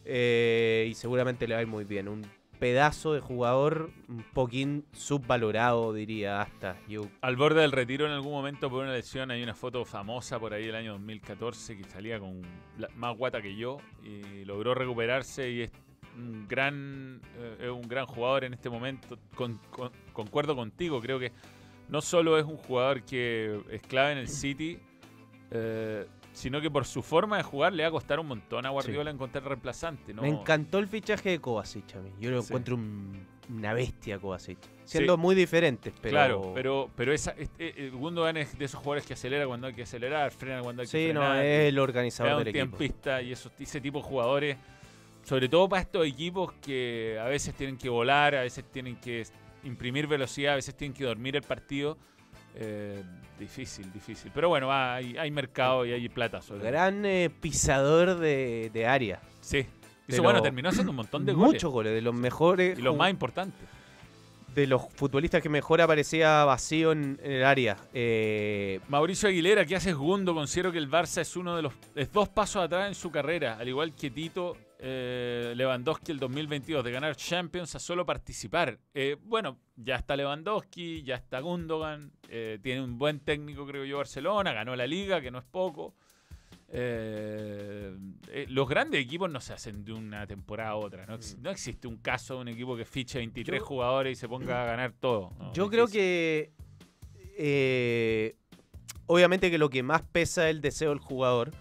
[0.04, 2.08] eh, y seguramente le va a ir muy bien.
[2.62, 6.76] Pedazo de jugador, un poquín subvalorado diría hasta.
[7.20, 10.54] Al borde del retiro en algún momento por una lesión hay una foto famosa por
[10.54, 12.40] ahí del año 2014 que salía con
[12.94, 15.72] más guata que yo y logró recuperarse y es
[16.16, 17.20] un gran
[17.58, 19.18] eh, un gran jugador en este momento.
[19.34, 21.32] Con- con- concuerdo contigo, creo que
[21.88, 24.78] no solo es un jugador que es clave en el City,
[25.50, 28.70] eh, sino que por su forma de jugar le va a costar un montón a
[28.70, 30.14] Guardiola encontrar reemplazante.
[30.14, 30.22] ¿no?
[30.22, 32.10] Me encantó el fichaje de Kovacic a mí.
[32.20, 32.48] Yo lo Sí.
[32.48, 34.58] encuentro un- una bestia Kovacic.
[34.84, 35.20] Siendo Sí.
[35.20, 36.10] muy diferentes, pero...
[36.12, 39.74] Claro, pero, pero esa, este, eh, Gundogan es de esos jugadores que acelera cuando hay
[39.74, 41.44] que acelerar, frena cuando hay que Sí, no, frenar.
[41.44, 42.78] es el organizador del equipo.
[43.22, 44.56] y esos, ese tipo de jugadores,
[45.24, 49.24] sobre todo para estos equipos que a veces tienen que volar, a veces tienen que
[49.64, 51.96] imprimir velocidad, a veces tienen que dormir el partido.
[52.54, 53.02] Eh,
[53.38, 54.30] difícil, difícil.
[54.34, 56.40] Pero bueno, hay, hay mercado y hay plata.
[56.42, 59.20] Sobre Gran eh, pisador de, de área.
[59.40, 59.66] Sí.
[60.08, 61.54] Eso, bueno, terminó haciendo un montón de goles.
[61.54, 62.78] Muchos goles, de los mejores.
[62.78, 63.68] Y los más importantes.
[64.54, 67.78] De los futbolistas que mejor aparecía vacío en, en el área.
[67.94, 70.34] Eh, Mauricio Aguilera, ¿qué haces Gundo?
[70.34, 73.56] Considero que el Barça es uno de los es dos pasos atrás en su carrera,
[73.58, 78.80] al igual que Tito eh, Lewandowski el 2022, de ganar Champions a solo participar.
[78.92, 83.98] Eh, bueno, ya está Lewandowski, ya está Gundogan, eh, tiene un buen técnico, creo yo,
[83.98, 85.94] Barcelona, ganó la liga, que no es poco.
[86.74, 87.94] Eh,
[88.48, 91.06] los grandes equipos no se hacen de una temporada a otra.
[91.06, 94.28] No, no existe un caso de un equipo que fiche 23 Yo- jugadores y se
[94.28, 95.30] ponga a ganar todo.
[95.38, 96.50] No, Yo creo que.
[99.06, 101.52] obviamente que lo que más pesa es el deseo del jugador.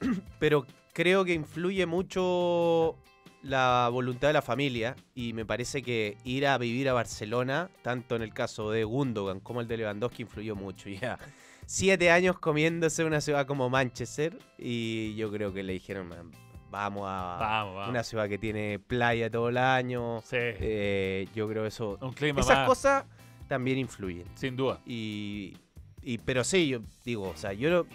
[0.38, 2.96] pero creo que influye mucho
[3.42, 4.96] la voluntad de la familia.
[5.14, 9.40] Y me parece que ir a vivir a Barcelona, tanto en el caso de Gundogan
[9.40, 10.88] como el de Lewandowski, influyó mucho.
[11.00, 11.18] Ya.
[11.66, 14.36] Siete años comiéndose una ciudad como Manchester.
[14.58, 16.32] Y yo creo que le dijeron, "Man,
[16.68, 17.88] vamos a Vamos, vamos.
[17.90, 20.20] una ciudad que tiene playa todo el año.
[20.32, 21.96] Eh, yo creo eso.
[22.00, 23.04] Un clima Esas más- cosas
[23.46, 24.26] también influyen.
[24.34, 24.80] Sin duda.
[24.84, 25.56] Y,
[26.02, 27.86] y- pero sí, yo digo, o sea, yo no-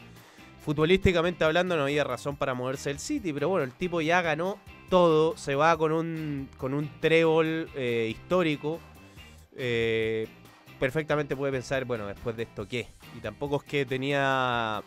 [0.65, 4.59] futbolísticamente hablando no había razón para moverse del City, pero bueno, el tipo ya ganó
[4.89, 8.79] todo, se va con un con un trébol eh, histórico.
[9.55, 10.27] eh,
[10.79, 12.87] perfectamente puede pensar, bueno, después de esto qué.
[13.15, 14.83] Y tampoco es que tenía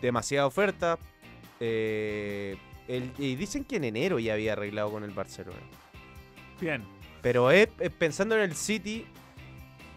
[0.00, 0.98] demasiada oferta.
[1.60, 2.56] eh,
[2.86, 5.58] el- y dicen que en enero ya había arreglado con el Barcelona.
[6.60, 6.84] Bien.
[7.20, 9.04] Pero es, es pensando en el City,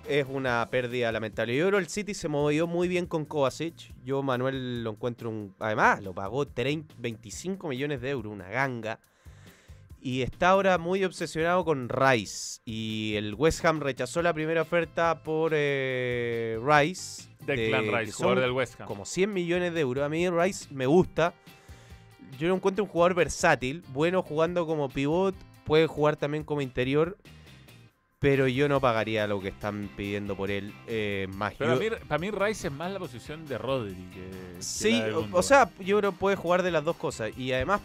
[0.08, 1.56] es una pérdida lamentable.
[1.56, 3.94] Yo creo que el City se movió muy bien con Kovacic.
[4.04, 5.54] Yo, Manuel, lo encuentro un.
[5.60, 9.00] Además, lo pagó 30 25 millones de euros, una ganga.
[10.04, 12.60] Y está ahora muy obsesionado con Rice.
[12.66, 17.30] Y el West Ham rechazó la primera oferta por eh, Rice.
[17.46, 18.88] Declan de- Rice, jugador del West Ham.
[18.88, 20.04] Como 100 millones de euros.
[20.04, 21.34] A mí Rice me gusta.
[22.40, 27.18] Yo lo encuentro un jugador versátil, bueno jugando como pivot, puede jugar también como interior,
[28.22, 31.56] pero yo no pagaría lo que están pidiendo por él eh, más.
[31.58, 34.30] Pero Yo- para mí Rice es más la posición de Rodri que,
[34.60, 37.82] sí, o, sea, yo creo que puede jugar de las dos cosas y además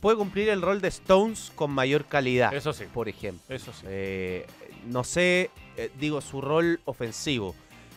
[0.00, 2.54] puede cumplir el rol de Stones con mayor calidad.
[2.54, 2.84] Eso sí.
[2.92, 3.54] Por ejemplo.
[3.54, 3.84] Eso sí.
[3.86, 4.46] Eh,
[4.86, 7.54] no sé, eh, digo, su rol ofensivo.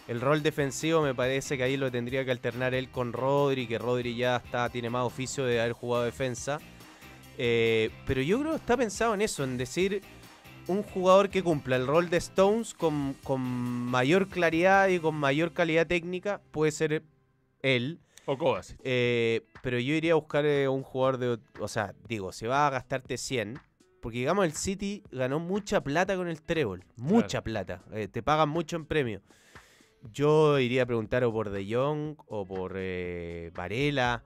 [0.10, 3.78] El rol defensivo me parece que ahí lo tendría que alternar él con Rodri, que
[3.78, 6.60] Rodri ya está, tiene más oficio de haber jugado defensa.
[7.38, 10.02] Eh, pero yo creo que está pensado en eso, en decir
[10.70, 15.52] un jugador que cumpla el rol de Stones con, con mayor claridad y con mayor
[15.52, 17.04] calidad técnica puede ser
[17.64, 18.00] él.
[18.26, 18.80] O Kovacic.
[18.84, 21.40] Eh, pero yo iría a buscar eh, un jugador de...
[21.60, 23.60] O sea, digo, se va a gastarte 100.
[24.00, 26.86] Porque digamos, el City ganó mucha plata con el trébol.
[26.98, 27.82] Mucha plata.
[27.92, 29.22] Eh, te pagan mucho en premio.
[30.14, 34.24] Yo iría a preguntar o por De Jong o por eh, Varela,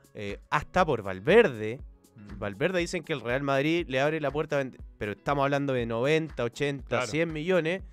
[0.49, 1.79] hasta por Valverde.
[2.15, 2.39] Mm.
[2.39, 4.63] Valverde dicen que el Real Madrid le abre la puerta,
[4.97, 7.07] pero estamos hablando de 90, 80, Claro.
[7.07, 7.83] 100 millones.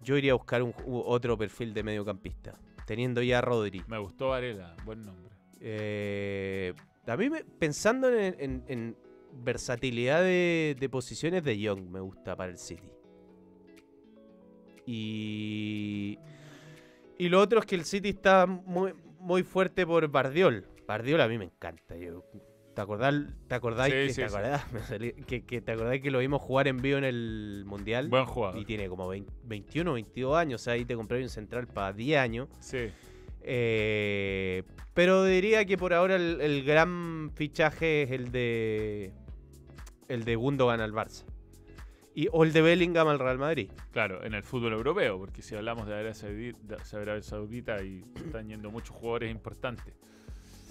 [0.00, 2.52] Yo iría a buscar un, otro perfil de mediocampista,
[2.86, 3.82] teniendo ya a Rodri.
[3.86, 5.32] Me gustó Varela, buen nombre.
[5.60, 6.74] Eh,
[7.06, 8.96] a mí, me- pensando en, en- en
[9.44, 12.90] versatilidad de, de posiciones de Young, me gusta para el City.
[14.86, 16.18] Y,
[17.18, 20.66] y lo otro es que el City está muy, muy fuerte por Bardiol.
[20.86, 21.96] Bardiol a mí me encanta.
[21.96, 22.24] Yo,
[22.74, 23.14] ¿Te acordás,
[23.48, 24.64] te acordáis Sí, que, sí, te acordás?
[24.88, 28.08] Salí- que, que te acordás que lo vimos jugar en vivo en el Mundial?
[28.08, 28.58] Buen jugador.
[28.58, 30.60] Y tiene como 20 21 22 años.
[30.60, 32.48] O sea, ahí te compré un central para 10 años.
[32.60, 32.88] Sí.
[33.42, 34.62] Eh,
[34.94, 39.12] pero diría que por ahora el, el gran fichaje es el de
[40.08, 41.24] el de Gundogan al Barça.
[42.14, 43.70] Y, o el de Bellingham al Real Madrid.
[43.90, 48.04] Claro, en el fútbol europeo, porque si hablamos de Arabia Saudita, de Arabia Saudita y
[48.16, 49.94] están yendo muchos jugadores importantes.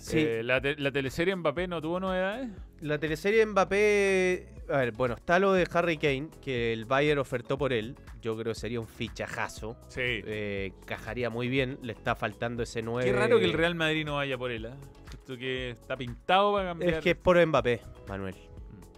[0.01, 0.17] Sí.
[0.19, 2.49] Eh, la, te- la teleserie Mbappé no tuvo novedades.
[2.81, 4.47] La teleserie Mbappé.
[4.69, 7.95] A ver, bueno, está lo de Harry Kane, que el Bayern ofertó por él.
[8.21, 9.75] Yo creo que sería un fichajazo.
[9.89, 10.01] Sí.
[10.01, 11.77] Eh, cajaría muy bien.
[11.81, 13.09] Le está faltando ese 9.
[13.09, 14.65] Qué raro que el Real Madrid no vaya por él.
[14.67, 14.77] ¿ah?
[15.13, 16.93] Esto que está pintado para cambiar.
[16.95, 18.35] Es que es por Mbappé, Manuel.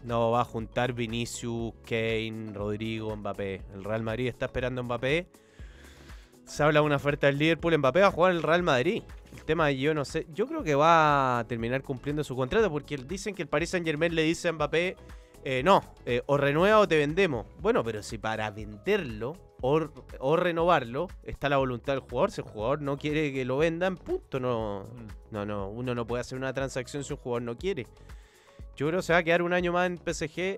[0.03, 3.61] No va a juntar Vinicius, Kane, Rodrigo, Mbappé.
[3.73, 5.27] El Real Madrid está esperando a Mbappé.
[6.45, 7.77] Se habla de una oferta del Liverpool.
[7.77, 9.01] Mbappé va a jugar el Real Madrid.
[9.43, 10.25] El tema, yo no sé.
[10.33, 13.85] Yo creo que va a terminar cumpliendo su contrato porque dicen que el Paris Saint
[13.85, 14.95] Germain le dice a Mbappé:
[15.43, 17.45] eh, No, eh, o renueva o te vendemos.
[17.59, 19.81] Bueno, pero si para venderlo o,
[20.19, 23.97] o renovarlo está la voluntad del jugador, si el jugador no quiere que lo vendan,
[23.97, 24.39] punto.
[24.39, 24.85] No,
[25.31, 25.67] no, no.
[25.67, 27.85] Uno no puede hacer una transacción si un jugador no quiere.
[28.77, 30.57] Yo creo que se va a quedar un año más en PSG,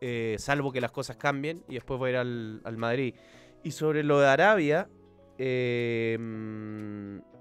[0.00, 3.16] eh, salvo que las cosas cambien, y después va a ir al, al Madrid.
[3.64, 4.88] Y sobre lo de Arabia,
[5.36, 7.33] eh, mm,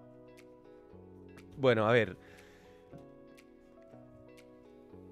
[1.58, 2.18] bueno, a ver.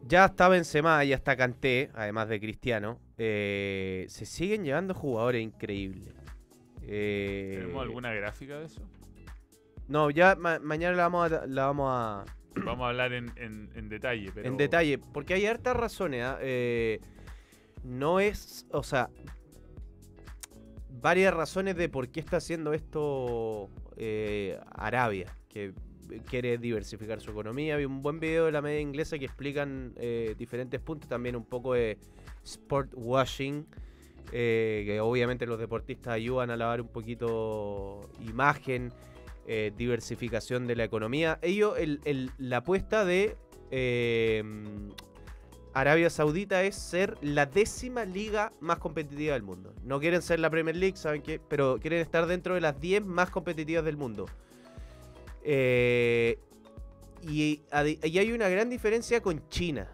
[0.08, 3.00] Ya está Benzema, ya está Kanté, además de Cristiano.
[3.18, 6.14] Eh, se siguen llevando jugadores increíbles.
[6.82, 8.82] Eh, ¿Tenemos alguna gráfica de eso?
[9.88, 12.26] No, ya ma- mañana la vamos a, la vamos a,
[12.66, 14.32] Vamos a hablar en, en- en detalle.
[14.34, 16.24] Pero en detalle, porque hay hartas razones.
[16.26, 16.38] ¿ah?
[16.42, 17.00] Eh,
[17.84, 19.10] no es, o sea,
[20.90, 23.70] varias razones de por qué está haciendo esto
[24.76, 25.74] Arabia, que
[26.30, 27.78] quiere diversificar su economía.
[27.78, 31.46] Vi un buen video de la media inglesa que explican eh, diferentes puntos, también un
[31.46, 31.98] poco de
[32.44, 33.66] sport washing.
[34.34, 38.94] eh, que obviamente los deportistas ayudan a lavar un poquito imagen,
[39.48, 41.38] eh, diversificación de la economía.
[41.42, 43.36] Ellos, el- el- la apuesta de
[45.74, 49.74] Arabia Saudita es ser la décima liga más competitiva del mundo.
[49.84, 51.40] No quieren ser la Premier League, ¿saben qué?
[51.40, 54.26] Pero quieren estar dentro de las 10 más competitivas del mundo.
[55.44, 56.40] Eh,
[57.24, 57.62] y,
[58.04, 59.90] y hay una gran diferencia con China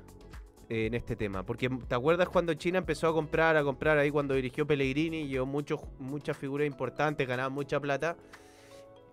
[0.70, 1.44] eh, en este tema.
[1.44, 5.28] Porque ¿te acuerdas cuando China empezó a comprar, a comprar ahí cuando dirigió Pellegrini?
[5.28, 8.18] Llevó muchos, muchas figuras importantes, ganaba mucha plata.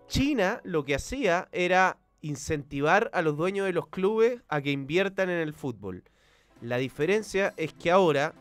[0.08, 5.30] China lo que hacía era incentivar a los dueños de los clubes a que inviertan
[5.30, 6.02] en el fútbol.
[6.60, 8.34] La diferencia es que ahora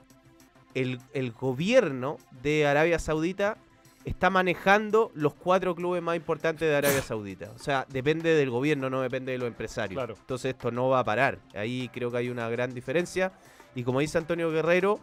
[0.73, 3.57] el gobierno de Arabia Saudita
[4.05, 7.51] está manejando los cuatro clubes más importantes de Arabia Saudita.
[7.55, 9.97] O sea, depende del gobierno, no depende de los empresarios.
[9.97, 10.15] Claro.
[10.19, 11.39] Entonces esto no va a parar.
[11.55, 13.31] Ahí creo que hay una gran diferencia.
[13.75, 14.99] Y como dice Antonio Guerrero,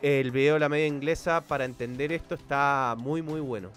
[0.00, 3.70] el video de la media inglesa para entender esto está muy, muy bueno.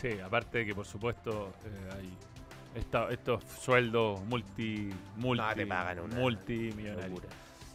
[0.00, 2.10] Sí, aparte de que por supuesto eh, hay
[2.74, 7.20] esta- estos sueldos multi, multi, No, te pagan una multimillonarios.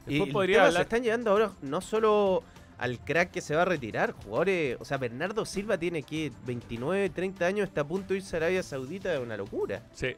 [0.06, 2.44] Después Y podría se están llevando ahora no solo
[2.80, 7.10] al crack que se va a retirar, jugadores, o sea, Bernardo Silva tiene que 29,
[7.10, 9.84] 30 años, está a punto de irse a Arabia Saudita, es una locura.
[9.94, 10.16] Sí,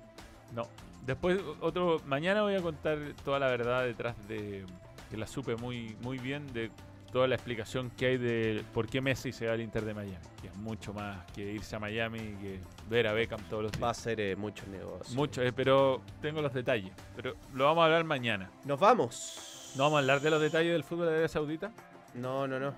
[0.55, 0.67] no.
[1.05, 4.63] Después otro, mañana voy a contar toda la verdad detrás de
[5.09, 6.69] que la supe muy, muy bien de
[7.11, 10.17] toda la explicación que hay de por qué Messi se va al Inter de Miami,
[10.39, 12.59] que es mucho más que irse a Miami y que
[12.89, 13.83] ver a Beckham todos los días.
[13.83, 15.15] Va a ser eh, mucho negocio.
[15.15, 16.93] Mucho, eh, pero tengo los detalles.
[17.15, 18.49] Pero lo vamos a hablar mañana.
[18.65, 19.73] Nos vamos.
[19.75, 21.71] ¿No vamos a hablar de los detalles del fútbol de Arabia Saudita?
[22.13, 22.73] No, no, no.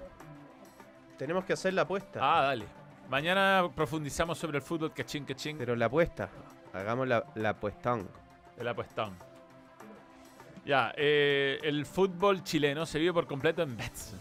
[1.18, 2.20] Tenemos que hacer la apuesta.
[2.22, 2.66] Ah, dale.
[3.10, 5.58] Mañana profundizamos sobre el fútbol cachín cachín.
[5.58, 6.30] Pero la apuesta.
[6.74, 8.08] Hagamos la, la apuestón.
[8.58, 9.14] El apuestón.
[10.66, 14.20] Ya, eh, el fútbol chileno se vive por completo en Betson.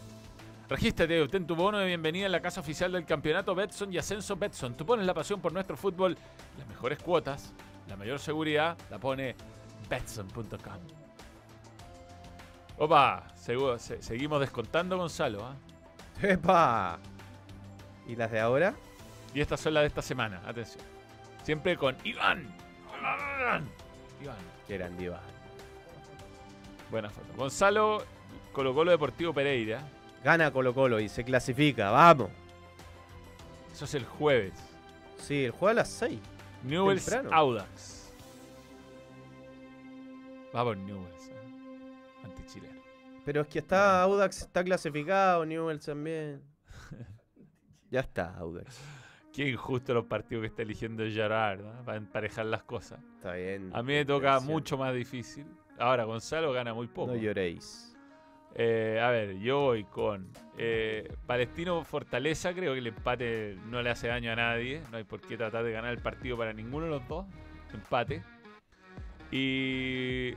[0.69, 4.37] Regístrate obtén tu bono de bienvenida en la casa oficial del campeonato Betson y Ascenso
[4.37, 4.75] Betson.
[4.75, 6.17] Tú pones la pasión por nuestro fútbol,
[6.59, 7.53] las mejores cuotas,
[7.89, 9.37] la mayor seguridad, la pone
[9.89, 11.02] Betson.com.
[12.85, 15.45] Opa, seguro- se- seguimos descontando, Gonzalo.
[15.47, 15.55] ¿ah?
[16.21, 16.99] ¡Epa!
[18.09, 18.75] ¿Y las de ahora?
[19.33, 20.85] Y estas son las de esta semana, atención.
[21.45, 22.53] Siempre con Iván.
[24.21, 24.37] Iván.
[24.67, 25.21] Qué grande Iván.
[26.91, 27.27] Buena foto.
[27.37, 28.05] Gonzalo,
[28.53, 29.81] Colo Colo Deportivo Pereira.
[30.25, 32.31] Gana Colo Colo y se clasifica, vamos.
[33.73, 34.55] Eso es el jueves.
[35.19, 36.19] Sí, el juego a las 6.
[36.65, 37.31] Newell's Temprano.
[37.37, 38.13] Audax.
[40.53, 41.12] Vamos, Newell's.
[43.25, 46.43] Pero es que está Audax está clasificado, Newell's también.
[47.91, 48.81] ya está, Audax.
[49.33, 51.85] Qué injusto los partidos que está eligiendo Gerard ¿no?
[51.85, 53.01] para emparejar las cosas.
[53.17, 53.71] Está bien.
[53.73, 55.47] A mí me toca mucho más difícil.
[55.79, 57.13] Ahora, Gonzalo gana muy poco.
[57.13, 57.97] No lloréis.
[58.55, 60.29] Eh, a ver, yo voy con
[60.59, 62.53] eh, Palestino Fortaleza.
[62.53, 64.83] Creo que el empate no le hace daño a nadie.
[64.91, 67.25] No hay por qué tratar de ganar el partido para ninguno de los dos.
[67.73, 68.23] Empate.
[69.31, 70.35] Y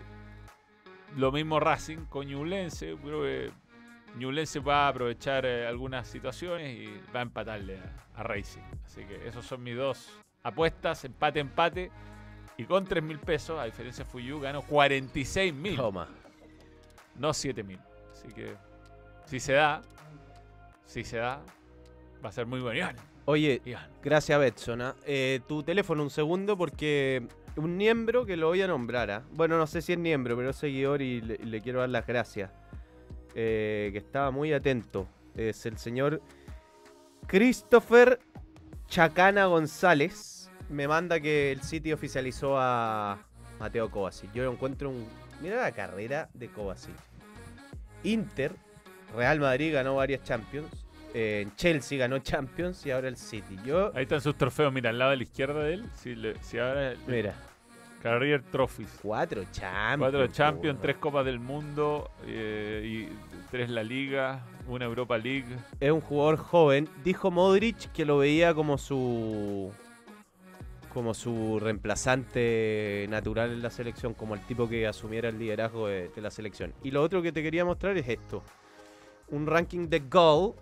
[1.16, 2.96] lo mismo Racing con Ñublense.
[3.02, 3.52] Creo que
[4.18, 8.62] Ñublense va a aprovechar eh, algunas situaciones y va a empatarle a, a Racing.
[8.86, 11.04] Así que esos son mis dos apuestas.
[11.06, 11.92] Empate, empate.
[12.58, 15.76] Y con 3 mil pesos, a diferencia de Fuyu, gano 46 mil.
[15.76, 16.08] Toma.
[17.16, 17.80] No 7 mil.
[18.14, 18.56] Así que
[19.26, 19.82] si se da,
[20.86, 21.42] si se da,
[22.24, 22.78] va a ser muy bueno.
[22.80, 23.90] Iván, Oye, Iván.
[24.02, 24.82] gracias Betson.
[24.82, 24.96] ¿ah?
[25.06, 27.28] Eh, tu teléfono un segundo porque
[27.58, 29.12] un miembro que lo voy a nombrar.
[29.12, 29.24] ¿ah?
[29.32, 32.52] Bueno, no sé si es miembro, pero es seguidor y le, quiero dar las gracias.
[33.34, 35.08] Eh, que estaba muy atento.
[35.36, 36.22] Es el señor
[37.28, 38.20] Christopher
[38.88, 40.50] Chacana González.
[40.70, 43.20] Me manda que el City oficializó a
[43.60, 44.32] Mateo Kovacic.
[44.34, 45.06] Yo lo encuentro un...
[45.42, 46.96] Mira la carrera de Kovacic.
[48.04, 48.56] Inter,
[49.16, 50.85] Real Madrid ganó varias Champions.
[51.16, 53.58] Eh, en Chelsea ganó Champions y ahora el City.
[53.66, 55.86] Yo, Ahí están sus trofeos, mira, al lado de la izquierda de él.
[55.96, 56.94] Si, le- si ahora.
[57.08, 57.34] mira,
[58.04, 59.00] Career Trophies.
[59.02, 59.98] cuatro Champions.
[60.00, 65.46] Cuatro Champions, tres Copas del Mundo, eh, y tres La Liga, una Europa League.
[65.80, 66.88] Es un jugador joven.
[67.04, 69.72] Dijo Modric que lo veía como su
[70.94, 76.08] como su reemplazante natural en la selección, como el tipo que asumiera el liderazgo de,
[76.10, 76.74] de la selección.
[76.84, 78.44] Y lo otro que te quería mostrar es esto.
[79.30, 80.54] Un ranking de goal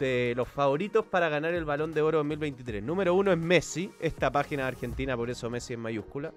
[0.00, 2.82] de los favoritos para ganar el Balón de Oro 2023.
[2.82, 6.32] Número uno es Messi, esta página de Argentina, por eso Messi en mayúscula.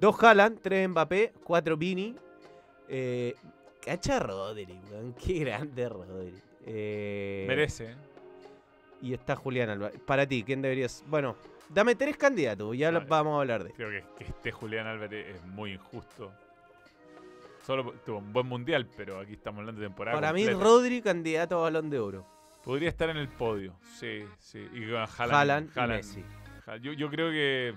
[0.00, 2.14] Dos Haaland, tres Mbappé, cuatro Vini.
[2.88, 3.34] Eh,
[3.84, 6.34] cacha Rodri, weón, qué grande Rodri.
[6.64, 7.92] Eh, Merece.
[7.92, 7.96] ¿eh?
[9.02, 10.00] y está Julián Álvarez.
[10.06, 11.04] Para ti, ¿quién deberías...?
[11.06, 11.36] Bueno,
[11.68, 13.72] dame tres candidatos, ya los vamos a hablar de.
[13.72, 16.32] Creo que, que esté Julián Álvarez es muy injusto.
[17.66, 20.16] Solo tuvo un buen mundial, pero aquí estamos hablando de temporada.
[20.16, 20.48] Para mí.
[20.48, 22.37] Rodri, candidato a Balón de Oro.
[22.68, 24.58] Podría estar en el podio, sí, sí.
[24.74, 25.96] Y con Haaland, Haaland y.
[25.96, 26.24] Messi.
[26.82, 27.72] Yo, yo creo que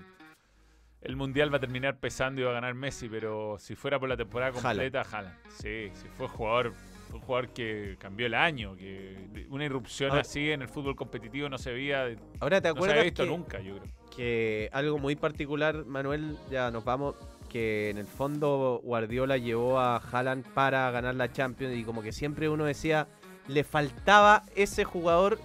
[1.00, 4.10] el mundial va a terminar pesando y va a ganar Messi, pero si fuera por
[4.10, 5.34] la temporada completa, Haaland.
[5.48, 6.74] Sí, sí, fue jugador,
[7.08, 10.94] fue un jugador que cambió el año, que una irrupción Ahora- así en el fútbol
[10.94, 13.92] competitivo no se veía, no Ahora, ¿te se acuerdas había visto que, nunca, yo creo.
[14.14, 17.14] que algo muy particular, Manuel, ya nos vamos,
[17.48, 22.12] que en el fondo Guardiola llevó a Haaland para ganar la Champions y como que
[22.12, 23.08] siempre uno decía,
[23.48, 25.38] le faltaba ese jugador,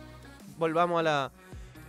[0.58, 1.32] volvamos a la...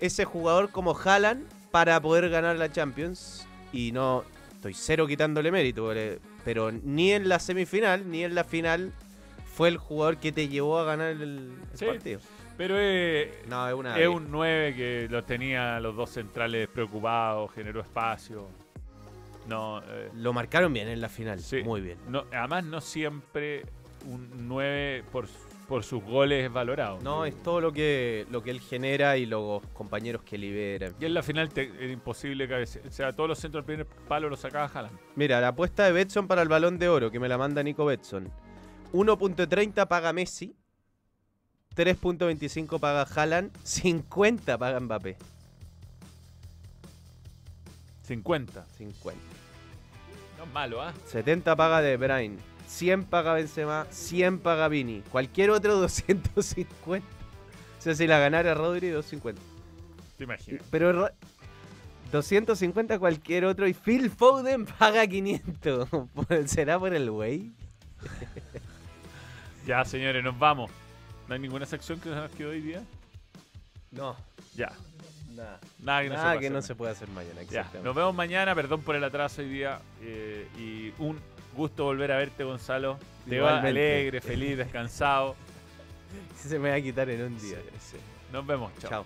[0.01, 4.25] Ese jugador como Haaland para poder ganar la Champions y no,
[4.55, 5.93] estoy cero quitándole mérito,
[6.45, 8.93] pero ni en la semifinal ni en la final
[9.55, 11.85] fue el jugador que te llevó a ganar el, el Sí.
[11.87, 12.21] partido.
[12.57, 13.99] Pero eh, No, es una...
[13.99, 18.49] es un 9 que los tenía los dos centrales preocupados, generó espacio.
[19.49, 21.63] No, eh, Lo marcaron bien en la final, Sí.
[21.65, 21.99] muy bien.
[22.09, 23.63] no, además no siempre
[24.07, 25.27] un 9 por,
[25.69, 26.99] por sus goles es valorado.
[27.03, 30.91] No, es todo lo que, lo que él genera y los compañeros que libera.
[30.99, 33.87] Y en la final te- era imposible que o sea, todos los centros del primer
[34.09, 34.99] palo los sacaba Haaland.
[35.15, 37.85] Mira, la apuesta de Betson para el balón de oro, que me la manda Nico
[37.85, 38.31] Betson.
[38.95, 40.57] 1.30 paga Messi.
[41.77, 43.51] 3.25 paga Haaland.
[43.63, 45.17] 50 paga Mbappé.
[48.05, 48.65] 50.
[48.79, 49.21] 50.
[50.39, 50.95] No es malo, ¿ah?
[51.07, 52.39] 70 paga De Bruyne.
[52.69, 53.87] 100 paga Benzema.
[53.91, 55.03] 100 paga Vini.
[55.11, 57.05] Cualquier otro 250.
[57.79, 59.41] O sea, si la ganara Rodri, 250.
[60.17, 60.63] Te imaginas.
[60.71, 61.11] Pero Ro-
[62.13, 65.89] 250 cualquier otro y Phil Foden paga 500.
[66.15, 67.51] ¿Por- ¿Será por el güey?
[69.67, 70.71] Ya, señores, nos vamos.
[71.29, 72.83] ¿No hay ninguna sección que nos quedó hoy día?
[73.91, 74.17] No.
[74.57, 74.73] Ya.
[75.37, 75.61] Nada.
[75.81, 76.63] Nada que no, se, Nada pueda que hacer no mañana.
[76.63, 77.43] se puede hacer mañana.
[77.43, 79.79] Ya, nos vemos mañana, perdón por el atraso hoy día.
[80.01, 81.21] eh, y un
[81.55, 82.99] gusto volver a verte, Gonzalo.
[83.29, 85.37] Te va alegre, feliz, descansado.
[86.43, 87.59] Se me va a quitar en un día.
[87.81, 87.97] Sí, sí.
[88.33, 88.91] Nos vemos, chao.
[88.91, 89.05] Chao.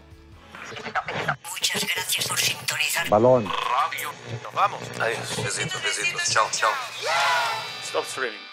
[1.50, 3.08] Muchas gracias por sintonizar.
[3.08, 3.44] Balón.
[3.44, 4.80] Nos vamos.
[5.00, 5.44] Adiós.
[5.44, 6.30] Besitos, besitos.
[6.30, 6.70] Chao, chao.
[7.82, 8.51] Stop streaming.